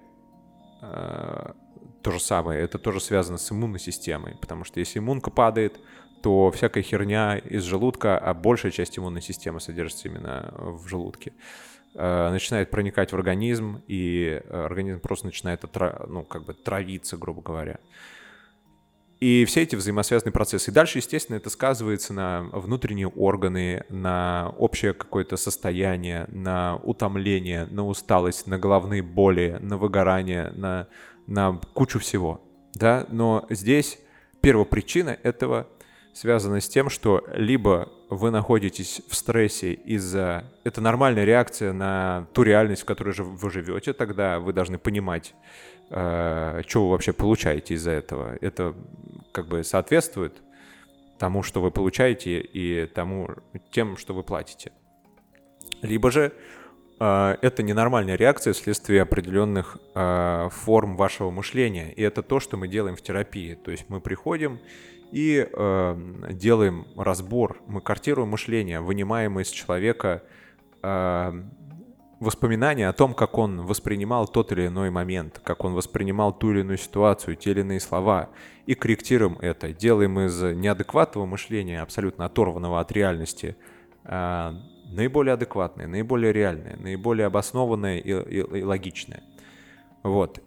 то 0.80 2.10
же 2.10 2.18
самое, 2.18 2.62
это 2.62 2.78
тоже 2.78 2.98
связано 2.98 3.36
с 3.36 3.52
иммунной 3.52 3.78
системой, 3.78 4.38
потому 4.40 4.64
что 4.64 4.80
если 4.80 5.00
иммунка 5.00 5.30
падает, 5.30 5.78
то 6.22 6.50
всякая 6.50 6.82
херня 6.82 7.36
из 7.36 7.62
желудка, 7.62 8.16
а 8.16 8.32
большая 8.32 8.72
часть 8.72 8.98
иммунной 8.98 9.20
системы 9.20 9.60
содержится 9.60 10.08
именно 10.08 10.54
в 10.56 10.88
желудке, 10.88 11.34
начинает 11.92 12.70
проникать 12.70 13.12
в 13.12 13.16
организм, 13.16 13.82
и 13.86 14.42
организм 14.50 15.00
просто 15.00 15.26
начинает 15.26 15.62
отра... 15.64 16.06
ну, 16.08 16.24
как 16.24 16.46
бы 16.46 16.54
травиться, 16.54 17.18
грубо 17.18 17.42
говоря. 17.42 17.80
И 19.24 19.46
все 19.46 19.62
эти 19.62 19.74
взаимосвязанные 19.74 20.34
процессы. 20.34 20.70
И 20.70 20.74
дальше, 20.74 20.98
естественно, 20.98 21.36
это 21.36 21.48
сказывается 21.48 22.12
на 22.12 22.42
внутренние 22.52 23.08
органы, 23.08 23.82
на 23.88 24.52
общее 24.58 24.92
какое-то 24.92 25.38
состояние, 25.38 26.26
на 26.28 26.76
утомление, 26.82 27.64
на 27.70 27.86
усталость, 27.86 28.46
на 28.46 28.58
головные 28.58 29.00
боли, 29.00 29.56
на 29.62 29.78
выгорание, 29.78 30.52
на, 30.54 30.88
на 31.26 31.58
кучу 31.72 32.00
всего. 32.00 32.42
Да? 32.74 33.06
Но 33.08 33.46
здесь 33.48 33.98
первопричина 34.42 35.16
этого 35.22 35.68
связана 36.12 36.60
с 36.60 36.68
тем, 36.68 36.90
что 36.90 37.24
либо 37.34 37.88
вы 38.10 38.30
находитесь 38.30 39.00
в 39.08 39.14
стрессе 39.16 39.72
из-за... 39.72 40.44
Это 40.64 40.82
нормальная 40.82 41.24
реакция 41.24 41.72
на 41.72 42.26
ту 42.34 42.42
реальность, 42.42 42.82
в 42.82 42.84
которой 42.84 43.14
вы 43.18 43.50
живете, 43.50 43.94
тогда 43.94 44.38
вы 44.38 44.52
должны 44.52 44.76
понимать, 44.76 45.34
э, 45.90 46.62
что 46.66 46.84
вы 46.84 46.90
вообще 46.90 47.12
получаете 47.12 47.74
из-за 47.74 47.92
этого. 47.92 48.36
Это 48.40 48.74
как 49.32 49.48
бы 49.48 49.64
соответствует 49.64 50.42
тому, 51.18 51.42
что 51.42 51.60
вы 51.60 51.70
получаете, 51.70 52.40
и 52.40 52.86
тому, 52.86 53.30
тем, 53.70 53.96
что 53.96 54.14
вы 54.14 54.22
платите. 54.22 54.72
Либо 55.82 56.10
же 56.10 56.32
э, 57.00 57.36
это 57.40 57.62
ненормальная 57.62 58.16
реакция 58.16 58.52
вследствие 58.52 59.02
определенных 59.02 59.78
э, 59.94 60.48
форм 60.50 60.96
вашего 60.96 61.30
мышления. 61.30 61.92
И 61.92 62.02
это 62.02 62.22
то, 62.22 62.40
что 62.40 62.56
мы 62.56 62.68
делаем 62.68 62.96
в 62.96 63.02
терапии. 63.02 63.54
То 63.54 63.70
есть 63.70 63.86
мы 63.88 64.00
приходим 64.00 64.60
и 65.12 65.48
э, 65.50 65.96
делаем 66.30 66.86
разбор, 66.96 67.60
мы 67.66 67.80
картируем 67.80 68.30
мышление, 68.30 68.80
вынимаем 68.80 69.38
из 69.38 69.48
человека 69.48 70.24
э, 70.82 71.42
воспоминания 72.20 72.88
о 72.88 72.92
том, 72.92 73.14
как 73.14 73.38
он 73.38 73.62
воспринимал 73.62 74.26
тот 74.28 74.52
или 74.52 74.66
иной 74.66 74.90
момент, 74.90 75.40
как 75.42 75.64
он 75.64 75.74
воспринимал 75.74 76.32
ту 76.32 76.52
или 76.52 76.60
иную 76.60 76.78
ситуацию, 76.78 77.36
те 77.36 77.50
или 77.50 77.60
иные 77.60 77.80
слова, 77.80 78.30
и 78.66 78.74
корректируем 78.74 79.38
это, 79.40 79.72
делаем 79.72 80.18
из 80.20 80.40
неадекватного 80.40 81.26
мышления, 81.26 81.82
абсолютно 81.82 82.24
оторванного 82.24 82.80
от 82.80 82.92
реальности, 82.92 83.56
э, 84.04 84.52
наиболее 84.90 85.34
адекватное, 85.34 85.86
наиболее 85.86 86.32
реальное, 86.32 86.76
наиболее 86.76 87.26
обоснованное 87.26 87.98
и, 87.98 88.10
и, 88.10 88.58
и 88.58 88.62
логичное. 88.62 89.22
Вот. 90.02 90.40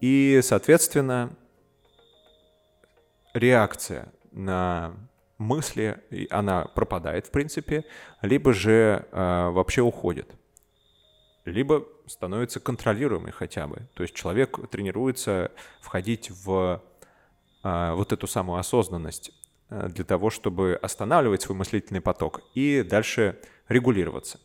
И, 0.00 0.40
соответственно, 0.42 1.30
реакция 3.34 4.12
на 4.32 4.94
мысли, 5.38 5.98
она 6.30 6.64
пропадает, 6.64 7.26
в 7.26 7.30
принципе, 7.30 7.84
либо 8.22 8.52
же 8.52 9.06
э, 9.10 9.48
вообще 9.50 9.82
уходит, 9.82 10.34
либо 11.50 11.86
становится 12.06 12.60
контролируемой 12.60 13.32
хотя 13.32 13.66
бы. 13.66 13.88
То 13.94 14.02
есть 14.02 14.14
человек 14.14 14.58
тренируется 14.70 15.52
входить 15.80 16.30
в 16.30 16.82
э, 17.62 17.92
вот 17.92 18.12
эту 18.12 18.26
самую 18.26 18.58
осознанность 18.58 19.32
э, 19.70 19.88
для 19.88 20.04
того, 20.04 20.30
чтобы 20.30 20.78
останавливать 20.80 21.42
свой 21.42 21.56
мыслительный 21.56 22.00
поток 22.00 22.42
и 22.54 22.82
дальше 22.82 23.38
регулироваться. 23.68 24.40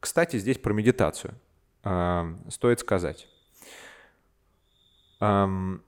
Кстати, 0.00 0.38
здесь 0.38 0.58
про 0.58 0.72
медитацию 0.72 1.34
э, 1.84 2.34
стоит 2.50 2.80
сказать. 2.80 3.28
Эм, 5.20 5.82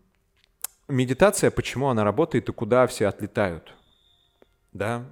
медитация, 0.87 1.51
почему 1.51 1.89
она 1.89 2.05
работает 2.05 2.49
и 2.49 2.53
куда 2.53 2.87
все 2.87 3.09
отлетают? 3.09 3.75
Да. 4.73 5.05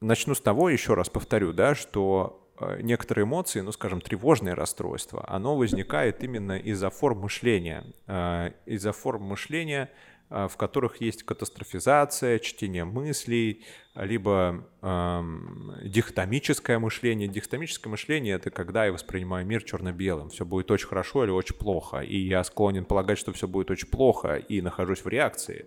Начну 0.00 0.34
с 0.34 0.40
того, 0.40 0.68
еще 0.68 0.94
раз 0.94 1.08
повторю, 1.08 1.52
да, 1.52 1.74
что 1.74 2.50
э, 2.60 2.80
некоторые 2.82 3.24
эмоции, 3.24 3.60
ну, 3.60 3.72
скажем, 3.72 4.00
тревожное 4.00 4.54
расстройство, 4.54 5.24
оно 5.28 5.56
возникает 5.56 6.22
именно 6.22 6.58
из-за 6.58 6.90
форм 6.90 7.20
мышления. 7.20 7.84
Э, 8.06 8.50
из-за 8.66 8.92
форм 8.92 9.22
мышления– 9.24 9.90
а, 10.28 10.48
в 10.48 10.56
которых 10.56 11.00
есть 11.00 11.22
катастрофизация, 11.22 12.40
чтение 12.40 12.84
мыслей, 12.84 13.64
либо 13.94 14.66
эм, 14.82 15.72
дихотомическое 15.84 16.80
мышление. 16.80 17.28
Дихотомическое 17.28 17.88
мышление— 17.88 18.34
это 18.36 18.50
когда 18.50 18.86
я 18.86 18.92
воспринимаю 18.92 19.46
мир 19.46 19.62
черно-белым. 19.62 20.30
Все 20.30 20.44
будет 20.44 20.68
очень 20.72 20.88
хорошо 20.88 21.22
или 21.22 21.30
очень 21.30 21.54
плохо. 21.54 22.00
И 22.00 22.16
я 22.18 22.42
склонен 22.42 22.84
полагать, 22.84 23.18
что 23.18 23.32
все 23.32 23.46
будет 23.46 23.70
очень 23.70 23.86
плохо, 23.86 24.34
и 24.34 24.60
нахожусь 24.60 25.04
в 25.04 25.08
реакции 25.08 25.66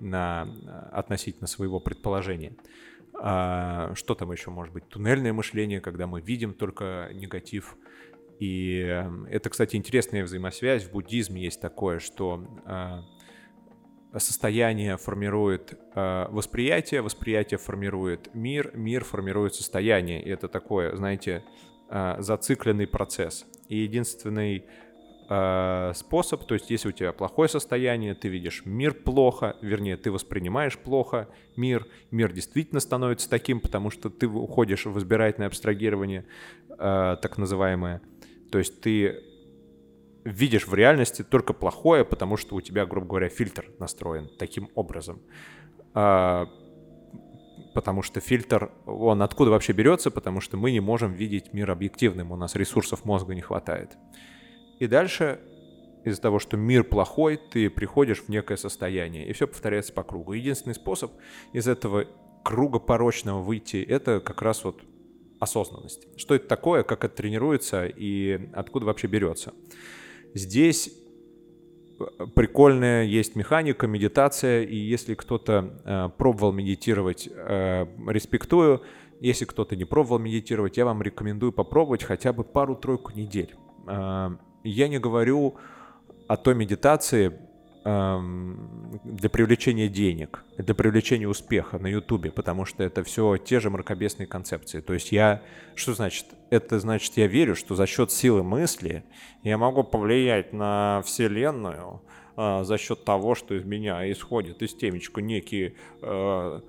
на, 0.00 0.42
относительно 0.92 1.46
своего 1.46 1.80
предположения. 1.80 2.52
А, 3.16 3.92
что 3.94 4.14
там 4.14 4.32
еще 4.32 4.50
может 4.50 4.72
быть? 4.72 4.88
Туннельное 4.88 5.32
мышление, 5.32 5.80
когда 5.80 6.06
мы 6.06 6.20
видим 6.20 6.54
только 6.54 7.10
негатив. 7.12 7.76
И 8.40 8.80
эм, 8.80 9.26
это, 9.26 9.50
кстати, 9.50 9.76
интересная 9.76 10.24
взаимосвязь. 10.24 10.84
В 10.84 10.92
буддизме 10.92 11.42
есть 11.42 11.60
такое, 11.60 12.00
что 12.00 12.44
а, 12.66 13.04
состояние 14.18 14.96
формирует 14.96 15.78
э, 15.94 16.26
восприятие, 16.30 17.02
восприятие 17.02 17.58
формирует 17.58 18.34
мир, 18.34 18.70
мир 18.74 19.04
формирует 19.04 19.54
состояние. 19.54 20.22
И 20.22 20.30
это 20.30 20.48
такое, 20.48 20.94
знаете, 20.96 21.42
э, 21.90 22.16
зацикленный 22.18 22.86
процесс. 22.86 23.46
И 23.68 23.78
единственный 23.78 24.66
э, 25.28 25.92
способ, 25.94 26.44
то 26.44 26.54
есть 26.54 26.70
если 26.70 26.88
у 26.88 26.92
тебя 26.92 27.12
плохое 27.12 27.48
состояние, 27.48 28.14
ты 28.14 28.28
видишь 28.28 28.62
мир 28.64 28.94
плохо, 28.94 29.56
вернее, 29.60 29.96
ты 29.96 30.10
воспринимаешь 30.10 30.78
плохо 30.78 31.28
мир, 31.56 31.86
мир 32.10 32.32
действительно 32.32 32.80
становится 32.80 33.28
таким, 33.28 33.60
потому 33.60 33.90
что 33.90 34.10
ты 34.10 34.26
уходишь 34.26 34.86
в 34.86 34.98
избирательное 34.98 35.48
абстрагирование, 35.48 36.26
э, 36.70 37.16
так 37.20 37.38
называемое. 37.38 38.00
То 38.50 38.58
есть 38.58 38.80
ты 38.80 39.22
видишь 40.24 40.66
в 40.66 40.74
реальности 40.74 41.22
только 41.22 41.52
плохое, 41.52 42.04
потому 42.04 42.36
что 42.36 42.56
у 42.56 42.60
тебя, 42.60 42.86
грубо 42.86 43.06
говоря, 43.06 43.28
фильтр 43.28 43.70
настроен 43.78 44.30
таким 44.38 44.68
образом. 44.74 45.20
А, 45.92 46.48
потому 47.74 48.02
что 48.02 48.20
фильтр, 48.20 48.72
он 48.86 49.22
откуда 49.22 49.50
вообще 49.50 49.72
берется? 49.72 50.10
Потому 50.10 50.40
что 50.40 50.56
мы 50.56 50.72
не 50.72 50.80
можем 50.80 51.12
видеть 51.12 51.52
мир 51.52 51.70
объективным, 51.70 52.32
у 52.32 52.36
нас 52.36 52.54
ресурсов 52.54 53.04
мозга 53.04 53.34
не 53.34 53.42
хватает. 53.42 53.96
И 54.84 54.86
дальше 54.86 55.40
из-за 56.04 56.20
того, 56.20 56.38
что 56.38 56.58
мир 56.58 56.84
плохой, 56.84 57.38
ты 57.38 57.70
приходишь 57.70 58.22
в 58.22 58.28
некое 58.28 58.58
состояние, 58.58 59.26
и 59.26 59.32
все 59.32 59.46
повторяется 59.46 59.94
по 59.94 60.02
кругу. 60.02 60.34
Единственный 60.34 60.74
способ 60.74 61.10
из 61.54 61.66
этого 61.66 62.04
круга 62.42 62.78
порочного 62.80 63.40
выйти, 63.40 63.78
это 63.78 64.20
как 64.20 64.42
раз 64.42 64.62
вот 64.62 64.82
осознанность. 65.40 66.06
Что 66.18 66.34
это 66.34 66.46
такое, 66.48 66.82
как 66.82 67.02
это 67.02 67.16
тренируется 67.16 67.86
и 67.86 68.50
откуда 68.52 68.84
вообще 68.84 69.06
берется. 69.06 69.54
Здесь 70.34 70.92
э, 71.98 72.26
прикольная 72.34 73.04
есть 73.04 73.36
механика, 73.36 73.86
медитация, 73.86 74.64
и 74.64 74.76
если 74.76 75.14
кто-то 75.14 75.80
э, 75.82 76.08
пробовал 76.18 76.52
медитировать, 76.52 77.26
э, 77.32 77.86
респектую. 78.06 78.82
Если 79.20 79.46
кто-то 79.46 79.76
не 79.76 79.86
пробовал 79.86 80.18
медитировать, 80.18 80.76
я 80.76 80.84
вам 80.84 81.00
рекомендую 81.00 81.52
попробовать 81.52 82.02
хотя 82.02 82.34
бы 82.34 82.44
пару-тройку 82.44 83.12
недель. 83.14 83.54
Э, 83.86 84.36
я 84.64 84.88
не 84.88 84.98
говорю 84.98 85.54
о 86.26 86.36
той 86.36 86.54
медитации, 86.54 87.38
Эм, 87.86 88.98
для 89.04 89.28
привлечения 89.28 89.90
денег, 89.90 90.42
для 90.56 90.74
привлечения 90.74 91.28
успеха 91.28 91.78
на 91.78 91.86
Ютубе, 91.86 92.30
потому 92.30 92.64
что 92.64 92.82
это 92.82 93.04
все 93.04 93.36
те 93.36 93.60
же 93.60 93.68
мракобесные 93.68 94.26
концепции. 94.26 94.80
То 94.80 94.94
есть 94.94 95.12
я, 95.12 95.42
что 95.74 95.92
значит? 95.92 96.24
Это 96.48 96.78
значит, 96.78 97.12
я 97.16 97.26
верю, 97.26 97.54
что 97.54 97.74
за 97.74 97.86
счет 97.86 98.10
силы 98.10 98.42
мысли 98.42 99.04
я 99.42 99.58
могу 99.58 99.84
повлиять 99.84 100.54
на 100.54 101.02
Вселенную, 101.04 102.00
э, 102.38 102.64
за 102.64 102.78
счет 102.78 103.04
того, 103.04 103.34
что 103.34 103.54
из 103.54 103.64
меня 103.64 104.10
исходит 104.10 104.62
из 104.62 104.74
темечка 104.74 105.20
некий 105.20 105.76
э, 106.00 106.60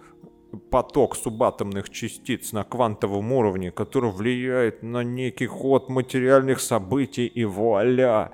поток 0.59 1.15
субатомных 1.15 1.89
частиц 1.89 2.51
на 2.51 2.63
квантовом 2.63 3.31
уровне, 3.31 3.71
который 3.71 4.11
влияет 4.11 4.83
на 4.83 5.03
некий 5.03 5.47
ход 5.47 5.89
материальных 5.89 6.59
событий, 6.59 7.27
и 7.27 7.45
вуаля! 7.45 8.31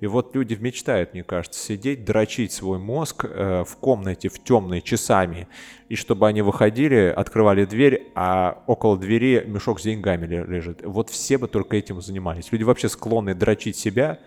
И 0.00 0.06
вот 0.06 0.34
люди 0.34 0.54
мечтают, 0.54 1.14
мне 1.14 1.24
кажется, 1.24 1.58
сидеть, 1.58 2.04
дрочить 2.04 2.52
свой 2.52 2.78
мозг 2.78 3.24
э, 3.24 3.64
в 3.66 3.76
комнате 3.76 4.28
в 4.28 4.42
темной 4.42 4.82
часами, 4.82 5.48
и 5.88 5.96
чтобы 5.96 6.28
они 6.28 6.42
выходили, 6.42 7.12
открывали 7.16 7.64
дверь, 7.64 8.08
а 8.14 8.62
около 8.66 8.98
двери 8.98 9.44
мешок 9.46 9.80
с 9.80 9.84
деньгами 9.84 10.26
лежит. 10.26 10.84
Вот 10.84 11.08
все 11.08 11.38
бы 11.38 11.48
только 11.48 11.76
этим 11.76 12.02
занимались. 12.02 12.52
Люди 12.52 12.62
вообще 12.62 12.88
склонны 12.88 13.34
дрочить 13.34 13.76
себя 13.76 14.18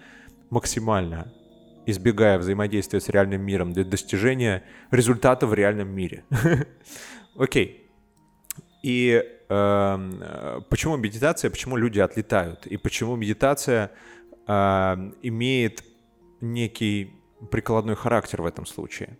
максимально, 0.49 1.31
избегая 1.85 2.39
взаимодействия 2.39 2.99
с 2.99 3.09
реальным 3.09 3.41
миром 3.41 3.73
для 3.73 3.83
достижения 3.83 4.63
результата 4.91 5.45
в 5.45 5.53
реальном 5.53 5.89
мире. 5.89 6.23
Окей. 7.39 7.89
И 8.83 9.23
э, 9.49 10.61
почему 10.69 10.97
медитация, 10.97 11.49
почему 11.49 11.77
люди 11.77 11.99
отлетают? 11.99 12.67
И 12.67 12.77
почему 12.77 13.15
медитация 13.15 13.91
э, 14.45 14.53
имеет 15.21 15.83
некий 16.41 17.13
прикладной 17.49 17.95
характер 17.95 18.41
в 18.41 18.45
этом 18.45 18.65
случае? 18.65 19.17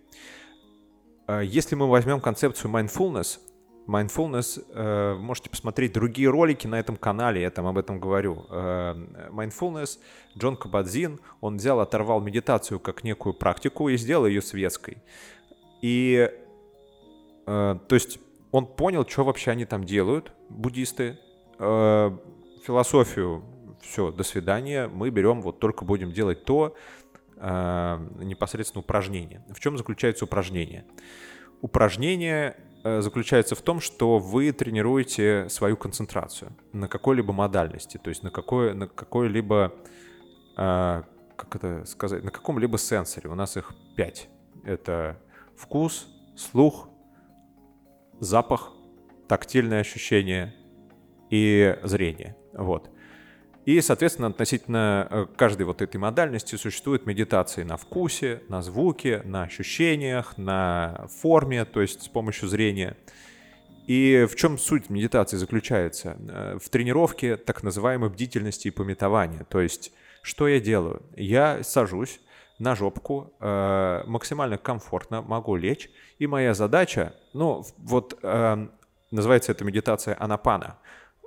э, 1.28 1.44
если 1.46 1.76
мы 1.76 1.88
возьмем 1.88 2.20
концепцию 2.20 2.72
mindfulness, 2.72 3.40
mindfulness, 3.88 4.64
э, 4.74 5.16
можете 5.16 5.50
посмотреть 5.50 5.94
другие 5.94 6.30
ролики 6.30 6.68
на 6.68 6.80
этом 6.80 6.98
канале, 6.98 7.42
я 7.42 7.50
там 7.50 7.68
об 7.68 7.78
этом 7.78 8.00
говорю. 8.00 8.46
Э, 8.50 8.96
mindfulness, 9.32 10.00
Джон 10.38 10.58
Кабадзин, 10.58 11.20
он 11.42 11.58
взял, 11.58 11.80
оторвал 11.80 12.22
медитацию 12.22 12.80
как 12.80 13.04
некую 13.04 13.34
практику 13.34 13.90
и 13.90 13.98
сделал 13.98 14.26
ее 14.26 14.42
светской. 14.42 14.98
И, 15.82 16.30
то 17.50 17.96
есть, 17.96 18.20
он 18.52 18.66
понял, 18.66 19.08
что 19.08 19.24
вообще 19.24 19.52
они 19.52 19.66
там 19.66 19.84
делают, 19.84 20.32
буддисты, 20.50 21.18
э, 21.58 22.18
философию, 22.64 23.44
все, 23.82 24.12
до 24.12 24.24
свидания, 24.24 24.88
мы 24.88 25.10
берем, 25.10 25.42
вот 25.42 25.60
только 25.60 25.86
будем 25.86 26.12
делать 26.12 26.44
то, 26.46 26.76
э, 27.38 28.08
непосредственно 28.20 28.82
упражнение. 28.82 29.44
В 29.54 29.60
чем 29.60 29.78
заключается 29.78 30.26
упражнение? 30.26 30.86
Упражнение 31.62 32.56
Э, 32.84 33.02
заключается 33.02 33.56
в 33.56 33.62
том, 33.62 33.82
что 33.82 34.20
вы 34.20 34.52
тренируете 34.52 35.50
свою 35.50 35.76
концентрацию 35.76 36.54
на 36.72 36.88
какой-либо 36.88 37.34
модальности, 37.34 37.98
то 37.98 38.10
есть 38.10 38.24
на, 38.24 38.32
какой, 38.32 38.74
на 38.74 38.88
какой-либо, 38.88 39.74
э, 40.56 41.04
как 41.36 41.56
это 41.56 41.84
сказать, 41.86 42.24
на 42.24 42.32
каком-либо 42.32 42.78
сенсоре. 42.78 43.30
У 43.30 43.36
нас 43.36 43.58
их 43.58 43.74
пять. 43.98 44.30
Это 44.64 45.18
вкус, 45.58 46.08
слух, 46.38 46.89
запах, 48.20 48.74
тактильное 49.28 49.82
ощущение 49.82 50.56
и 51.30 51.78
зрение. 51.84 52.36
Вот. 52.54 52.90
И, 53.66 53.82
соответственно, 53.82 54.30
относительно 54.30 55.08
э, 55.10 55.26
каждой 55.36 55.64
вот 55.64 55.82
этой 55.82 55.98
модальности 55.98 56.56
существуют 56.56 57.06
медитации 57.06 57.64
на 57.64 57.78
вкусе, 57.78 58.42
на 58.48 58.62
звуке, 58.62 59.22
на 59.26 59.44
ощущениях, 59.44 60.38
на 60.38 61.08
форме, 61.22 61.66
то 61.66 61.82
есть 61.82 62.02
с 62.02 62.08
помощью 62.08 62.48
зрения. 62.50 62.98
И 63.86 64.26
в 64.30 64.36
чем 64.36 64.58
суть 64.58 64.90
медитации 64.90 65.38
заключается? 65.38 66.18
Э, 66.30 66.58
в 66.60 66.68
тренировке 66.70 67.38
так 67.38 67.62
называемой 67.62 68.10
бдительности 68.10 68.70
и 68.70 68.72
пометования. 68.72 69.44
То 69.44 69.62
есть, 69.62 69.92
что 70.24 70.48
я 70.48 70.60
делаю? 70.60 71.04
Я 71.16 71.62
сажусь 71.64 72.20
на 72.60 72.76
жопку, 72.76 73.34
э, 73.40 74.04
максимально 74.06 74.58
комфортно 74.58 75.22
могу 75.22 75.56
лечь, 75.56 75.90
и 76.20 76.28
моя 76.28 76.54
задача, 76.54 77.14
ну, 77.34 77.66
вот 77.78 78.20
э, 78.22 78.68
называется 79.12 79.52
эта 79.52 79.64
медитация 79.64 80.16
анапана. 80.20 80.78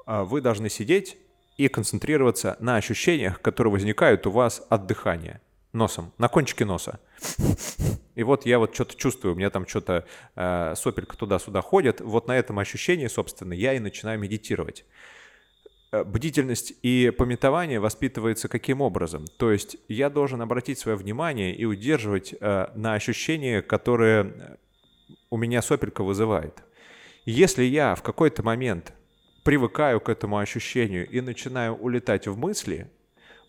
Э, 0.06 0.22
вы 0.22 0.40
должны 0.40 0.68
сидеть 0.68 1.16
и 1.56 1.68
концентрироваться 1.68 2.56
на 2.60 2.76
ощущениях, 2.76 3.40
которые 3.40 3.72
возникают 3.72 4.26
у 4.26 4.30
вас 4.30 4.62
от 4.68 4.86
дыхания 4.86 5.40
носом, 5.72 6.12
на 6.18 6.28
кончике 6.28 6.64
носа. 6.64 7.00
И 8.14 8.22
вот 8.22 8.44
я 8.44 8.58
вот 8.58 8.74
что-то 8.74 8.94
чувствую, 8.94 9.34
у 9.34 9.36
меня 9.36 9.48
там 9.48 9.66
что-то 9.66 10.04
э, 10.36 10.74
сопелька 10.76 11.16
туда-сюда 11.16 11.62
ходит. 11.62 12.00
Вот 12.00 12.28
на 12.28 12.36
этом 12.36 12.58
ощущении, 12.58 13.06
собственно, 13.06 13.54
я 13.54 13.72
и 13.72 13.78
начинаю 13.78 14.18
медитировать. 14.18 14.84
Э, 15.92 16.04
бдительность 16.04 16.72
и 16.82 17.12
пометование 17.16 17.78
воспитывается 17.78 18.48
каким 18.48 18.80
образом? 18.80 19.26
То 19.36 19.52
есть 19.52 19.76
я 19.88 20.08
должен 20.08 20.40
обратить 20.40 20.78
свое 20.78 20.96
внимание 20.96 21.54
и 21.54 21.66
удерживать 21.66 22.34
э, 22.40 22.68
на 22.74 22.94
ощущения, 22.94 23.60
которые 23.60 24.58
у 25.30 25.36
меня 25.36 25.60
сопелька 25.60 26.02
вызывает. 26.02 26.62
Если 27.26 27.64
я 27.64 27.94
в 27.94 28.02
какой-то 28.02 28.42
момент 28.42 28.94
привыкаю 29.44 30.00
к 30.00 30.08
этому 30.08 30.38
ощущению 30.38 31.08
и 31.08 31.20
начинаю 31.20 31.74
улетать 31.74 32.26
в 32.26 32.38
мысли, 32.38 32.90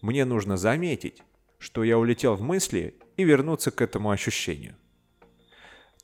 мне 0.02 0.26
нужно 0.26 0.58
заметить, 0.58 1.24
что 1.60 1.84
я 1.84 1.98
улетел 1.98 2.36
в 2.36 2.42
мысли 2.42 2.96
и 3.16 3.24
вернуться 3.24 3.72
к 3.72 3.82
этому 3.82 4.12
ощущению. 4.12 4.76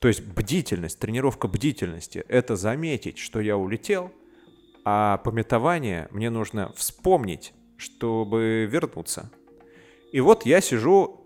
То 0.00 0.08
есть 0.08 0.22
бдительность, 0.22 0.98
тренировка 0.98 1.48
бдительности– 1.48 2.24
это 2.28 2.56
заметить, 2.56 3.18
что 3.18 3.40
я 3.40 3.58
улетел, 3.58 4.10
а 4.84 5.18
пометование 5.18 6.08
мне 6.10 6.30
нужно 6.30 6.72
вспомнить, 6.74 7.52
чтобы 7.76 8.68
вернуться. 8.70 9.30
И 10.12 10.20
вот 10.20 10.46
я 10.46 10.60
сижу 10.60 11.20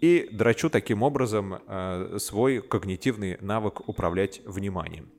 и 0.00 0.28
драчу 0.30 0.70
таким 0.70 1.02
образом 1.02 1.54
э, 1.54 2.18
свой 2.18 2.60
когнитивный 2.60 3.38
навык 3.40 3.88
управлять 3.88 4.42
вниманием 4.44 5.10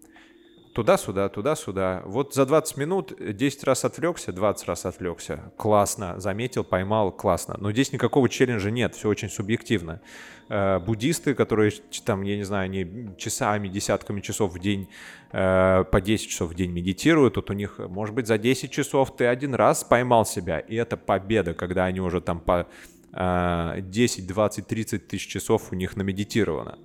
туда-сюда, 0.78 1.28
туда-сюда. 1.30 2.04
Вот 2.06 2.36
за 2.36 2.46
20 2.46 2.78
минут 2.78 3.14
10 3.20 3.64
раз 3.64 3.84
отвлекся, 3.84 4.32
20 4.32 4.68
раз 4.68 4.86
отвлекся. 4.86 5.52
Классно, 5.58 6.20
заметил, 6.20 6.64
поймал, 6.64 7.12
классно. 7.12 7.58
Но 7.60 7.72
здесь 7.72 7.92
никакого 7.92 8.30
челленджа 8.30 8.70
нет, 8.70 8.94
все 8.94 9.10
очень 9.10 9.28
субъективно. 9.28 10.02
Э, 10.50 10.78
буддисты, 10.78 11.34
которые 11.34 11.72
там, 12.06 12.22
я 12.22 12.38
не 12.38 12.44
знаю, 12.44 12.66
они 12.66 13.10
часами, 13.18 13.70
десятками 13.70 14.22
часов 14.22 14.54
в 14.54 14.60
день, 14.60 14.88
э, 15.32 15.84
по 15.92 16.00
10 16.00 16.30
часов 16.30 16.52
в 16.52 16.54
день 16.54 16.72
медитируют, 16.72 17.34
тут 17.34 17.50
у 17.50 17.54
них, 17.54 17.80
может 17.80 18.14
быть, 18.14 18.28
за 18.28 18.38
10 18.38 18.72
часов 18.72 19.16
ты 19.18 19.26
один 19.26 19.56
раз 19.56 19.84
поймал 19.84 20.28
себя, 20.28 20.60
и 20.60 20.76
это 20.76 20.96
победа, 20.96 21.56
когда 21.56 21.86
они 21.86 22.02
уже 22.02 22.22
там 22.22 22.40
по 22.40 22.68
10, 23.14 24.28
20, 24.28 24.68
30 24.68 25.08
тысяч 25.08 25.28
часов 25.28 25.72
у 25.72 25.76
них 25.76 25.96
намедитировано. 25.96 26.78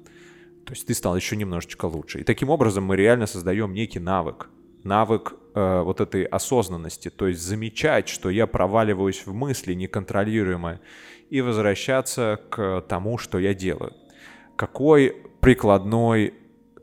То 0.66 0.72
есть 0.72 0.86
ты 0.86 0.94
стал 0.94 1.16
еще 1.16 1.36
немножечко 1.36 1.86
лучше. 1.86 2.20
И 2.20 2.24
таким 2.24 2.50
образом 2.50 2.84
мы 2.84 2.96
реально 2.96 3.26
создаем 3.26 3.72
некий 3.72 3.98
навык. 3.98 4.48
Навык 4.84 5.34
э, 5.54 5.82
вот 5.82 6.00
этой 6.00 6.24
осознанности. 6.24 7.10
То 7.10 7.28
есть 7.28 7.40
замечать, 7.40 8.08
что 8.08 8.30
я 8.30 8.46
проваливаюсь 8.46 9.26
в 9.26 9.32
мысли 9.32 9.74
неконтролируемо 9.74 10.80
и 11.30 11.40
возвращаться 11.40 12.40
к 12.50 12.84
тому, 12.88 13.18
что 13.18 13.38
я 13.38 13.54
делаю. 13.54 13.92
Какой 14.56 15.16
прикладной 15.40 16.34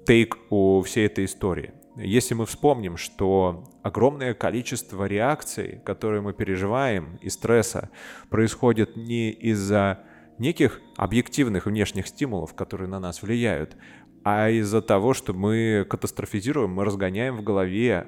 тейк 0.05 0.37
у 0.49 0.81
всей 0.81 1.05
этой 1.05 1.25
истории? 1.25 1.73
Если 1.95 2.33
мы 2.33 2.45
вспомним, 2.45 2.95
что 2.95 3.65
огромное 3.83 4.33
количество 4.33 5.05
реакций, 5.05 5.81
которые 5.83 6.21
мы 6.21 6.33
переживаем, 6.33 7.19
и 7.21 7.29
стресса, 7.29 7.89
происходит 8.29 8.95
не 8.95 9.31
из-за 9.31 10.03
неких 10.39 10.81
объективных 10.95 11.65
внешних 11.65 12.07
стимулов, 12.07 12.53
которые 12.53 12.87
на 12.87 12.99
нас 12.99 13.21
влияют, 13.21 13.75
а 14.23 14.49
из-за 14.49 14.81
того, 14.81 15.13
что 15.13 15.33
мы 15.33 15.85
катастрофизируем, 15.89 16.71
мы 16.71 16.85
разгоняем 16.85 17.37
в 17.37 17.43
голове 17.43 18.07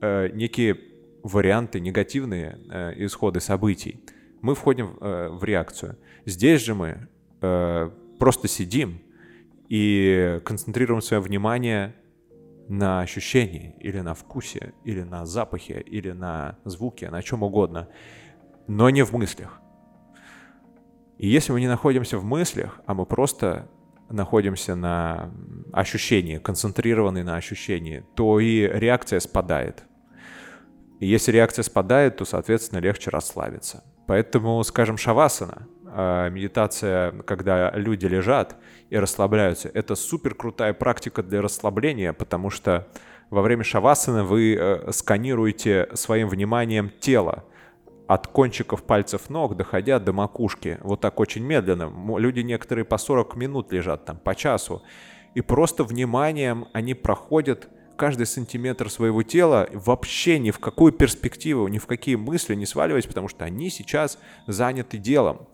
э, 0.00 0.28
некие 0.32 0.78
варианты, 1.22 1.80
негативные 1.80 2.58
э, 2.70 3.04
исходы 3.04 3.40
событий. 3.40 4.02
Мы 4.40 4.54
входим 4.54 4.96
э, 5.00 5.28
в 5.30 5.44
реакцию. 5.44 5.96
Здесь 6.26 6.62
же 6.62 6.74
мы 6.74 7.08
э, 7.40 7.90
просто 8.18 8.48
сидим 8.48 9.00
и 9.68 10.40
концентрируем 10.44 11.00
свое 11.00 11.22
внимание 11.22 11.94
на 12.68 13.00
ощущении, 13.00 13.74
или 13.80 14.00
на 14.00 14.14
вкусе, 14.14 14.74
или 14.84 15.02
на 15.02 15.26
запахе, 15.26 15.80
или 15.80 16.12
на 16.12 16.58
звуке, 16.64 17.10
на 17.10 17.22
чем 17.22 17.42
угодно, 17.42 17.88
но 18.66 18.90
не 18.90 19.02
в 19.02 19.12
мыслях. 19.12 19.61
И 21.22 21.28
если 21.28 21.52
мы 21.52 21.60
не 21.60 21.68
находимся 21.68 22.18
в 22.18 22.24
мыслях, 22.24 22.80
а 22.84 22.94
мы 22.94 23.06
просто 23.06 23.68
находимся 24.10 24.74
на 24.74 25.30
ощущении, 25.72 26.38
концентрированные 26.38 27.22
на 27.22 27.36
ощущении, 27.36 28.02
то 28.16 28.40
и 28.40 28.62
реакция 28.66 29.20
спадает. 29.20 29.84
И 30.98 31.06
если 31.06 31.30
реакция 31.30 31.62
спадает, 31.62 32.16
то, 32.16 32.24
соответственно, 32.24 32.80
легче 32.80 33.10
расслабиться. 33.10 33.84
Поэтому, 34.08 34.64
скажем, 34.64 34.96
шавасана, 34.96 35.68
а, 35.86 36.28
медитация, 36.28 37.12
когда 37.22 37.70
люди 37.70 38.06
лежат 38.06 38.56
и 38.90 38.96
расслабляются, 38.96 39.70
это 39.72 39.94
супер 39.94 40.34
крутая 40.34 40.74
практика 40.74 41.22
для 41.22 41.40
расслабления, 41.40 42.12
потому 42.12 42.50
что 42.50 42.88
во 43.30 43.42
время 43.42 43.62
шавасаны 43.62 44.24
вы 44.24 44.56
э, 44.56 44.90
сканируете 44.90 45.88
своим 45.94 46.28
вниманием 46.28 46.90
тело, 46.98 47.44
от 48.12 48.26
кончиков 48.26 48.82
пальцев 48.82 49.30
ног, 49.30 49.56
доходя 49.56 49.98
до 49.98 50.12
макушки. 50.12 50.78
Вот 50.82 51.00
так 51.00 51.18
очень 51.18 51.42
медленно. 51.42 51.90
Люди 52.18 52.40
некоторые 52.40 52.84
по 52.84 52.98
40 52.98 53.36
минут 53.36 53.72
лежат 53.72 54.04
там, 54.04 54.18
по 54.18 54.34
часу. 54.34 54.82
И 55.34 55.40
просто 55.40 55.82
вниманием 55.82 56.68
они 56.74 56.92
проходят 56.92 57.70
каждый 57.96 58.26
сантиметр 58.26 58.90
своего 58.90 59.22
тела, 59.22 59.66
вообще 59.72 60.38
ни 60.38 60.50
в 60.50 60.58
какую 60.58 60.92
перспективу, 60.92 61.68
ни 61.68 61.78
в 61.78 61.86
какие 61.86 62.16
мысли 62.16 62.54
не 62.54 62.66
сваливаясь, 62.66 63.06
потому 63.06 63.28
что 63.28 63.46
они 63.46 63.70
сейчас 63.70 64.18
заняты 64.46 64.98
делом. 64.98 65.48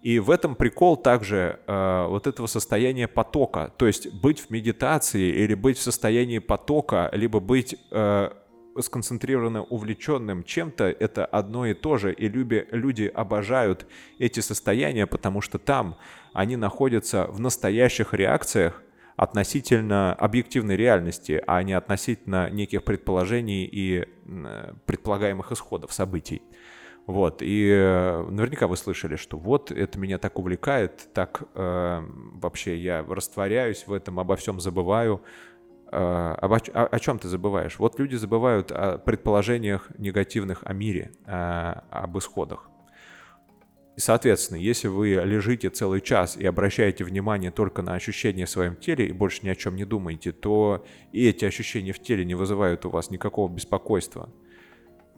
И 0.00 0.18
в 0.18 0.30
этом 0.30 0.54
прикол 0.54 0.96
также 0.96 1.58
э, 1.66 2.06
вот 2.08 2.26
этого 2.26 2.46
состояния 2.46 3.08
потока. 3.08 3.74
То 3.76 3.86
есть 3.86 4.14
быть 4.14 4.40
в 4.40 4.48
медитации 4.48 5.28
или 5.28 5.52
быть 5.52 5.76
в 5.76 5.82
состоянии 5.82 6.38
потока, 6.38 7.10
либо 7.12 7.40
быть 7.40 7.76
э, 7.90 8.30
сконцентрированно 8.82 9.62
увлеченным 9.62 10.44
чем-то, 10.44 10.84
это 10.84 11.24
одно 11.24 11.66
и 11.66 11.74
то 11.74 11.96
же. 11.96 12.12
И 12.12 12.28
люди, 12.28 12.66
люди 12.70 13.10
обожают 13.12 13.86
эти 14.18 14.40
состояния, 14.40 15.06
потому 15.06 15.40
что 15.40 15.58
там 15.58 15.96
они 16.32 16.56
находятся 16.56 17.26
в 17.26 17.40
настоящих 17.40 18.14
реакциях 18.14 18.82
относительно 19.16 20.14
объективной 20.14 20.76
реальности, 20.76 21.42
а 21.46 21.62
не 21.64 21.72
относительно 21.72 22.50
неких 22.50 22.84
предположений 22.84 23.64
и 23.64 24.06
предполагаемых 24.86 25.50
исходов 25.50 25.92
событий. 25.92 26.40
Вот, 27.08 27.40
и 27.40 27.70
э, 27.70 28.26
наверняка 28.28 28.66
вы 28.66 28.76
слышали, 28.76 29.16
что 29.16 29.38
вот 29.38 29.72
это 29.72 29.98
меня 29.98 30.18
так 30.18 30.38
увлекает, 30.38 31.08
так 31.14 31.42
э, 31.54 32.02
вообще 32.34 32.76
я 32.76 33.02
растворяюсь 33.02 33.86
в 33.86 33.94
этом, 33.94 34.20
обо 34.20 34.36
всем 34.36 34.60
забываю. 34.60 35.22
Э, 35.90 36.34
об, 36.38 36.52
о, 36.52 36.56
о 36.56 36.98
чем 36.98 37.18
ты 37.18 37.28
забываешь? 37.28 37.78
Вот 37.78 37.98
люди 37.98 38.16
забывают 38.16 38.72
о 38.72 38.98
предположениях 38.98 39.90
негативных 39.98 40.62
о 40.64 40.72
мире, 40.72 41.12
э, 41.26 41.74
об 41.90 42.18
исходах. 42.18 42.70
Соответственно, 43.96 44.58
если 44.58 44.86
вы 44.86 45.08
лежите 45.24 45.70
целый 45.70 46.00
час 46.00 46.36
и 46.36 46.46
обращаете 46.46 47.02
внимание 47.02 47.50
только 47.50 47.82
на 47.82 47.94
ощущения 47.94 48.46
в 48.46 48.50
своем 48.50 48.76
теле 48.76 49.08
и 49.08 49.12
больше 49.12 49.40
ни 49.44 49.48
о 49.48 49.56
чем 49.56 49.74
не 49.74 49.84
думаете, 49.84 50.30
то 50.30 50.86
и 51.10 51.28
эти 51.28 51.44
ощущения 51.44 51.92
в 51.92 52.00
теле 52.00 52.24
не 52.24 52.36
вызывают 52.36 52.84
у 52.84 52.90
вас 52.90 53.10
никакого 53.10 53.52
беспокойства 53.52 54.28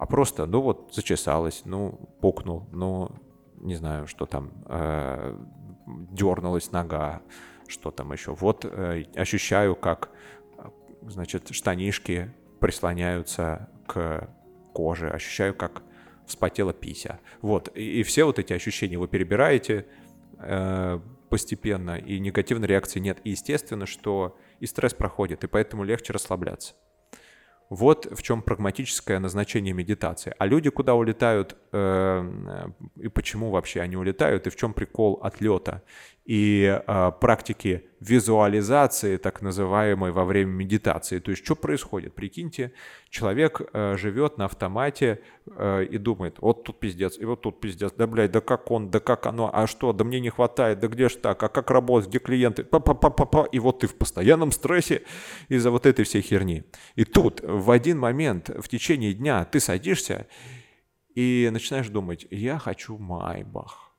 а 0.01 0.07
просто, 0.07 0.47
ну 0.47 0.62
вот, 0.62 0.95
зачесалось, 0.95 1.61
ну, 1.66 2.09
пукнул, 2.23 2.66
ну, 2.73 3.11
не 3.57 3.75
знаю, 3.75 4.07
что 4.07 4.25
там, 4.25 4.51
э, 4.64 5.37
дернулась 6.11 6.73
нога, 6.73 7.21
что 7.68 7.91
там 7.91 8.11
еще. 8.11 8.33
Вот 8.33 8.64
э, 8.64 9.05
ощущаю, 9.14 9.77
как, 9.77 10.09
значит, 11.03 11.48
штанишки 11.51 12.32
прислоняются 12.61 13.68
к 13.86 14.28
коже, 14.72 15.11
ощущаю, 15.11 15.55
как 15.55 15.82
вспотела 16.26 16.72
пися. 16.72 17.20
Вот, 17.42 17.70
и, 17.74 18.01
и 18.01 18.03
все 18.03 18.24
вот 18.24 18.38
эти 18.38 18.53
ощущения 18.53 18.98
вы 18.98 19.09
перебираете 19.09 19.86
э, 20.38 21.01
постепенно, 21.28 21.96
и 21.96 22.18
негативной 22.18 22.68
реакции 22.68 23.01
нет. 23.01 23.18
И 23.24 23.30
естественно, 23.30 23.86
что 23.86 24.38
и 24.61 24.66
стресс 24.66 24.94
проходит, 24.94 25.44
и 25.44 25.46
поэтому 25.46 25.84
легче 25.84 26.12
расслабляться. 26.12 26.74
Вот 27.70 28.07
в 28.07 28.20
чем 28.22 28.42
прагматическое 28.42 29.20
назначение 29.20 29.72
медитации. 29.72 30.34
А 30.38 30.46
люди 30.46 30.70
куда 30.70 30.94
улетают 30.94 31.57
э, 31.70 32.66
и 32.96 33.09
почему 33.09 33.51
вообще 33.51 33.80
они 33.80 33.96
улетают, 33.96 34.48
и 34.48 34.51
в 34.51 34.57
чем 34.57 34.74
прикол 34.74 35.20
отлета 35.22 35.84
и 36.25 36.81
э, 36.87 37.12
практики 37.21 37.85
визуализации, 38.01 39.16
так 39.16 39.43
называемой 39.43 40.12
во 40.12 40.25
время 40.25 40.51
медитации. 40.51 41.18
То 41.18 41.31
есть 41.31 41.45
что 41.45 41.57
происходит? 41.57 42.14
Прикиньте, 42.14 42.73
человек 43.09 43.61
э, 43.73 43.97
живет 43.97 44.39
на 44.39 44.45
автомате 44.45 45.21
э, 45.47 45.85
и 45.85 45.99
думает, 45.99 46.37
вот 46.41 46.64
тут 46.64 46.79
пиздец, 46.79 47.18
и 47.18 47.25
вот 47.25 47.41
тут 47.41 47.61
пиздец, 47.61 47.93
да, 47.97 48.07
блядь, 48.07 48.33
да 48.33 48.41
как 48.41 48.71
он, 48.71 48.91
да 48.91 49.01
как 49.01 49.27
оно, 49.27 49.51
а 49.53 49.66
что, 49.66 49.93
да 49.93 50.05
мне 50.05 50.21
не 50.21 50.31
хватает, 50.31 50.81
да 50.81 50.89
где 50.89 51.09
ж 51.09 51.16
так, 51.16 51.43
а 51.43 51.49
как 51.49 51.71
работать, 51.71 52.11
где 52.11 52.18
клиенты, 52.18 52.64
па 52.64 52.81
па 52.81 52.95
па 52.95 53.11
па 53.11 53.25
па 53.25 53.45
и 53.45 53.59
вот 53.59 53.81
ты 53.81 53.87
в 53.87 53.97
постоянном 53.97 54.53
стрессе 54.53 55.03
из-за 55.49 55.71
вот 55.71 55.87
этой 55.87 56.05
всей 56.05 56.23
херни. 56.23 56.64
И 56.95 57.05
тут 57.05 57.41
в 57.43 57.71
один 57.71 57.99
момент 57.99 58.51
в 58.51 58.68
течение 58.68 59.14
дня 59.14 59.45
ты 59.45 59.59
садишься 59.59 60.27
и 61.14 61.49
начинаешь 61.53 61.89
думать, 61.89 62.27
я 62.31 62.59
хочу 62.59 62.97
Майбах 62.99 63.89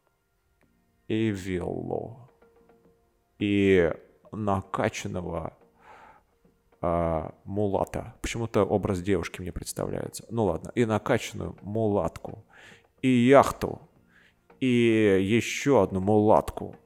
и 1.11 1.29
виллу, 1.29 2.29
и 3.37 3.91
накачанного 4.31 5.57
а, 6.79 7.35
мулата. 7.43 8.15
Почему-то 8.21 8.63
образ 8.63 9.01
девушки 9.01 9.41
мне 9.41 9.51
представляется. 9.51 10.25
Ну 10.29 10.45
ладно, 10.45 10.71
и 10.73 10.85
накачанную 10.85 11.57
мулатку, 11.61 12.45
и 13.01 13.09
яхту, 13.09 13.81
и 14.61 15.19
еще 15.21 15.83
одну 15.83 15.99
мулатку, 15.99 16.77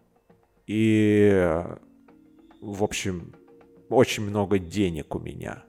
и, 0.65 1.63
в 2.61 2.83
общем, 2.83 3.35
очень 3.89 4.23
много 4.23 4.57
денег 4.57 5.13
у 5.13 5.19
меня. 5.19 5.63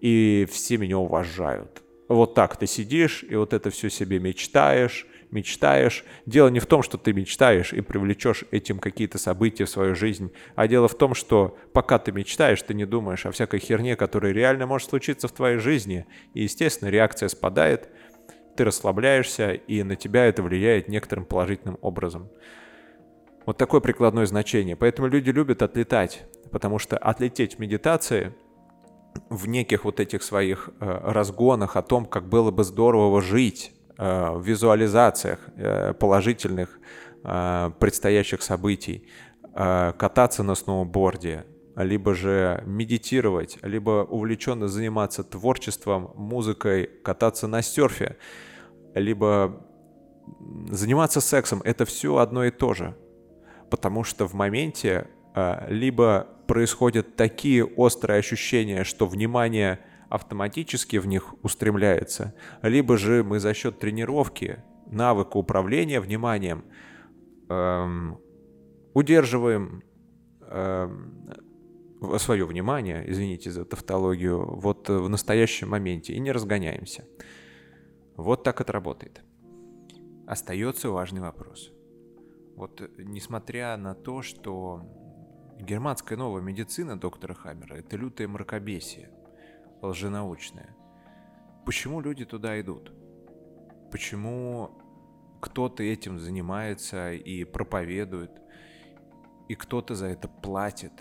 И 0.00 0.46
все 0.52 0.76
меня 0.76 0.98
уважают. 0.98 1.82
Вот 2.08 2.34
так 2.34 2.56
ты 2.56 2.68
сидишь, 2.68 3.24
и 3.24 3.34
вот 3.34 3.52
это 3.52 3.70
все 3.70 3.90
себе 3.90 4.20
мечтаешь, 4.20 5.08
мечтаешь. 5.36 6.04
Дело 6.24 6.48
не 6.48 6.58
в 6.58 6.66
том, 6.66 6.82
что 6.82 6.98
ты 6.98 7.12
мечтаешь 7.12 7.72
и 7.72 7.80
привлечешь 7.80 8.44
этим 8.50 8.78
какие-то 8.78 9.18
события 9.18 9.64
в 9.64 9.70
свою 9.70 9.94
жизнь, 9.94 10.32
а 10.56 10.66
дело 10.66 10.88
в 10.88 10.96
том, 10.96 11.14
что 11.14 11.56
пока 11.72 11.98
ты 11.98 12.10
мечтаешь, 12.10 12.62
ты 12.62 12.74
не 12.74 12.86
думаешь 12.86 13.26
о 13.26 13.30
всякой 13.30 13.60
херне, 13.60 13.94
которая 13.96 14.32
реально 14.32 14.66
может 14.66 14.88
случиться 14.88 15.28
в 15.28 15.32
твоей 15.32 15.58
жизни. 15.58 16.06
И, 16.34 16.42
естественно, 16.42 16.88
реакция 16.88 17.28
спадает, 17.28 17.88
ты 18.56 18.64
расслабляешься, 18.64 19.52
и 19.52 19.82
на 19.82 19.96
тебя 19.96 20.24
это 20.24 20.42
влияет 20.42 20.88
некоторым 20.88 21.26
положительным 21.26 21.78
образом. 21.82 22.30
Вот 23.44 23.58
такое 23.58 23.80
прикладное 23.80 24.26
значение. 24.26 24.74
Поэтому 24.74 25.06
люди 25.06 25.30
любят 25.30 25.62
отлетать, 25.62 26.24
потому 26.50 26.78
что 26.78 26.98
отлететь 26.98 27.56
в 27.56 27.58
медитации 27.60 28.34
в 29.30 29.46
неких 29.48 29.84
вот 29.84 30.00
этих 30.00 30.22
своих 30.22 30.70
э, 30.80 31.00
разгонах 31.04 31.76
о 31.76 31.82
том, 31.82 32.06
как 32.06 32.28
было 32.28 32.50
бы 32.50 32.64
здорово 32.64 33.22
жить, 33.22 33.72
в 33.98 34.42
визуализациях 34.42 35.40
э, 35.56 35.92
положительных 35.94 36.78
э, 37.24 37.70
предстоящих 37.78 38.42
событий, 38.42 39.06
кататься 39.54 40.42
на 40.42 40.54
сноуборде, 40.54 41.46
либо 41.76 42.14
же 42.14 42.62
медитировать, 42.66 43.58
либо 43.62 44.04
увлеченно 44.04 44.68
заниматься 44.68 45.24
творчеством, 45.24 46.10
музыкой, 46.14 46.90
кататься 47.02 47.46
на 47.46 47.62
серфе, 47.62 48.18
либо 48.94 49.64
заниматься 50.70 51.22
сексом, 51.22 51.62
это 51.64 51.86
все 51.86 52.18
одно 52.18 52.44
и 52.44 52.50
то 52.50 52.74
же. 52.74 52.94
Потому 53.70 54.04
что 54.04 54.28
в 54.28 54.34
моменте 54.34 55.06
либо 55.68 56.26
происходят 56.46 57.16
такие 57.16 57.64
острые 57.64 58.18
ощущения, 58.18 58.84
что 58.84 59.06
внимание– 59.06 59.80
автоматически 60.08 60.96
в 60.96 61.06
них 61.06 61.34
устремляется, 61.42 62.34
либо 62.62 62.96
же 62.96 63.24
мы 63.24 63.40
за 63.40 63.54
счет 63.54 63.78
тренировки, 63.78 64.62
навыка 64.86 65.36
управления 65.36 66.00
вниманием 66.00 66.64
эм, 67.48 68.18
удерживаем 68.94 69.82
эм, 70.42 71.30
свое 72.18 72.44
внимание, 72.44 73.04
извините 73.10 73.50
за 73.50 73.64
тавтологию, 73.64 74.58
вот 74.60 74.88
в 74.88 75.08
настоящем 75.08 75.70
моменте 75.70 76.12
и 76.12 76.20
не 76.20 76.32
разгоняемся. 76.32 77.04
Вот 78.16 78.44
так 78.44 78.60
это 78.60 78.72
работает. 78.72 79.22
Остается 80.26 80.90
важный 80.90 81.20
вопрос. 81.20 81.72
Вот 82.56 82.80
несмотря 82.98 83.76
на 83.76 83.94
то, 83.94 84.22
что 84.22 84.82
германская 85.60 86.16
новая 86.16 86.42
медицина 86.42 86.98
доктора 86.98 87.34
Хаммера– 87.34 87.74
это 87.76 87.96
лютое 87.96 88.28
мракобесие, 88.28 89.10
лженаучное. 89.82 90.76
Почему 91.64 92.00
люди 92.00 92.24
туда 92.24 92.60
идут? 92.60 92.92
Почему 93.90 94.70
кто-то 95.40 95.82
этим 95.82 96.18
занимается 96.18 97.12
и 97.12 97.44
проповедует, 97.44 98.30
и 99.48 99.54
кто-то 99.54 99.94
за 99.94 100.06
это 100.06 100.28
платит 100.28 100.92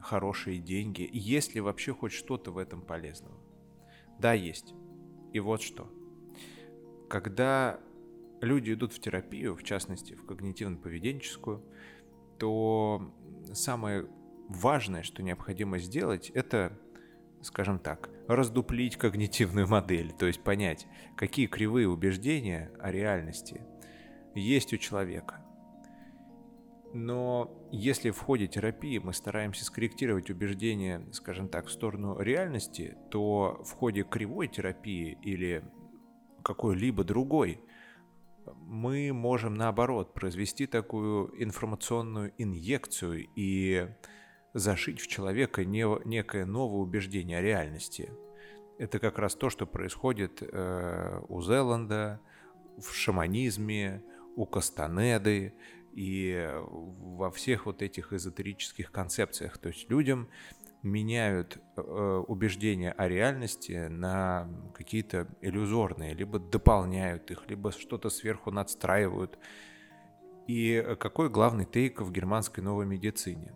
хорошие 0.00 0.58
деньги? 0.58 1.08
Есть 1.12 1.54
ли 1.54 1.60
вообще 1.60 1.92
хоть 1.94 2.12
что-то 2.12 2.50
в 2.50 2.58
этом 2.58 2.82
полезного? 2.82 3.38
Да, 4.18 4.32
есть. 4.32 4.74
И 5.32 5.40
вот 5.40 5.62
что. 5.62 5.90
Когда 7.08 7.80
люди 8.40 8.72
идут 8.72 8.92
в 8.92 9.00
терапию, 9.00 9.54
в 9.54 9.62
частности, 9.62 10.14
в 10.14 10.24
когнитивно-поведенческую, 10.24 11.62
то 12.38 13.12
самое 13.52 14.08
важное, 14.48 15.02
что 15.02 15.22
необходимо 15.22 15.78
сделать, 15.78 16.30
это 16.30 16.78
скажем 17.42 17.78
так, 17.78 18.08
раздуплить 18.28 18.96
когнитивную 18.96 19.68
модель, 19.68 20.12
то 20.12 20.26
есть 20.26 20.42
понять, 20.42 20.86
какие 21.16 21.46
кривые 21.46 21.88
убеждения 21.88 22.70
о 22.80 22.90
реальности 22.90 23.62
есть 24.34 24.72
у 24.72 24.76
человека. 24.78 25.44
Но 26.94 27.50
если 27.70 28.10
в 28.10 28.18
ходе 28.18 28.46
терапии 28.46 28.98
мы 28.98 29.14
стараемся 29.14 29.64
скорректировать 29.64 30.30
убеждения, 30.30 31.06
скажем 31.12 31.48
так, 31.48 31.66
в 31.66 31.70
сторону 31.70 32.18
реальности, 32.18 32.96
то 33.10 33.62
в 33.64 33.72
ходе 33.72 34.02
кривой 34.02 34.48
терапии 34.48 35.18
или 35.22 35.64
какой-либо 36.42 37.04
другой 37.04 37.62
мы 38.56 39.12
можем 39.12 39.54
наоборот 39.54 40.12
произвести 40.12 40.66
такую 40.66 41.32
информационную 41.42 42.32
инъекцию 42.36 43.26
и 43.36 43.88
зашить 44.54 45.00
в 45.00 45.06
человека 45.06 45.64
не, 45.64 45.86
некое 46.06 46.44
новое 46.44 46.80
убеждение 46.80 47.38
о 47.38 47.42
реальности. 47.42 48.12
Это 48.78 48.98
как 48.98 49.18
раз 49.18 49.34
то, 49.34 49.50
что 49.50 49.66
происходит 49.66 50.42
э, 50.42 51.20
у 51.28 51.40
Зеланда, 51.42 52.20
в 52.78 52.92
шаманизме, 52.92 54.02
у 54.36 54.46
Кастанеды 54.46 55.54
и 55.92 56.50
во 56.62 57.30
всех 57.30 57.66
вот 57.66 57.82
этих 57.82 58.12
эзотерических 58.12 58.90
концепциях. 58.90 59.58
То 59.58 59.68
есть 59.68 59.90
людям 59.90 60.28
меняют 60.82 61.58
э, 61.76 61.80
убеждения 62.26 62.92
о 62.92 63.08
реальности 63.08 63.86
на 63.88 64.48
какие-то 64.74 65.28
иллюзорные, 65.40 66.14
либо 66.14 66.38
дополняют 66.38 67.30
их, 67.30 67.48
либо 67.48 67.72
что-то 67.72 68.10
сверху 68.10 68.50
надстраивают. 68.50 69.38
И 70.48 70.96
какой 70.98 71.30
главный 71.30 71.66
тейк 71.66 72.00
в 72.00 72.10
германской 72.10 72.64
новой 72.64 72.84
медицине? 72.84 73.54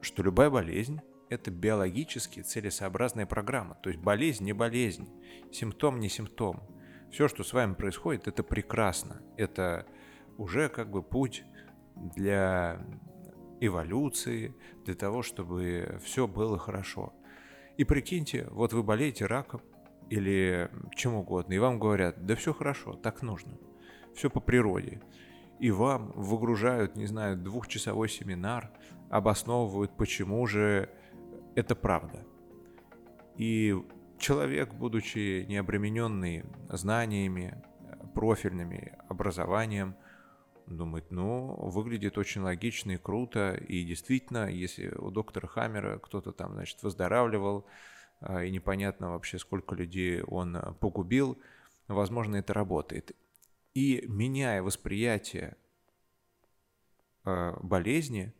Что 0.00 0.22
любая 0.22 0.50
болезнь– 0.50 1.00
это 1.28 1.50
биологически 1.50 2.40
целесообразная 2.40 3.26
программа. 3.26 3.76
То 3.76 3.90
есть 3.90 4.00
болезнь 4.00 4.44
не 4.44 4.52
болезнь, 4.52 5.08
симптом 5.52 6.00
не 6.00 6.08
симптом. 6.08 6.62
Все, 7.10 7.28
что 7.28 7.44
с 7.44 7.52
вами 7.52 7.74
происходит, 7.74 8.28
это 8.28 8.42
прекрасно. 8.42 9.22
Это 9.36 9.86
уже 10.38 10.68
как 10.68 10.90
бы 10.90 11.02
путь 11.02 11.44
для 11.94 12.80
эволюции, 13.60 14.54
для 14.84 14.94
того, 14.94 15.22
чтобы 15.22 15.98
все 16.02 16.26
было 16.26 16.58
хорошо. 16.58 17.12
И 17.76 17.84
прикиньте, 17.84 18.46
вот 18.50 18.72
вы 18.72 18.82
болеете 18.82 19.26
раком 19.26 19.62
или 20.08 20.70
чем 20.96 21.14
угодно, 21.14 21.52
и 21.52 21.58
вам 21.58 21.78
говорят, 21.78 22.26
да 22.26 22.34
все 22.34 22.52
хорошо, 22.52 22.94
так 22.94 23.22
нужно, 23.22 23.58
все 24.14 24.28
по 24.28 24.40
природе. 24.40 25.00
И 25.60 25.70
вам 25.70 26.12
выгружают, 26.14 26.96
не 26.96 27.06
знаю, 27.06 27.36
двухчасовой 27.36 28.08
семинар, 28.08 28.70
обосновывают, 29.10 29.96
почему 29.96 30.46
же 30.46 30.88
это 31.54 31.74
правда. 31.74 32.24
И 33.36 33.76
человек, 34.18 34.72
будучи 34.74 35.44
необремененный 35.48 36.44
знаниями, 36.70 37.62
профильными, 38.14 38.96
образованием– 39.08 39.94
думает, 40.76 41.10
ну, 41.10 41.54
выглядит 41.56 42.18
очень 42.18 42.42
логично 42.42 42.92
и 42.92 42.96
круто, 42.96 43.54
и 43.54 43.84
действительно, 43.84 44.50
если 44.50 44.88
у 44.88 45.10
доктора 45.10 45.46
Хаммера 45.46 45.98
кто-то 45.98 46.32
там, 46.32 46.54
значит, 46.54 46.82
выздоравливал, 46.82 47.66
а, 48.20 48.44
и 48.44 48.50
непонятно 48.50 49.10
вообще, 49.10 49.38
сколько 49.38 49.74
людей 49.74 50.22
он 50.22 50.56
погубил, 50.80 51.38
возможно, 51.88 52.36
это 52.36 52.52
работает. 52.52 53.16
И 53.74 54.04
меняя 54.08 54.62
восприятие 54.62 55.56
а, 57.24 57.58
болезни, 57.62 58.32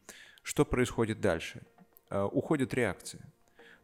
что 0.43 0.65
происходит 0.65 1.21
дальше? 1.21 1.63
Уходит 2.11 2.75
реакция. 2.75 3.21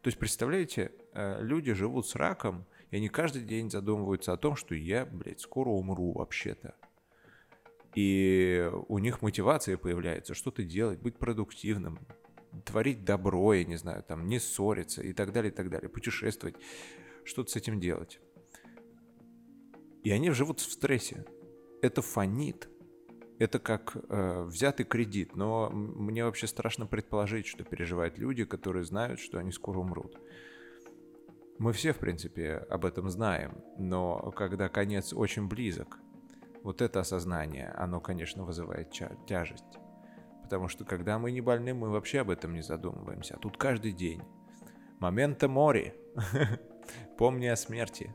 То 0.02 0.08
есть, 0.08 0.18
представляете, 0.18 0.90
люди 1.14 1.72
живут 1.74 2.08
с 2.08 2.16
раком, 2.16 2.66
и 2.90 2.96
они 2.96 3.08
каждый 3.08 3.42
день 3.42 3.70
задумываются 3.70 4.32
о 4.32 4.36
том, 4.36 4.56
что 4.56 4.74
я, 4.74 5.06
блядь, 5.06 5.40
скоро 5.40 5.68
умру 5.68 6.12
вообще-то 6.12 6.74
и 7.96 8.70
у 8.88 8.98
них 8.98 9.22
мотивация 9.22 9.78
появляется 9.78 10.34
что-то 10.34 10.62
делать, 10.62 11.00
быть 11.00 11.16
продуктивным, 11.16 11.98
творить 12.66 13.04
добро, 13.04 13.54
я 13.54 13.64
не 13.64 13.76
знаю, 13.76 14.02
там, 14.02 14.28
не 14.28 14.38
ссориться 14.38 15.02
и 15.02 15.14
так 15.14 15.32
далее, 15.32 15.50
и 15.50 15.54
так 15.54 15.70
далее, 15.70 15.88
путешествовать, 15.88 16.56
что-то 17.24 17.50
с 17.50 17.56
этим 17.56 17.80
делать. 17.80 18.20
И 20.04 20.10
они 20.10 20.30
живут 20.30 20.60
в 20.60 20.70
стрессе. 20.70 21.24
Это 21.86 22.02
фонит. 22.02 22.68
Это 23.38 23.58
как 23.60 23.96
э, 23.96 24.42
взятый 24.44 24.84
кредит. 24.84 25.36
Но 25.36 25.70
мне 25.70 26.24
вообще 26.24 26.48
страшно 26.48 26.86
предположить, 26.86 27.46
что 27.46 27.62
переживают 27.62 28.18
люди, 28.18 28.44
которые 28.44 28.84
знают, 28.84 29.20
что 29.20 29.38
они 29.38 29.52
скоро 29.52 29.78
умрут. 29.78 30.18
Мы 31.58 31.72
все, 31.72 31.92
в 31.92 31.98
принципе, 31.98 32.56
об 32.68 32.84
этом 32.84 33.08
знаем. 33.08 33.62
Но 33.78 34.32
когда 34.32 34.68
конец 34.68 35.12
очень 35.12 35.46
близок, 35.46 35.98
вот 36.64 36.82
это 36.82 37.00
осознание, 37.00 37.68
оно, 37.76 38.00
конечно, 38.00 38.42
вызывает 38.42 38.90
тяжесть. 39.26 39.78
Потому 40.42 40.66
что 40.66 40.84
когда 40.84 41.18
мы 41.20 41.30
не 41.30 41.40
больны, 41.40 41.72
мы 41.72 41.90
вообще 41.90 42.20
об 42.20 42.30
этом 42.30 42.52
не 42.52 42.62
задумываемся. 42.62 43.34
А 43.36 43.38
тут 43.38 43.56
каждый 43.56 43.92
день. 43.92 44.22
Момента 44.98 45.48
мори. 45.48 45.94
Помни 47.18 47.46
о 47.46 47.56
смерти. 47.56 48.14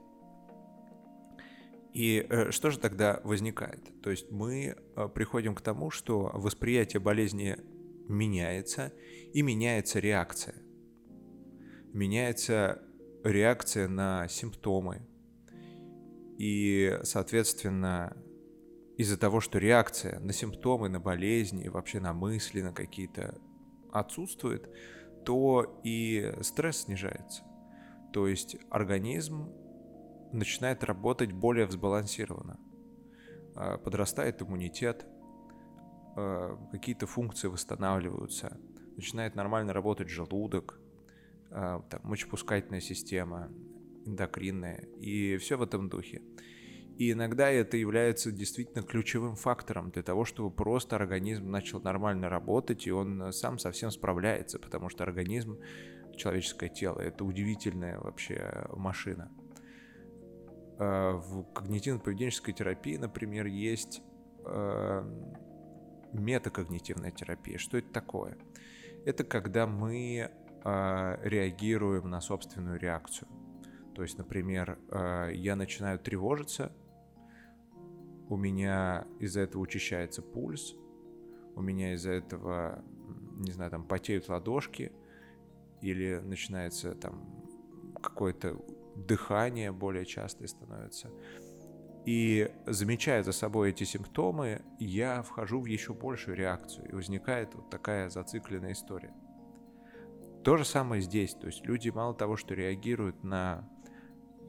И 1.93 2.25
э, 2.29 2.51
что 2.51 2.71
же 2.71 2.79
тогда 2.79 3.19
возникает? 3.23 3.81
То 4.01 4.11
есть 4.11 4.31
мы 4.31 4.75
э, 4.95 5.09
приходим 5.13 5.55
к 5.55 5.61
тому, 5.61 5.91
что 5.91 6.31
восприятие 6.33 7.01
болезни 7.01 7.57
меняется, 8.07 8.93
и 9.33 9.41
меняется 9.41 9.99
реакция. 9.99 10.55
Меняется 11.93 12.81
реакция 13.23 13.87
на 13.87 14.27
симптомы. 14.27 15.07
И, 16.37 16.97
соответственно, 17.03 18.15
из-за 18.97 19.17
того, 19.17 19.41
что 19.41 19.59
реакция 19.59 20.19
на 20.19 20.33
симптомы, 20.33 20.89
на 20.89 20.99
болезни, 20.99 21.67
вообще 21.67 21.99
на 21.99 22.13
мысли, 22.13 22.61
на 22.61 22.71
какие-то 22.71 23.37
отсутствует, 23.91 24.69
то 25.25 25.81
и 25.83 26.33
стресс 26.41 26.83
снижается. 26.83 27.43
То 28.13 28.27
есть 28.27 28.57
организм 28.69 29.51
начинает 30.33 30.83
работать 30.83 31.31
более 31.31 31.65
взбалансированно. 31.65 32.59
А, 33.55 33.77
подрастает 33.77 34.41
иммунитет, 34.41 35.05
а, 36.15 36.57
какие-то 36.71 37.07
функции 37.07 37.47
восстанавливаются, 37.47 38.57
начинает 38.95 39.35
нормально 39.35 39.73
работать 39.73 40.09
желудок, 40.09 40.79
а, 41.49 41.81
там, 41.89 42.01
мочепускательная 42.03 42.81
система, 42.81 43.51
эндокринная, 44.05 44.87
и 44.99 45.37
все 45.37 45.57
в 45.57 45.61
этом 45.61 45.89
духе. 45.89 46.21
И 46.97 47.11
иногда 47.11 47.49
это 47.49 47.77
является 47.77 48.31
действительно 48.31 48.83
ключевым 48.83 49.35
фактором 49.35 49.91
для 49.91 50.03
того, 50.03 50.23
чтобы 50.25 50.51
просто 50.53 50.95
организм 50.95 51.49
начал 51.49 51.81
нормально 51.81 52.29
работать, 52.29 52.85
и 52.85 52.91
он 52.91 53.21
э, 53.23 53.31
сам 53.31 53.57
совсем 53.57 53.91
справляется, 53.91 54.59
потому 54.59 54.89
что 54.89 55.03
организм, 55.03 55.57
человеческое 56.15 56.69
тело, 56.69 56.99
это 56.99 57.23
удивительная 57.25 57.99
вообще 57.99 58.67
машина. 58.75 59.31
Э, 60.81 61.11
в 61.11 61.43
когнитивно-поведенческой 61.53 62.53
терапии, 62.53 62.97
например, 62.97 63.45
есть 63.45 64.01
э, 64.43 65.03
метакогнитивная 66.11 67.11
терапия. 67.11 67.59
Что 67.59 67.77
это 67.77 67.91
такое? 67.93 68.35
Это 69.05 69.23
когда 69.23 69.67
мы 69.67 70.31
реагируем 70.63 72.07
на 72.07 72.21
собственную 72.21 72.79
реакцию. 72.79 73.27
То 73.95 74.03
есть, 74.03 74.15
например, 74.19 74.77
я 75.33 75.55
начинаю 75.55 75.97
тревожиться, 75.97 76.71
у 78.29 78.37
меня 78.37 79.07
из-за 79.19 79.39
этого 79.39 79.63
учащается 79.63 80.21
пульс, 80.21 80.75
у 81.55 81.61
меня 81.63 81.93
из-за 81.93 82.11
этого, 82.11 82.85
не 83.37 83.51
знаю, 83.51 83.71
там 83.71 83.87
потеют 83.87 84.29
ладошки, 84.29 84.91
или 85.81 86.21
начинается 86.23 86.93
там 86.93 87.43
какое-то 88.03 88.63
дыхание 89.05 89.71
более 89.71 90.05
частое 90.05 90.47
становится. 90.47 91.09
И 92.05 92.51
замечая 92.65 93.23
за 93.23 93.31
собой 93.31 93.69
эти 93.69 93.83
симптомы, 93.83 94.61
я 94.79 95.21
вхожу 95.21 95.61
в 95.61 95.65
еще 95.65 95.93
большую 95.93 96.35
реакцию, 96.35 96.89
и 96.89 96.93
возникает 96.95 97.53
вот 97.53 97.69
такая 97.69 98.09
зацикленная 98.09 98.71
история. 98.71 99.13
То 100.43 100.57
же 100.57 100.65
самое 100.65 101.01
здесь, 101.01 101.35
то 101.35 101.45
есть 101.45 101.63
люди 101.65 101.89
мало 101.89 102.15
того, 102.15 102.35
что 102.35 102.55
реагируют 102.55 103.23
на 103.23 103.69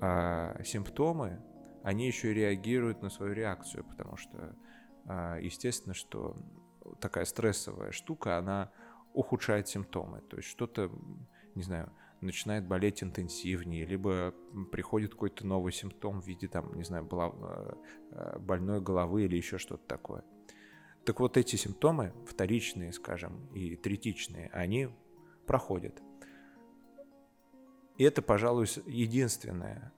э, 0.00 0.62
симптомы, 0.64 1.42
они 1.82 2.06
еще 2.06 2.30
и 2.30 2.34
реагируют 2.34 3.02
на 3.02 3.10
свою 3.10 3.34
реакцию, 3.34 3.84
потому 3.84 4.16
что, 4.16 4.56
а, 5.06 5.36
естественно, 5.38 5.94
что 5.94 6.36
такая 7.00 7.24
стрессовая 7.24 7.90
штука, 7.90 8.38
она 8.38 8.70
ухудшает 9.12 9.68
симптомы. 9.68 10.20
То 10.22 10.36
есть 10.36 10.48
что-то, 10.48 10.90
не 11.54 11.62
знаю, 11.62 11.92
начинает 12.22 12.66
болеть 12.66 13.02
интенсивнее, 13.02 13.84
либо 13.84 14.34
приходит 14.70 15.12
какой-то 15.12 15.46
новый 15.46 15.72
симптом 15.72 16.20
в 16.20 16.26
виде, 16.26 16.48
там, 16.48 16.74
не 16.74 16.84
знаю, 16.84 17.08
а, 17.12 18.38
больной 18.38 18.80
головы 18.80 19.24
или 19.24 19.36
еще 19.36 19.58
что-то 19.58 19.86
такое. 19.86 20.24
Так 21.04 21.20
вот 21.20 21.36
эти 21.36 21.56
симптомы, 21.56 22.12
вторичные, 22.26 22.92
скажем, 22.92 23.46
и 23.52 23.76
третичные, 23.76 24.48
они 24.52 24.88
проходят. 25.46 26.00
И 27.98 28.04
это, 28.04 28.22
пожалуй, 28.22 28.66
единственное 28.86 29.92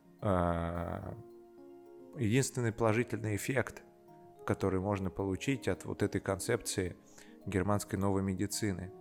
единственный 2.19 2.73
положительный 2.73 3.37
эффект, 3.37 3.83
который 4.47 4.81
можно 4.81 5.11
получить 5.11 5.69
от 5.69 5.85
вот 5.85 6.03
этой 6.03 6.21
концепции 6.21 6.97
германской 7.47 7.99
новой 7.99 8.23
медицины. 8.23 8.93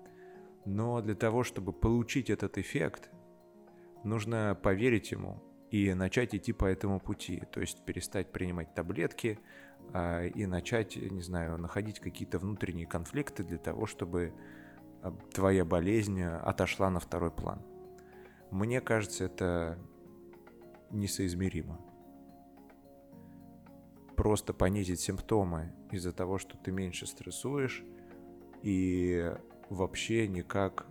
Но 0.65 1.01
для 1.01 1.15
того, 1.15 1.43
чтобы 1.43 1.73
получить 1.73 2.29
этот 2.29 2.57
эффект, 2.57 3.09
нужно 4.03 4.57
поверить 4.61 5.11
ему 5.11 5.41
и 5.71 5.93
начать 5.93 6.35
идти 6.35 6.53
по 6.53 6.65
этому 6.65 6.99
пути. 6.99 7.43
То 7.51 7.61
есть 7.61 7.83
перестать 7.85 8.31
принимать 8.31 8.73
таблетки 8.73 9.39
а, 9.93 10.25
и 10.25 10.45
начать, 10.45 10.95
не 10.95 11.21
знаю, 11.21 11.57
находить 11.57 11.99
какие-то 11.99 12.39
внутренние 12.39 12.87
конфликты 12.87 13.43
для 13.43 13.57
того, 13.57 13.85
чтобы 13.85 14.33
а, 15.01 15.11
твоя 15.33 15.65
болезнь 15.65 16.21
отошла 16.21 16.89
на 16.89 16.99
второй 16.99 17.31
план. 17.31 17.61
Мне 18.51 18.81
кажется, 18.81 19.25
это 19.25 19.79
несоизмеримо 20.91 21.79
просто 24.15 24.53
понизить 24.53 24.99
симптомы 24.99 25.73
из-за 25.91 26.11
того, 26.11 26.37
что 26.37 26.57
ты 26.57 26.71
меньше 26.71 27.05
стрессуешь 27.05 27.83
и 28.61 29.33
вообще 29.69 30.27
никак 30.27 30.85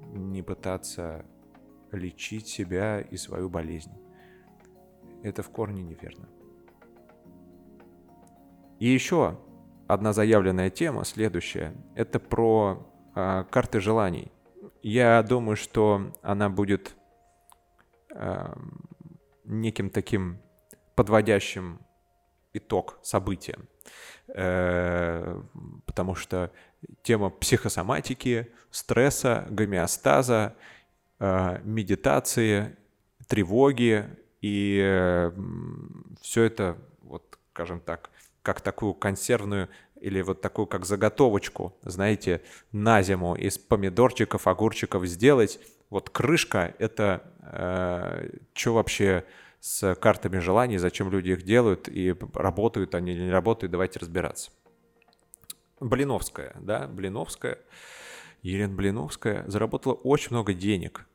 не 0.00 0.42
пытаться 0.42 1.26
лечить 1.92 2.48
себя 2.48 3.00
и 3.00 3.16
свою 3.16 3.48
болезнь. 3.48 3.92
Это 5.22 5.42
в 5.42 5.50
корне 5.50 5.82
неверно. 5.82 6.28
И 8.78 8.88
еще 8.88 9.38
одна 9.86 10.12
заявленная 10.12 10.70
тема, 10.70 11.04
следующая, 11.04 11.74
это 11.94 12.18
про 12.18 12.86
э, 13.14 13.44
карты 13.50 13.80
желаний. 13.80 14.32
Я 14.82 15.22
думаю, 15.22 15.56
что 15.56 16.12
она 16.22 16.48
будет 16.48 16.96
э, 18.14 18.54
неким 19.44 19.90
таким 19.90 20.40
подводящим 20.94 21.80
итог 22.54 22.98
события. 23.02 23.58
Э, 24.28 25.42
потому 25.86 26.14
что 26.14 26.50
тема 27.02 27.30
психосоматики, 27.30 28.52
стресса, 28.70 29.46
гомеостаза, 29.50 30.56
медитации, 31.20 32.76
тревоги 33.28 34.06
и 34.40 35.30
все 36.20 36.42
это, 36.44 36.78
вот, 37.02 37.38
скажем 37.52 37.80
так, 37.80 38.10
как 38.42 38.60
такую 38.60 38.94
консервную 38.94 39.68
или 40.00 40.22
вот 40.22 40.40
такую 40.40 40.66
как 40.66 40.86
заготовочку, 40.86 41.76
знаете, 41.82 42.40
на 42.72 43.02
зиму 43.02 43.34
из 43.34 43.58
помидорчиков, 43.58 44.46
огурчиков 44.46 45.04
сделать. 45.06 45.60
Вот 45.90 46.08
крышка— 46.08 46.74
это 46.78 47.22
э, 47.42 48.30
что 48.54 48.74
вообще 48.74 49.24
с 49.60 49.94
картами 49.96 50.38
желаний, 50.38 50.78
зачем 50.78 51.10
люди 51.10 51.32
их 51.32 51.42
делают 51.42 51.88
и 51.88 52.16
работают 52.32 52.94
они 52.94 53.12
или 53.12 53.24
не 53.24 53.30
работают, 53.30 53.72
давайте 53.72 53.98
разбираться. 53.98 54.50
Блиновская, 55.80 56.54
да, 56.60 56.86
Блиновская, 56.86 57.58
Елена 58.42 58.74
Блиновская 58.74 59.44
заработала 59.46 59.94
очень 59.94 60.30
много 60.30 60.54
денег 60.54 61.06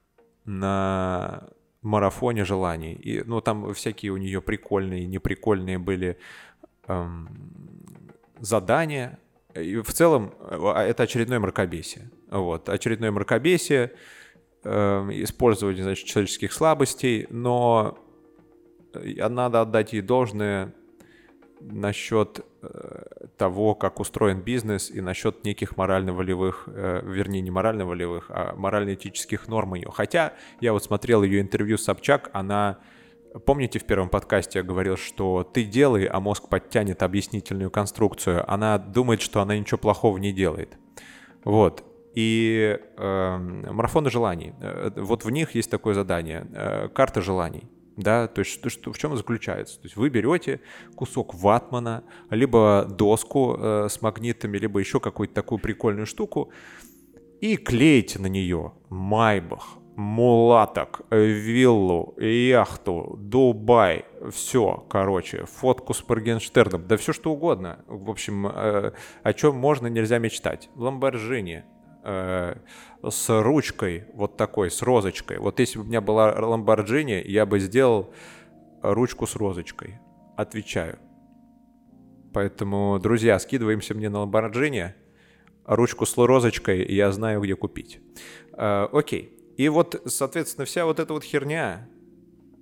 на 0.45 1.49
марафоне 1.81 2.45
желаний. 2.45 2.93
И, 2.93 3.23
ну, 3.23 3.41
там 3.41 3.73
всякие 3.73 4.11
у 4.11 4.18
нее 4.18 4.41
прикольные, 4.41 5.06
неприкольные 5.06 5.77
были 5.77 6.18
эм, 6.88 7.30
задания. 8.39 9.19
И 9.53 9.77
в 9.77 9.91
целом 9.93 10.34
а, 10.39 10.84
это 10.84 11.03
очередное 11.03 11.39
мракобесие. 11.39 12.10
Вот, 12.30 12.69
очередное 12.69 13.11
мракобесие, 13.11 13.93
э, 14.64 15.10
использование, 15.11 15.84
значит, 15.84 16.06
человеческих 16.07 16.52
слабостей, 16.52 17.27
но 17.30 17.97
надо 18.93 19.61
отдать 19.61 19.93
ей 19.93 20.02
должное 20.02 20.73
насчет 21.72 22.46
э, 22.62 23.28
того, 23.38 23.76
как 23.76 24.00
устроен 24.00 24.42
бизнес 24.42 24.90
и 24.90 25.02
насчет 25.02 25.44
неких 25.44 25.78
морально-волевых, 25.78 26.68
э, 26.68 27.02
вернее, 27.04 27.42
не 27.42 27.52
морально-волевых, 27.52 28.26
а 28.30 28.56
морально-этических 28.56 29.48
норм 29.48 29.76
ее. 29.76 29.90
Хотя 29.92 30.34
я 30.62 30.74
вот 30.74 30.84
смотрел 30.84 31.24
ее 31.24 31.42
интервью 31.42 31.78
с 31.78 31.84
Собчак, 31.84 32.30
она, 32.34 32.80
помните, 33.46 33.80
в 33.80 33.86
первом 33.86 34.10
подкасте 34.10 34.60
я 34.60 34.64
говорил, 34.64 34.98
что 34.98 35.44
ты 35.44 35.64
делай, 35.64 36.06
а 36.06 36.20
мозг 36.20 36.50
подтянет 36.50 37.04
объяснительную 37.04 37.72
конструкцию. 37.72 38.50
Она 38.52 38.78
думает, 38.78 39.22
что 39.22 39.42
она 39.42 39.58
ничего 39.58 39.78
плохого 39.78 40.18
не 40.18 40.32
делает. 40.32 40.78
Вот. 41.44 41.84
И 42.14 42.80
э, 42.98 43.38
марафоны 43.38 44.10
желаний. 44.10 44.54
Э, 44.62 44.92
вот 44.96 45.26
в 45.26 45.30
них 45.30 45.56
есть 45.56 45.70
такое 45.70 45.94
задание. 45.94 46.48
Э, 46.54 46.88
карта 46.88 47.22
желаний 47.22 47.70
да, 47.98 48.28
то 48.28 48.40
есть 48.40 48.52
что, 48.52 48.70
что, 48.70 48.92
в 48.92 48.98
чем 48.98 49.16
заключается? 49.16 49.80
То 49.80 49.86
есть 49.86 49.96
вы 49.96 50.10
берете 50.10 50.60
кусок 50.96 51.34
ватмана, 51.34 52.04
либо 52.30 52.86
доску 52.90 53.56
э, 53.58 53.88
с 53.90 54.02
магнитами, 54.02 54.58
либо 54.58 54.80
еще 54.80 55.00
какую-то 55.00 55.34
такую 55.34 55.60
прикольную 55.60 56.06
штуку 56.06 56.52
и 57.42 57.58
клеите 57.58 58.20
на 58.20 58.28
нее 58.28 58.74
майбах, 58.90 59.78
мулаток, 59.96 61.02
виллу, 61.10 62.16
яхту, 62.18 63.16
Дубай, 63.18 64.06
все, 64.32 64.86
короче, 64.90 65.46
фотку 65.46 65.94
с 65.94 66.08
Моргенштерном, 66.08 66.88
да 66.88 66.98
все 66.98 67.14
что 67.14 67.32
угодно. 67.32 67.80
В 67.88 68.10
общем, 68.10 68.48
э, 68.48 68.92
о 69.24 69.34
чем 69.34 69.56
можно, 69.56 69.88
нельзя 69.88 70.18
мечтать. 70.18 70.70
Ламборджини, 70.76 71.64
э, 72.06 72.56
с 73.10 73.41
ручкой 73.41 74.06
вот 74.14 74.38
такой, 74.38 74.72
с 74.72 74.82
розочкой. 74.82 75.40
Вот 75.40 75.60
если 75.60 75.80
бы 75.80 75.86
у 75.86 75.88
меня 75.88 76.02
была 76.02 76.34
Lamborghini, 76.34 77.23
я 77.26 77.45
бы 77.45 77.60
сделал 77.60 78.14
ручку 78.82 79.27
с 79.27 79.36
розочкой. 79.36 79.99
Отвечаю. 80.38 80.99
Поэтому, 82.34 82.99
друзья, 83.02 83.40
скидываемся 83.40 83.94
мне 83.94 84.10
на 84.10 84.18
Lamborghini, 84.23 84.91
ручку 85.65 86.06
с 86.06 86.18
розочкой 86.18 86.86
я 86.94 87.11
знаю, 87.11 87.41
где 87.41 87.56
купить. 87.56 87.99
Э, 88.53 88.88
окей. 88.91 89.32
И 89.57 89.69
вот, 89.69 90.02
соответственно, 90.06 90.65
вся 90.65 90.86
вот 90.86 90.99
эта 90.99 91.14
вот 91.14 91.23
херня, 91.23 91.88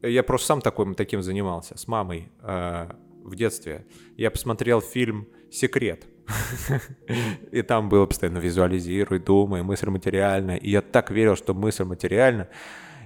я 0.02 0.24
просто 0.24 0.48
сам 0.48 0.62
такой, 0.62 0.94
таким 0.96 1.24
занимался 1.24 1.78
с 1.78 1.88
мамой 1.88 2.32
э, 2.42 2.90
в 3.24 3.36
детстве. 3.36 3.86
Я 4.16 4.30
посмотрел 4.30 4.82
фильм 4.82 5.28
«Секрет», 5.52 6.06
и 7.52 7.62
там 7.62 7.90
было 7.90 8.06
постоянно 8.06 8.38
визуализируй, 8.38 9.20
думай, 9.20 9.64
мысль 9.64 9.90
материальна. 9.90 10.56
И 10.56 10.70
я 10.70 10.82
так 10.82 11.12
верил, 11.12 11.36
что 11.36 11.54
мысль 11.54 11.84
материальна. 11.84 12.48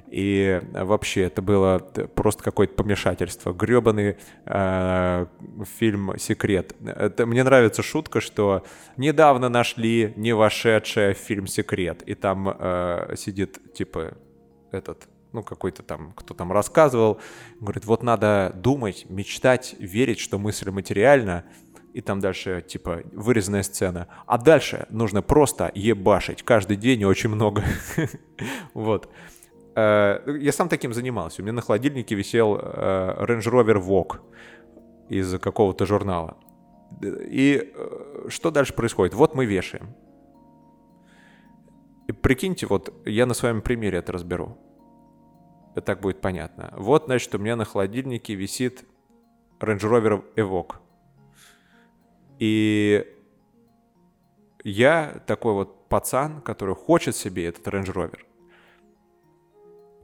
И 0.07 0.61
вообще 0.71 1.23
это 1.23 1.41
было 1.41 1.79
просто 2.15 2.41
какое-то 2.43 2.75
помешательство. 2.75 3.51
Гребаный 3.51 4.17
э, 4.45 5.25
фильм 5.77 6.17
«Секрет». 6.17 6.75
Это, 6.85 7.25
мне 7.25 7.43
нравится 7.43 7.83
шутка, 7.83 8.21
что 8.21 8.63
недавно 8.95 9.49
нашли 9.49 10.13
не 10.15 10.33
вошедшая 10.33 11.13
в 11.13 11.17
фильм 11.17 11.45
«Секрет». 11.45 12.03
И 12.03 12.15
там 12.15 12.55
э, 12.57 13.15
сидит, 13.17 13.59
типа, 13.73 14.13
этот 14.71 15.09
ну, 15.33 15.43
какой-то 15.43 15.83
там, 15.83 16.13
кто 16.15 16.33
там 16.33 16.51
рассказывал, 16.51 17.19
говорит, 17.59 17.85
вот 17.85 18.01
надо 18.01 18.53
думать, 18.55 19.05
мечтать, 19.09 19.75
верить, 19.77 20.19
что 20.19 20.39
мысль 20.39 20.71
материальна, 20.71 21.43
и 21.97 22.01
там 22.01 22.19
дальше, 22.19 22.61
типа, 22.61 23.01
вырезанная 23.11 23.63
сцена. 23.63 24.07
А 24.27 24.37
дальше 24.37 24.85
нужно 24.91 25.23
просто 25.23 25.71
ебашить 25.73 26.43
каждый 26.43 26.77
день 26.77 27.03
очень 27.03 27.29
много. 27.29 27.63
Вот. 28.75 29.09
Э, 29.75 30.19
я 30.39 30.51
сам 30.51 30.69
таким 30.69 30.93
занимался. 30.93 31.41
У 31.41 31.43
меня 31.43 31.53
на 31.53 31.61
холодильнике 31.61 32.13
висел 32.13 32.55
э, 32.55 33.25
Range 33.25 33.51
Rover 33.51 33.83
Vogue 33.83 34.19
из 35.09 35.39
какого-то 35.39 35.87
журнала. 35.87 36.37
И 37.01 37.73
э, 37.73 38.29
что 38.29 38.51
дальше 38.51 38.75
происходит? 38.75 39.15
Вот 39.15 39.33
мы 39.33 39.47
вешаем. 39.47 39.95
И 42.07 42.11
прикиньте, 42.11 42.67
вот 42.67 42.93
я 43.07 43.25
на 43.25 43.33
своем 43.33 43.63
примере 43.63 43.97
это 43.97 44.11
разберу. 44.11 44.55
Так 45.83 46.01
будет 46.01 46.21
понятно. 46.21 46.75
Вот, 46.77 47.05
значит, 47.05 47.33
у 47.33 47.39
меня 47.39 47.55
на 47.55 47.65
холодильнике 47.65 48.35
висит 48.35 48.85
Range 49.59 49.79
Rover 49.79 50.23
Evoque. 50.35 50.75
И 52.39 53.05
я 54.63 55.21
такой 55.25 55.53
вот 55.53 55.87
пацан, 55.89 56.41
который 56.41 56.75
хочет 56.75 57.15
себе 57.15 57.45
этот 57.45 57.67
Range 57.67 57.93
Rover. 57.93 58.19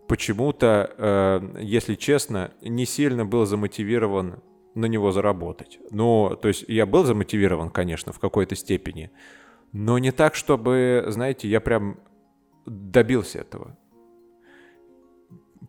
Почему-то, 0.08 0.94
э, 0.98 1.62
если 1.62 1.96
честно, 1.96 2.52
не 2.62 2.86
сильно 2.86 3.26
был 3.26 3.46
замотивирован 3.46 4.42
на 4.76 4.86
него 4.86 5.12
заработать. 5.12 5.80
Ну, 5.92 6.38
то 6.42 6.48
есть 6.48 6.66
я 6.68 6.86
был 6.86 7.04
замотивирован, 7.04 7.70
конечно, 7.70 8.12
в 8.12 8.20
какой-то 8.20 8.56
степени, 8.56 9.12
но 9.72 9.98
не 9.98 10.12
так, 10.12 10.36
чтобы, 10.36 11.06
знаете, 11.08 11.48
я 11.48 11.62
прям 11.62 12.00
добился 12.66 13.40
этого. 13.40 13.78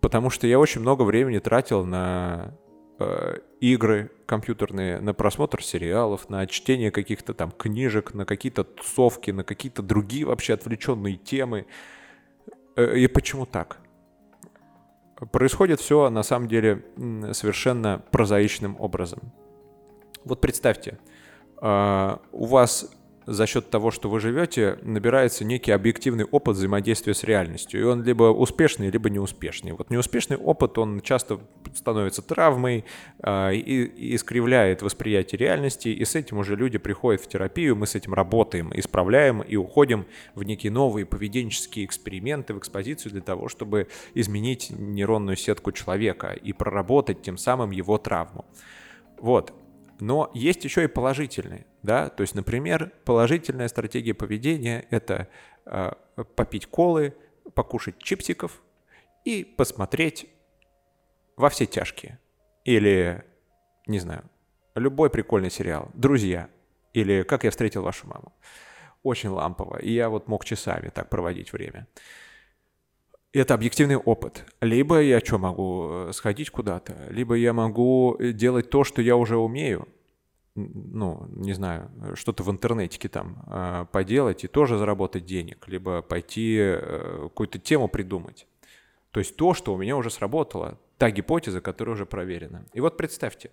Потому 0.01 0.31
что 0.31 0.47
я 0.47 0.59
очень 0.59 0.81
много 0.81 1.03
времени 1.03 1.39
тратил 1.39 1.85
на 1.85 2.57
э, 2.99 3.39
игры 3.61 4.11
компьютерные, 4.27 5.01
на 5.01 5.15
просмотр 5.15 5.63
сериалов, 5.63 6.29
на 6.29 6.47
чтение 6.47 6.91
каких-то 6.91 7.35
там 7.35 7.51
книжек, 7.51 8.15
на 8.15 8.25
какие-то 8.25 8.65
тусовки, 8.65 9.31
на 9.31 9.45
какие-то 9.45 9.83
другие 9.83 10.27
вообще 10.27 10.55
отвлеченные 10.55 11.17
темы. 11.17 11.67
Э, 12.77 12.97
и 12.97 13.07
почему 13.07 13.47
так? 13.47 13.79
Происходит 15.31 15.81
все 15.81 16.11
на 16.11 16.23
самом 16.23 16.49
деле 16.49 16.85
совершенно 17.33 18.03
прозаичным 18.11 18.77
образом. 18.81 19.33
Вот 20.25 20.41
представьте, 20.41 20.99
э, 21.61 22.17
у 22.33 22.47
вас 22.47 22.91
за 23.27 23.47
счет 23.47 23.71
того, 23.71 23.91
что 23.91 24.09
вы 24.09 24.21
живете, 24.21 24.79
набирается 24.83 25.45
некий 25.45 25.73
объективный 25.73 26.25
опыт 26.25 26.57
взаимодействия 26.57 27.15
с 27.15 27.25
реальностью. 27.25 27.81
И 27.81 27.85
он 27.85 28.03
либо 28.03 28.25
успешный, 28.25 28.91
либо 28.91 29.11
неуспешный. 29.11 29.73
Вот 29.73 29.91
неуспешный 29.91 30.37
опыт, 30.37 30.79
он 30.79 31.01
часто 31.01 31.41
становится 31.75 32.23
травмой 32.23 32.85
э, 33.23 33.55
и, 33.55 34.15
искривляет 34.15 34.83
восприятие 34.83 35.39
реальности. 35.39 35.89
И 35.89 36.05
с 36.05 36.15
этим 36.15 36.39
уже 36.39 36.57
люди 36.57 36.79
приходят 36.79 37.23
в 37.23 37.29
терапию, 37.29 37.77
мы 37.77 37.87
с 37.87 37.95
этим 37.95 38.15
работаем, 38.15 38.73
исправляем 38.75 39.41
и 39.41 39.57
уходим 39.57 40.07
в 40.35 40.43
некие 40.43 40.71
новые 40.73 41.07
поведенческие 41.07 41.87
эксперименты, 41.87 42.55
в 42.55 42.59
экспозицию 42.59 43.13
для 43.13 43.23
того, 43.23 43.49
чтобы 43.49 43.89
изменить 44.15 44.71
нейронную 44.71 45.37
сетку 45.37 45.73
человека 45.73 46.33
и 46.33 46.53
проработать 46.53 47.23
тем 47.23 47.39
самым 47.39 47.71
его 47.71 47.99
травму. 47.99 48.45
Вот. 49.19 49.55
Но 50.05 50.31
есть 50.35 50.63
еще 50.65 50.85
и 50.85 50.87
положительные, 50.87 51.65
да, 51.83 52.11
то 52.11 52.21
есть, 52.21 52.35
например, 52.35 52.93
положительная 53.07 53.69
стратегия 53.69 54.13
поведения– 54.13 54.85
это 54.91 55.29
э, 55.65 55.93
попить 56.37 56.67
колы, 56.67 57.17
покушать 57.55 57.97
чипсиков 57.97 58.63
и 59.25 59.45
посмотреть 59.45 60.27
во 61.39 61.49
все 61.49 61.65
тяжкие. 61.65 62.21
Или, 62.65 63.25
не 63.87 63.99
знаю, 63.99 64.25
любой 64.75 65.09
прикольный 65.09 65.51
сериал, 65.51 65.91
«Друзья» 65.95 66.51
или 66.93 67.23
«Как 67.23 67.45
я 67.45 67.51
встретил 67.51 67.81
вашу 67.81 68.07
маму». 68.07 68.35
Очень 69.03 69.31
лампово, 69.31 69.79
и 69.79 69.91
я 69.91 70.11
вот 70.11 70.29
мог 70.29 70.45
часами 70.45 70.91
так 70.91 71.09
проводить 71.09 71.51
время. 71.55 71.87
Это 73.39 73.55
объективный 73.55 73.97
опыт. 73.97 74.45
Либо 74.61 75.01
я 75.01 75.21
что 75.21 75.39
могу 75.39 75.89
э, 75.91 76.13
сходить 76.13 76.51
куда-то, 76.51 76.95
либо 77.11 77.35
я 77.35 77.53
могу 77.53 78.17
э, 78.19 78.33
делать 78.33 78.71
то, 78.71 78.85
что 78.85 79.03
я 79.03 79.17
уже 79.17 79.37
умею. 79.37 79.89
Ну, 80.55 81.27
не 81.31 81.53
знаю, 81.53 81.91
что-то 82.15 82.45
в 82.45 82.51
интернете 82.51 83.09
там 83.09 83.43
э, 83.49 83.87
поделать 83.91 84.45
и 84.45 84.49
тоже 84.49 84.79
заработать 84.79 85.27
денег, 85.27 85.67
либо 85.67 86.01
пойти 86.01 86.77
какую-то 87.23 87.59
тему 87.59 87.89
придумать. 87.89 88.47
То 89.11 89.19
есть 89.19 89.37
то, 89.37 89.53
что 89.53 89.75
у 89.75 89.77
меня 89.77 89.97
уже 89.97 90.11
сработало, 90.11 90.79
та 90.97 91.11
гипотеза, 91.11 91.61
которая 91.61 91.95
уже 91.95 92.07
проверена. 92.07 92.65
И 92.73 92.81
вот 92.81 92.97
представьте, 92.97 93.51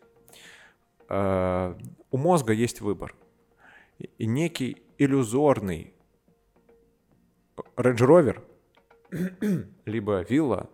у 1.09 2.17
мозга 2.17 2.53
есть 2.53 2.81
выбор. 2.81 3.15
И 4.17 4.25
некий 4.25 4.81
иллюзорный 4.97 5.93
Range 7.75 7.97
Rover 7.97 8.41
либо 9.85 10.25
вилла, 10.27 10.69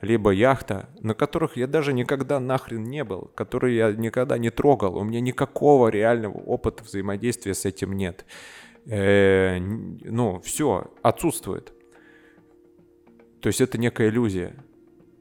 либо 0.00 0.30
яхта, 0.30 0.88
на 1.00 1.14
которых 1.14 1.56
я 1.56 1.66
даже 1.66 1.92
никогда 1.92 2.40
нахрен 2.40 2.84
не 2.84 3.04
был, 3.04 3.30
которые 3.34 3.76
я 3.76 3.92
никогда 3.92 4.38
не 4.38 4.50
трогал. 4.50 4.96
У 4.96 5.04
меня 5.04 5.20
никакого 5.20 5.88
реального 5.88 6.38
опыта 6.38 6.84
взаимодействия 6.84 7.54
с 7.54 7.64
этим 7.64 7.92
нет. 7.92 8.24
Э, 8.86 9.58
ну, 9.58 10.40
все, 10.40 10.92
отсутствует. 11.02 11.72
То 13.40 13.48
есть 13.48 13.60
это 13.60 13.78
некая 13.78 14.08
иллюзия. 14.08 14.56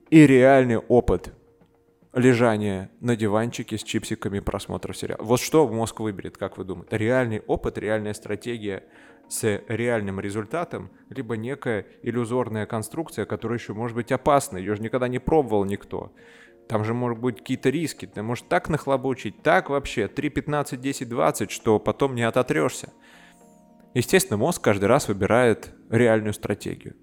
И 0.10 0.26
реальный 0.27 0.77
опыт 0.77 1.34
лежания 2.14 2.91
на 2.99 3.15
диванчике 3.15 3.77
с 3.77 3.84
чипсиками 3.84 4.40
просмотра 4.40 4.94
сериала. 4.94 5.23
Вот 5.23 5.40
что 5.40 5.68
мозг 5.68 5.99
выберет, 5.99 6.38
как 6.38 6.57
вы 6.57 6.64
думаете? 6.64 6.98
Реальный 6.98 7.40
опыт, 7.40 7.77
реальная 7.77 8.14
стратегия– 8.14 8.84
с 9.28 9.62
реальным 9.68 10.20
результатом, 10.20 10.91
либо 11.10 11.38
некая 11.38 11.88
иллюзорная 12.02 12.66
конструкция, 12.66 13.26
которая 13.26 13.58
еще 13.58 13.74
может 13.74 13.95
быть 13.95 14.12
опасна, 14.12 14.58
ее 14.58 14.76
же 14.76 14.82
никогда 14.82 15.08
не 15.08 15.20
пробовал 15.20 15.66
никто. 15.66 16.14
Там 16.68 16.86
же 16.86 16.94
могут 16.94 17.20
быть 17.20 17.38
какие-то 17.40 17.70
риски, 17.70 18.06
ты 18.06 18.22
можешь 18.22 18.45
так 18.48 18.70
нахлобучить, 18.70 19.41
так 19.44 19.70
вообще, 19.70 20.08
3, 20.08 20.30
15, 20.30 20.80
10, 20.80 21.10
20, 21.10 21.52
что 21.52 21.80
потом 21.80 22.16
не 22.16 22.24
ототрешься. 22.24 22.94
Естественно, 23.94 24.38
мозг 24.38 24.62
каждый 24.62 24.86
раз 24.86 25.08
выбирает 25.08 25.72
реальную 25.90 26.34
стратегию. 26.34 26.95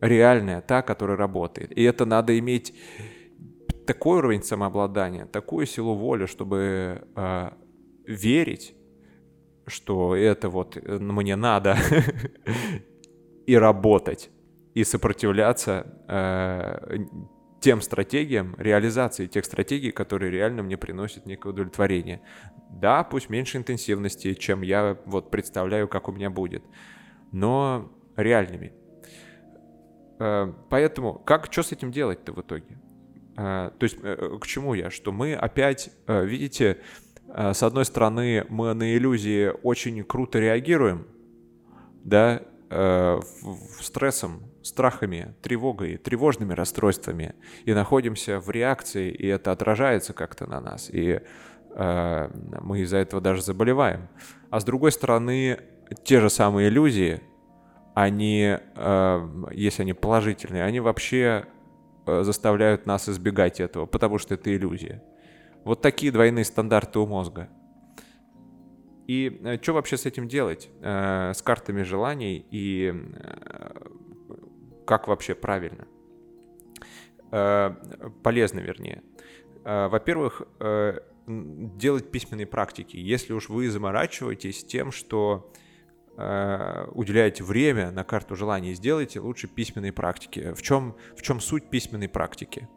Реальная, 0.00 0.60
та, 0.60 0.82
которая 0.82 1.16
работает. 1.16 1.76
И 1.76 1.82
это 1.82 2.04
надо 2.04 2.38
иметь 2.38 2.74
такой 3.86 4.18
уровень 4.18 4.42
самообладания, 4.42 5.26
такую 5.26 5.66
силу 5.66 5.94
воли, 5.94 6.26
чтобы 6.26 7.06
э, 7.16 7.50
верить 8.06 8.75
что 9.66 10.14
это 10.14 10.48
вот 10.48 10.76
э, 10.76 10.98
мне 10.98 11.36
надо 11.36 11.76
и 13.46 13.56
работать, 13.56 14.30
и 14.74 14.84
сопротивляться 14.84 15.86
э, 16.08 16.98
тем 17.60 17.80
стратегиям, 17.80 18.54
реализации 18.58 19.26
тех 19.26 19.44
стратегий, 19.44 19.90
которые 19.90 20.30
реально 20.30 20.62
мне 20.62 20.76
приносят 20.76 21.26
некое 21.26 21.50
удовлетворение. 21.50 22.20
Да, 22.70 23.02
пусть 23.02 23.28
меньше 23.28 23.58
интенсивности, 23.58 24.34
чем 24.34 24.62
я 24.62 24.98
вот 25.06 25.30
представляю, 25.30 25.88
как 25.88 26.08
у 26.08 26.12
меня 26.12 26.30
будет, 26.30 26.64
но 27.32 27.90
реальными. 28.16 28.72
Э, 30.18 30.52
поэтому 30.70 31.14
как, 31.14 31.52
что 31.52 31.62
с 31.62 31.72
этим 31.72 31.90
делать-то 31.90 32.32
в 32.32 32.40
итоге? 32.40 32.78
Э, 33.36 33.70
то 33.78 33.84
есть 33.84 33.98
э, 34.02 34.38
к 34.40 34.46
чему 34.46 34.74
я? 34.74 34.90
Что 34.90 35.12
мы 35.12 35.34
опять, 35.34 35.90
э, 36.06 36.24
видите, 36.24 36.78
с 37.34 37.62
одной 37.62 37.84
стороны, 37.84 38.46
мы 38.48 38.72
на 38.74 38.96
иллюзии 38.96 39.52
очень 39.62 40.02
круто 40.04 40.38
реагируем, 40.38 41.06
да, 42.04 42.42
э, 42.70 43.20
стрессом, 43.80 44.42
страхами, 44.62 45.34
тревогой, 45.42 45.96
тревожными 45.96 46.52
расстройствами, 46.52 47.34
и 47.64 47.74
находимся 47.74 48.40
в 48.40 48.50
реакции, 48.50 49.10
и 49.10 49.26
это 49.26 49.52
отражается 49.52 50.12
как-то 50.12 50.46
на 50.46 50.60
нас, 50.60 50.88
и 50.90 51.20
э, 51.74 52.30
мы 52.62 52.80
из-за 52.80 52.98
этого 52.98 53.20
даже 53.20 53.42
заболеваем. 53.42 54.08
А 54.50 54.60
с 54.60 54.64
другой 54.64 54.92
стороны, 54.92 55.58
те 56.04 56.20
же 56.20 56.30
самые 56.30 56.68
иллюзии, 56.68 57.20
они, 57.94 58.58
если 59.52 59.82
они 59.82 59.94
положительные, 59.94 60.64
они 60.64 60.80
вообще 60.80 61.46
заставляют 62.06 62.84
нас 62.84 63.08
избегать 63.08 63.58
этого, 63.58 63.86
потому 63.86 64.18
что 64.18 64.34
это 64.34 64.54
иллюзия. 64.54 65.02
Вот 65.66 65.82
такие 65.82 66.12
двойные 66.12 66.44
стандарты 66.44 67.00
у 67.00 67.06
мозга. 67.08 67.48
И 69.08 69.40
э, 69.42 69.60
что 69.60 69.72
вообще 69.72 69.96
с 69.96 70.06
этим 70.06 70.28
делать? 70.28 70.70
Э, 70.80 71.32
с 71.34 71.42
картами 71.42 71.82
желаний 71.82 72.46
и 72.52 72.94
э, 72.94 73.70
как 74.86 75.08
вообще 75.08 75.34
правильно? 75.34 75.88
Полезно, 78.22 78.60
вернее. 78.60 79.02
Во-первых, 79.64 80.42
делать 81.26 82.12
письменные 82.12 82.46
практики. 82.46 82.96
Если 82.96 83.32
уж 83.32 83.48
вы 83.48 83.68
заморачиваетесь 83.68 84.64
тем, 84.64 84.92
что 84.92 85.52
уделяете 86.16 87.42
время 87.42 87.90
на 87.90 88.04
карту 88.04 88.36
желаний, 88.36 88.74
сделайте 88.74 89.18
лучше 89.18 89.48
письменные 89.48 89.92
практики. 89.92 90.54
В 90.54 90.62
чем, 90.62 90.94
в 91.16 91.22
чем 91.22 91.40
суть 91.40 91.68
письменной 91.68 92.08
практики? 92.08 92.68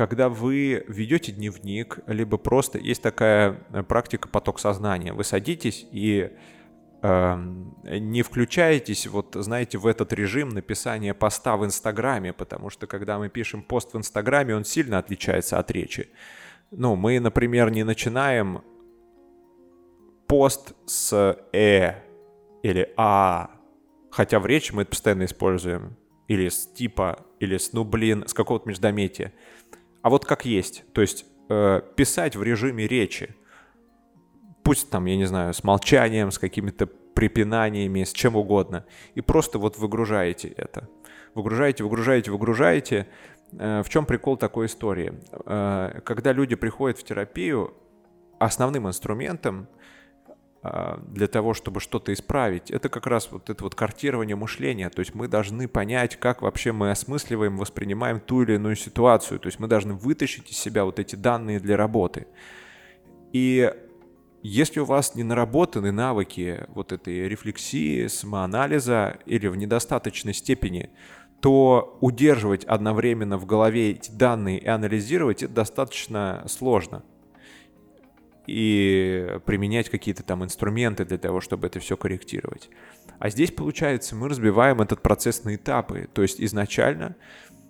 Когда 0.00 0.30
вы 0.30 0.82
ведете 0.88 1.30
дневник, 1.30 1.98
либо 2.06 2.38
просто 2.38 2.78
есть 2.78 3.02
такая 3.02 3.62
э, 3.70 3.82
практика 3.82 4.30
поток 4.30 4.58
сознания. 4.58 5.12
Вы 5.12 5.24
садитесь 5.24 5.86
и 5.92 6.30
э, 7.02 7.36
не 7.84 8.22
включаетесь, 8.22 9.06
вот 9.08 9.36
знаете, 9.38 9.76
в 9.76 9.86
этот 9.86 10.14
режим 10.14 10.48
написания 10.48 11.12
поста 11.12 11.58
в 11.58 11.66
Инстаграме, 11.66 12.32
потому 12.32 12.70
что 12.70 12.86
когда 12.86 13.18
мы 13.18 13.28
пишем 13.28 13.62
пост 13.62 13.92
в 13.92 13.98
Инстаграме, 13.98 14.56
он 14.56 14.64
сильно 14.64 14.96
отличается 14.96 15.58
от 15.58 15.70
речи. 15.70 16.08
Ну, 16.70 16.96
мы, 16.96 17.20
например, 17.20 17.70
не 17.70 17.84
начинаем 17.84 18.62
пост 20.26 20.72
с 20.86 21.36
«э» 21.52 21.92
или 22.62 22.90
«а», 22.96 23.50
хотя 24.10 24.40
в 24.40 24.46
речи 24.46 24.72
мы 24.72 24.80
это 24.80 24.92
постоянно 24.92 25.26
используем, 25.26 25.98
или 26.26 26.48
с 26.48 26.66
типа, 26.66 27.26
или 27.38 27.58
с 27.58 27.74
«ну 27.74 27.84
блин», 27.84 28.24
с 28.26 28.32
какого-то 28.32 28.66
междометия 28.66 29.34
а 30.02 30.10
вот 30.10 30.24
как 30.24 30.44
есть. 30.44 30.84
То 30.92 31.00
есть 31.00 31.26
э, 31.48 31.82
писать 31.96 32.36
в 32.36 32.42
режиме 32.42 32.86
речи. 32.86 33.34
Пусть 34.62 34.90
там, 34.90 35.06
я 35.06 35.16
не 35.16 35.24
знаю, 35.24 35.54
с 35.54 35.64
молчанием, 35.64 36.30
с 36.30 36.38
какими-то 36.38 36.86
припинаниями, 36.86 38.04
с 38.04 38.12
чем 38.12 38.36
угодно. 38.36 38.84
И 39.14 39.20
просто 39.20 39.58
вот 39.58 39.78
выгружаете 39.78 40.48
это. 40.48 40.88
Выгружаете, 41.34 41.84
выгружаете, 41.84 42.30
выгружаете. 42.30 43.08
Э, 43.52 43.82
в 43.82 43.88
чем 43.88 44.06
прикол 44.06 44.36
такой 44.36 44.66
истории? 44.66 45.12
Э, 45.46 46.00
когда 46.04 46.32
люди 46.32 46.54
приходят 46.54 46.98
в 46.98 47.04
терапию, 47.04 47.74
основным 48.38 48.88
инструментом 48.88 49.68
для 50.62 51.26
того, 51.26 51.54
чтобы 51.54 51.80
что-то 51.80 52.12
исправить, 52.12 52.70
это 52.70 52.90
как 52.90 53.06
раз 53.06 53.32
вот 53.32 53.48
это 53.48 53.64
вот 53.64 53.74
картирование 53.74 54.36
мышления. 54.36 54.90
То 54.90 55.00
есть 55.00 55.14
мы 55.14 55.26
должны 55.26 55.68
понять, 55.68 56.16
как 56.16 56.42
вообще 56.42 56.72
мы 56.72 56.90
осмысливаем, 56.90 57.56
воспринимаем 57.56 58.20
ту 58.20 58.42
или 58.42 58.54
иную 58.54 58.76
ситуацию. 58.76 59.40
То 59.40 59.46
есть 59.46 59.58
мы 59.58 59.68
должны 59.68 59.94
вытащить 59.94 60.50
из 60.50 60.58
себя 60.58 60.84
вот 60.84 60.98
эти 60.98 61.16
данные 61.16 61.60
для 61.60 61.78
работы. 61.78 62.26
И 63.32 63.72
если 64.42 64.80
у 64.80 64.84
вас 64.84 65.14
не 65.14 65.22
наработаны 65.22 65.92
навыки 65.92 66.66
вот 66.68 66.92
этой 66.92 67.26
рефлексии, 67.26 68.06
самоанализа 68.06 69.18
или 69.24 69.46
в 69.46 69.56
недостаточной 69.56 70.34
степени, 70.34 70.90
то 71.40 71.96
удерживать 72.02 72.64
одновременно 72.64 73.38
в 73.38 73.46
голове 73.46 73.92
эти 73.92 74.10
данные 74.10 74.58
и 74.58 74.66
анализировать 74.66 75.42
это 75.42 75.54
достаточно 75.54 76.44
сложно 76.48 77.02
и 78.46 79.38
применять 79.46 79.88
какие-то 79.88 80.22
там 80.22 80.44
инструменты 80.44 81.04
для 81.04 81.18
того, 81.18 81.40
чтобы 81.40 81.66
это 81.66 81.80
все 81.80 81.96
корректировать. 81.96 82.68
А 83.18 83.30
здесь, 83.30 83.50
получается, 83.52 84.16
мы 84.16 84.28
разбиваем 84.28 84.80
этот 84.80 85.02
процесс 85.02 85.44
на 85.44 85.54
этапы. 85.54 86.08
То 86.12 86.22
есть 86.22 86.40
изначально 86.40 87.16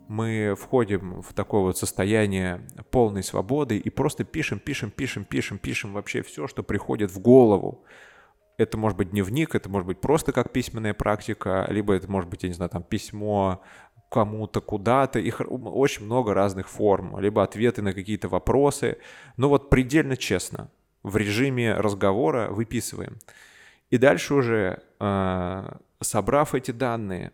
мы 0.08 0.56
входим 0.58 1.22
в 1.22 1.32
такое 1.34 1.60
вот 1.62 1.78
состояние 1.78 2.66
полной 2.90 3.22
свободы 3.22 3.78
и 3.78 3.90
просто 3.90 4.24
пишем, 4.24 4.58
пишем, 4.58 4.90
пишем, 4.90 5.24
пишем, 5.24 5.58
пишем 5.58 5.92
вообще 5.92 6.22
все, 6.22 6.48
что 6.48 6.62
приходит 6.62 7.12
в 7.12 7.20
голову. 7.20 7.84
Это 8.56 8.76
может 8.76 8.98
быть 8.98 9.10
дневник, 9.10 9.54
это 9.54 9.68
может 9.68 9.86
быть 9.86 10.00
просто 10.00 10.32
как 10.32 10.52
письменная 10.52 10.94
практика, 10.94 11.66
либо 11.70 11.94
это 11.94 12.10
может 12.10 12.28
быть, 12.28 12.42
я 12.42 12.48
не 12.48 12.54
знаю, 12.54 12.70
там 12.70 12.82
письмо 12.82 13.62
кому-то, 14.10 14.60
куда-то. 14.60 15.18
Их 15.18 15.40
очень 15.48 16.04
много 16.04 16.34
разных 16.34 16.68
форм, 16.68 17.18
либо 17.18 17.42
ответы 17.42 17.80
на 17.80 17.94
какие-то 17.94 18.28
вопросы. 18.28 18.98
Но 19.38 19.48
вот 19.48 19.70
предельно 19.70 20.16
честно, 20.16 20.70
в 21.02 21.16
режиме 21.16 21.74
разговора 21.74 22.50
выписываем. 22.50 23.16
И 23.88 23.98
дальше 23.98 24.34
уже, 24.34 24.82
э, 25.00 25.72
собрав 26.00 26.54
эти 26.54 26.72
данные, 26.72 27.32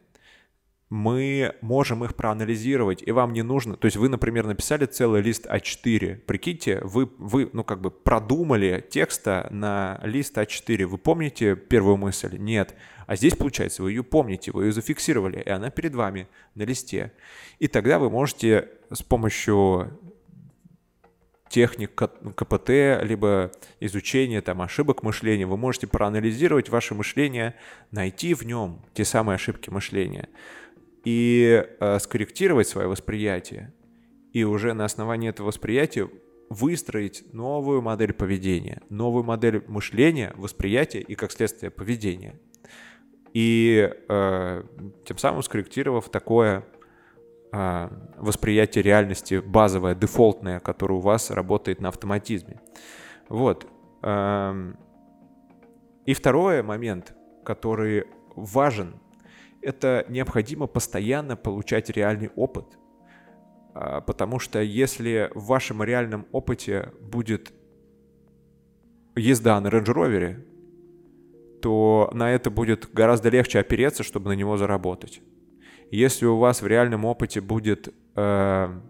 мы 0.88 1.54
можем 1.62 2.04
их 2.04 2.14
проанализировать, 2.14 3.02
и 3.04 3.10
вам 3.10 3.32
не 3.32 3.42
нужно... 3.42 3.76
То 3.76 3.86
есть 3.86 3.96
вы, 3.96 4.08
например, 4.08 4.46
написали 4.46 4.86
целый 4.86 5.20
лист 5.20 5.46
А4. 5.46 6.16
Прикиньте, 6.16 6.80
вы, 6.84 7.10
вы 7.18 7.50
ну, 7.52 7.64
как 7.64 7.80
бы 7.80 7.90
продумали 7.90 8.86
текста 8.88 9.48
на 9.50 9.98
лист 10.04 10.38
А4. 10.38 10.86
Вы 10.86 10.98
помните 10.98 11.56
первую 11.56 11.96
мысль? 11.96 12.38
Нет. 12.38 12.76
А 13.06 13.16
здесь, 13.16 13.34
получается, 13.34 13.82
вы 13.82 13.92
ее 13.92 14.02
помните, 14.02 14.50
вы 14.52 14.66
ее 14.66 14.72
зафиксировали, 14.72 15.40
и 15.40 15.48
она 15.48 15.70
перед 15.70 15.94
вами 15.94 16.28
на 16.54 16.62
листе. 16.62 17.12
И 17.58 17.68
тогда 17.68 17.98
вы 17.98 18.10
можете 18.10 18.68
с 18.90 19.02
помощью 19.02 19.98
техник 21.48 21.94
КПТ, 21.94 23.02
либо 23.02 23.52
изучения 23.80 24.42
там, 24.42 24.60
ошибок 24.62 25.02
мышления, 25.02 25.46
вы 25.46 25.56
можете 25.56 25.86
проанализировать 25.86 26.68
ваше 26.68 26.94
мышление, 26.94 27.54
найти 27.90 28.34
в 28.34 28.42
нем 28.42 28.84
те 28.94 29.04
самые 29.04 29.36
ошибки 29.36 29.70
мышления 29.70 30.28
и 31.04 31.64
э, 31.78 31.98
скорректировать 32.00 32.66
свое 32.66 32.88
восприятие. 32.88 33.72
И 34.32 34.42
уже 34.44 34.74
на 34.74 34.84
основании 34.84 35.30
этого 35.30 35.46
восприятия 35.46 36.10
выстроить 36.50 37.32
новую 37.32 37.80
модель 37.80 38.12
поведения, 38.12 38.82
новую 38.90 39.24
модель 39.24 39.62
мышления, 39.66 40.32
восприятия 40.36 41.00
и, 41.00 41.14
как 41.14 41.32
следствие, 41.32 41.70
поведения. 41.70 42.38
И 43.32 43.92
э, 44.08 44.62
тем 45.04 45.18
самым 45.18 45.42
скорректировав 45.42 46.08
такое 46.08 46.64
э, 47.52 47.88
восприятие 48.18 48.82
реальности 48.82 49.40
базовое, 49.40 49.94
дефолтное, 49.94 50.60
которое 50.60 50.94
у 50.94 51.00
вас 51.00 51.30
работает 51.30 51.80
на 51.80 51.88
автоматизме. 51.88 52.60
Вот. 53.28 53.66
Э, 54.02 54.72
и 56.06 56.14
второй 56.14 56.62
момент, 56.62 57.14
который 57.44 58.04
важен 58.34 59.00
это 59.66 60.06
необходимо 60.08 60.68
постоянно 60.68 61.36
получать 61.36 61.90
реальный 61.90 62.30
опыт. 62.36 62.78
А, 63.74 64.00
потому 64.00 64.38
что 64.38 64.60
если 64.60 65.30
в 65.34 65.46
вашем 65.46 65.82
реальном 65.82 66.26
опыте 66.30 66.92
будет 67.00 67.52
езда 69.16 69.60
на 69.60 69.66
Rover, 69.66 70.45
то 71.60 72.10
на 72.12 72.32
это 72.32 72.50
будет 72.50 72.88
гораздо 72.92 73.28
легче 73.28 73.58
опереться, 73.58 74.02
чтобы 74.02 74.28
на 74.28 74.34
него 74.34 74.56
заработать. 74.56 75.20
Если 75.90 76.26
у 76.26 76.36
вас 76.36 76.62
в 76.62 76.66
реальном 76.66 77.04
опыте 77.04 77.40
будет 77.40 77.94
э, 78.16 78.80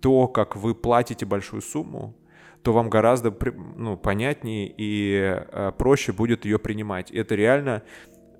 то, 0.00 0.28
как 0.28 0.56
вы 0.56 0.74
платите 0.74 1.26
большую 1.26 1.62
сумму, 1.62 2.14
то 2.62 2.72
вам 2.72 2.90
гораздо 2.90 3.34
ну, 3.76 3.96
понятнее 3.96 4.72
и 4.76 5.40
э, 5.50 5.72
проще 5.76 6.12
будет 6.12 6.44
ее 6.44 6.58
принимать. 6.58 7.10
Это 7.10 7.34
реально 7.34 7.82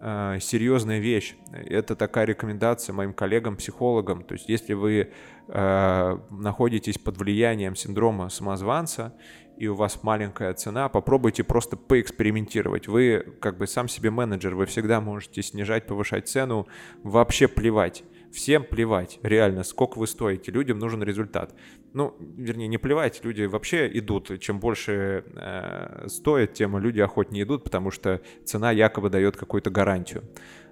э, 0.01 0.39
серьезная 0.41 0.99
вещь. 0.99 1.37
Это 1.53 1.97
такая 1.97 2.27
рекомендация 2.27 2.93
моим 2.93 3.13
коллегам-психологам. 3.13 4.25
То 4.25 4.35
есть 4.35 4.49
если 4.49 4.75
вы 4.75 5.11
э, 5.49 6.19
находитесь 6.31 6.99
под 6.99 7.19
влиянием 7.19 7.75
синдрома 7.75 8.29
самозванца, 8.29 9.15
и 9.59 9.67
у 9.67 9.75
вас 9.75 10.03
маленькая 10.03 10.55
цена, 10.55 10.89
попробуйте 10.89 11.45
просто 11.45 11.77
поэкспериментировать. 11.77 12.89
Вы 12.89 13.25
как 13.41 13.59
бы 13.59 13.67
сам 13.67 13.89
себе 13.89 14.11
менеджер, 14.11 14.55
вы 14.55 14.67
всегда 14.67 15.01
можете 15.01 15.43
снижать, 15.43 15.87
повышать 15.87 16.29
цену, 16.29 16.69
вообще 17.03 17.49
плевать. 17.49 18.05
Всем 18.33 18.63
плевать, 18.63 19.19
реально, 19.23 19.65
сколько 19.65 19.99
вы 19.99 20.07
стоите. 20.07 20.53
Людям 20.53 20.79
нужен 20.79 21.03
результат. 21.03 21.55
Ну, 21.95 22.15
вернее, 22.37 22.69
не 22.69 22.77
плевать, 22.77 23.25
люди 23.25 23.45
вообще 23.45 23.89
идут. 23.99 24.39
Чем 24.41 24.61
больше 24.61 25.25
э, 25.35 26.07
стоит, 26.09 26.53
тем 26.53 26.77
люди 26.79 27.01
охотнее 27.01 27.45
идут, 27.45 27.65
потому 27.65 27.91
что 27.91 28.21
цена 28.45 28.71
якобы 28.71 29.09
дает 29.09 29.37
какую-то 29.37 29.71
гарантию. 29.71 30.25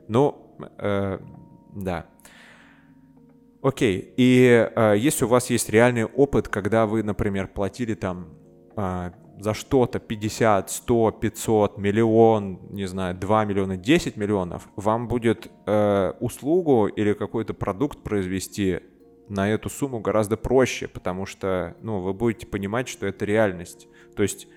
Ну, 0.06 0.54
э, 0.78 1.18
да. 1.74 2.06
Окей, 3.62 4.12
и 4.16 4.70
э, 4.76 4.94
если 4.98 5.24
у 5.24 5.28
вас 5.28 5.48
есть 5.48 5.70
реальный 5.70 6.04
опыт, 6.04 6.48
когда 6.48 6.86
вы, 6.86 7.02
например, 7.02 7.48
платили 7.48 7.94
там 7.94 8.28
э, 8.76 9.10
за 9.38 9.54
что-то 9.54 9.98
50, 9.98 10.70
100, 10.70 11.10
500, 11.12 11.78
миллион, 11.78 12.60
не 12.70 12.86
знаю, 12.86 13.14
2 13.14 13.44
миллиона, 13.44 13.76
10 13.76 14.16
миллионов, 14.16 14.68
вам 14.76 15.08
будет 15.08 15.50
э, 15.66 16.12
услугу 16.20 16.86
или 16.86 17.12
какой-то 17.12 17.54
продукт 17.54 18.02
произвести 18.02 18.80
на 19.28 19.48
эту 19.50 19.68
сумму 19.68 20.00
гораздо 20.00 20.36
проще, 20.36 20.88
потому 20.88 21.26
что 21.26 21.76
ну, 21.82 22.00
вы 22.00 22.14
будете 22.14 22.46
понимать, 22.46 22.88
что 22.88 23.06
это 23.06 23.24
реальность. 23.24 23.88
То 24.14 24.22
есть 24.22 24.48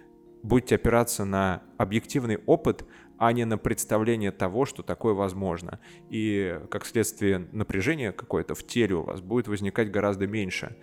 будете 0.43 0.75
опираться 0.75 1.25
на 1.25 1.63
объективный 1.77 2.37
опыт, 2.45 2.85
а 3.17 3.33
не 3.33 3.43
на 3.45 3.57
представление 3.57 4.31
того, 4.31 4.65
что 4.65 4.81
такое 4.81 5.13
возможно. 5.13 5.79
И, 6.09 6.57
как 6.69 6.85
следствие, 6.85 7.49
напряжение 7.51 8.13
какое-то 8.13 8.55
в 8.55 8.65
теле 8.65 8.95
у 8.95 9.03
вас 9.03 9.19
будет 9.19 9.49
возникать 9.49 9.91
гораздо 9.91 10.25
меньше. 10.25 10.77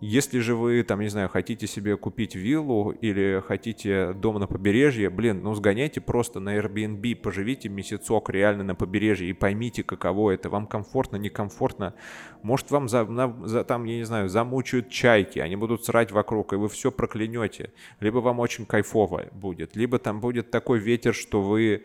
Если 0.00 0.38
же 0.38 0.54
вы, 0.54 0.84
там, 0.84 1.00
не 1.00 1.08
знаю, 1.08 1.28
хотите 1.28 1.66
себе 1.66 1.96
купить 1.96 2.36
виллу 2.36 2.92
или 2.92 3.42
хотите 3.44 4.12
дом 4.12 4.38
на 4.38 4.46
побережье, 4.46 5.10
блин, 5.10 5.42
ну 5.42 5.54
сгоняйте 5.54 6.00
просто 6.00 6.38
на 6.38 6.56
Airbnb, 6.56 7.16
поживите 7.16 7.68
месяцок 7.68 8.30
реально 8.30 8.62
на 8.62 8.74
побережье 8.76 9.28
и 9.28 9.32
поймите, 9.32 9.82
каково 9.82 10.30
это. 10.30 10.50
Вам 10.50 10.68
комфортно, 10.68 11.16
некомфортно. 11.16 11.94
Может, 12.42 12.70
вам 12.70 12.88
за, 12.88 13.04
на, 13.06 13.36
за, 13.44 13.64
там, 13.64 13.84
я 13.84 13.96
не 13.96 14.04
знаю, 14.04 14.28
замучают 14.28 14.88
чайки, 14.88 15.40
они 15.40 15.56
будут 15.56 15.84
срать 15.84 16.12
вокруг, 16.12 16.52
и 16.52 16.56
вы 16.56 16.68
все 16.68 16.92
проклянете. 16.92 17.72
Либо 17.98 18.18
вам 18.18 18.38
очень 18.38 18.66
кайфово 18.66 19.24
будет, 19.32 19.74
либо 19.74 19.98
там 19.98 20.20
будет 20.20 20.52
такой 20.52 20.78
ветер, 20.78 21.12
что 21.12 21.42
вы 21.42 21.84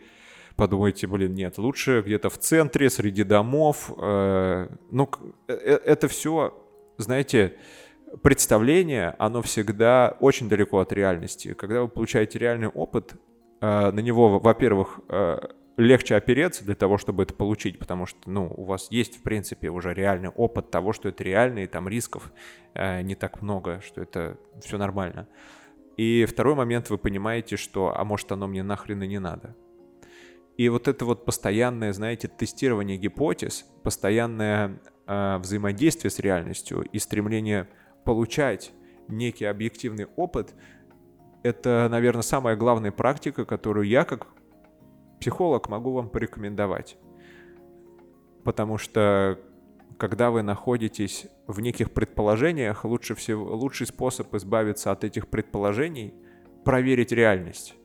подумаете, 0.54 1.08
блин, 1.08 1.34
нет, 1.34 1.58
лучше 1.58 2.02
где-то 2.06 2.30
в 2.30 2.38
центре, 2.38 2.90
среди 2.90 3.24
домов. 3.24 3.92
Э, 3.98 4.68
ну, 4.92 5.10
э, 5.48 5.52
э 5.52 5.80
это 5.84 6.06
все, 6.06 6.54
знаете, 6.96 7.56
представление, 8.22 9.14
оно 9.18 9.42
всегда 9.42 10.16
очень 10.20 10.48
далеко 10.48 10.78
от 10.80 10.92
реальности. 10.92 11.54
Когда 11.54 11.82
вы 11.82 11.88
получаете 11.88 12.38
реальный 12.38 12.68
опыт, 12.68 13.14
э, 13.60 13.90
на 13.90 14.00
него, 14.00 14.38
во-первых, 14.38 15.00
э, 15.08 15.38
легче 15.76 16.14
опереться 16.14 16.64
для 16.64 16.74
того, 16.74 16.98
чтобы 16.98 17.24
это 17.24 17.34
получить, 17.34 17.78
потому 17.78 18.06
что, 18.06 18.18
ну, 18.30 18.52
у 18.56 18.64
вас 18.64 18.88
есть, 18.90 19.18
в 19.18 19.22
принципе, 19.22 19.70
уже 19.70 19.92
реальный 19.92 20.28
опыт 20.28 20.70
того, 20.70 20.92
что 20.92 21.08
это 21.08 21.24
реально, 21.24 21.60
и 21.60 21.66
там 21.66 21.88
рисков 21.88 22.32
э, 22.74 23.02
не 23.02 23.14
так 23.14 23.42
много, 23.42 23.80
что 23.80 24.02
это 24.02 24.38
все 24.60 24.78
нормально. 24.78 25.28
И 25.96 26.24
второй 26.26 26.54
момент, 26.54 26.90
вы 26.90 26.98
понимаете, 26.98 27.56
что, 27.56 27.94
а 27.96 28.04
может, 28.04 28.30
оно 28.32 28.46
мне 28.46 28.62
нахрен 28.62 29.02
и 29.02 29.06
не 29.06 29.18
надо. 29.18 29.54
И 30.56 30.68
вот 30.68 30.86
это 30.86 31.04
вот 31.04 31.24
постоянное, 31.24 31.92
знаете, 31.92 32.28
тестирование 32.28 32.96
гипотез, 32.96 33.64
постоянное 33.82 34.80
э, 35.06 35.38
взаимодействие 35.38 36.10
с 36.10 36.18
реальностью 36.20 36.82
и 36.82 36.98
стремление 36.98 37.68
получать 38.04 38.72
некий 39.08 39.44
объективный 39.44 40.06
опыт, 40.16 40.54
это, 41.42 41.88
наверное, 41.90 42.22
самая 42.22 42.56
главная 42.56 42.92
практика, 42.92 43.44
которую 43.44 43.86
я 43.86 44.04
как 44.04 44.26
психолог 45.20 45.68
могу 45.68 45.92
вам 45.92 46.08
порекомендовать. 46.08 46.96
Потому 48.44 48.78
что 48.78 49.38
когда 49.98 50.30
вы 50.30 50.42
находитесь 50.42 51.26
в 51.46 51.60
неких 51.60 51.92
предположениях, 51.92 52.84
лучше 52.84 53.14
всего, 53.14 53.54
лучший 53.54 53.86
способ 53.86 54.34
избавиться 54.34 54.90
от 54.90 55.04
этих 55.04 55.28
предположений– 55.28 56.14
проверить 56.64 57.12
реальность. 57.12 57.76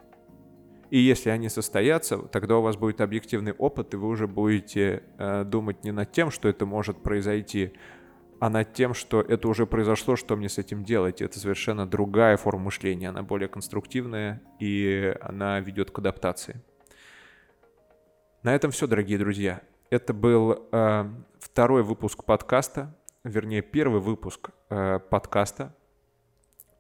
И 0.90 0.98
если 0.98 1.30
они 1.30 1.50
состоятся, 1.50 2.18
тогда 2.18 2.58
у 2.58 2.62
вас 2.62 2.76
будет 2.76 3.02
объективный 3.02 3.52
опыт, 3.52 3.94
и 3.94 3.98
вы 3.98 4.08
уже 4.08 4.28
будете 4.28 5.04
э, 5.20 5.44
думать 5.44 5.84
не 5.84 5.91
над 5.91 6.12
тем, 6.12 6.32
что 6.32 6.50
это 6.50 6.66
может 6.66 7.04
произойти, 7.04 7.74
а 8.40 8.49
над 8.49 8.74
тем, 8.74 8.94
что 8.94 9.22
это 9.22 9.48
уже 9.48 9.66
произошло, 9.66 10.16
что 10.16 10.36
мне 10.36 10.49
с 10.49 10.57
этим 10.57 10.84
делать. 10.84 11.22
Это 11.22 11.38
совершенно 11.40 11.86
другая 11.86 12.38
форма 12.38 12.66
мышления, 12.66 13.10
она 13.10 13.22
более 13.22 13.49
конструктивная 13.49 14.41
и 14.60 15.16
она 15.22 15.60
ведет 15.60 15.91
к 15.91 15.99
адаптации. 15.99 16.61
На 18.44 18.56
этом 18.56 18.72
все, 18.72 18.88
дорогие 18.88 19.18
друзья. 19.18 19.61
Это 19.90 20.14
был 20.14 20.68
э, 20.72 21.10
второй 21.40 21.84
выпуск 21.84 22.24
подкаста, 22.24 22.95
вернее 23.24 23.61
первый 23.61 23.99
выпуск 23.99 24.52
э, 24.70 24.99
подкаста 24.99 25.76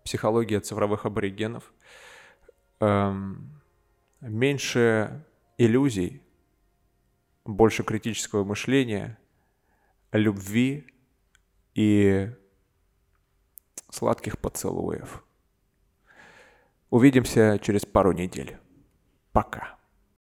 «Психология 0.05 0.61
цифровых 0.61 1.05
аборигенов». 1.05 1.73
Эм, 2.79 3.61
меньше 4.21 5.25
иллюзий, 5.57 6.21
больше 7.43 7.83
критического 7.83 8.45
мышления, 8.45 9.17
любви– 10.13 10.87
и 11.79 12.29
сладких 13.89 14.37
поцелуев. 14.37 15.23
Увидимся 16.89 17.57
через 17.59 17.85
пару 17.85 18.11
недель. 18.11 18.57
Пока. 19.31 19.78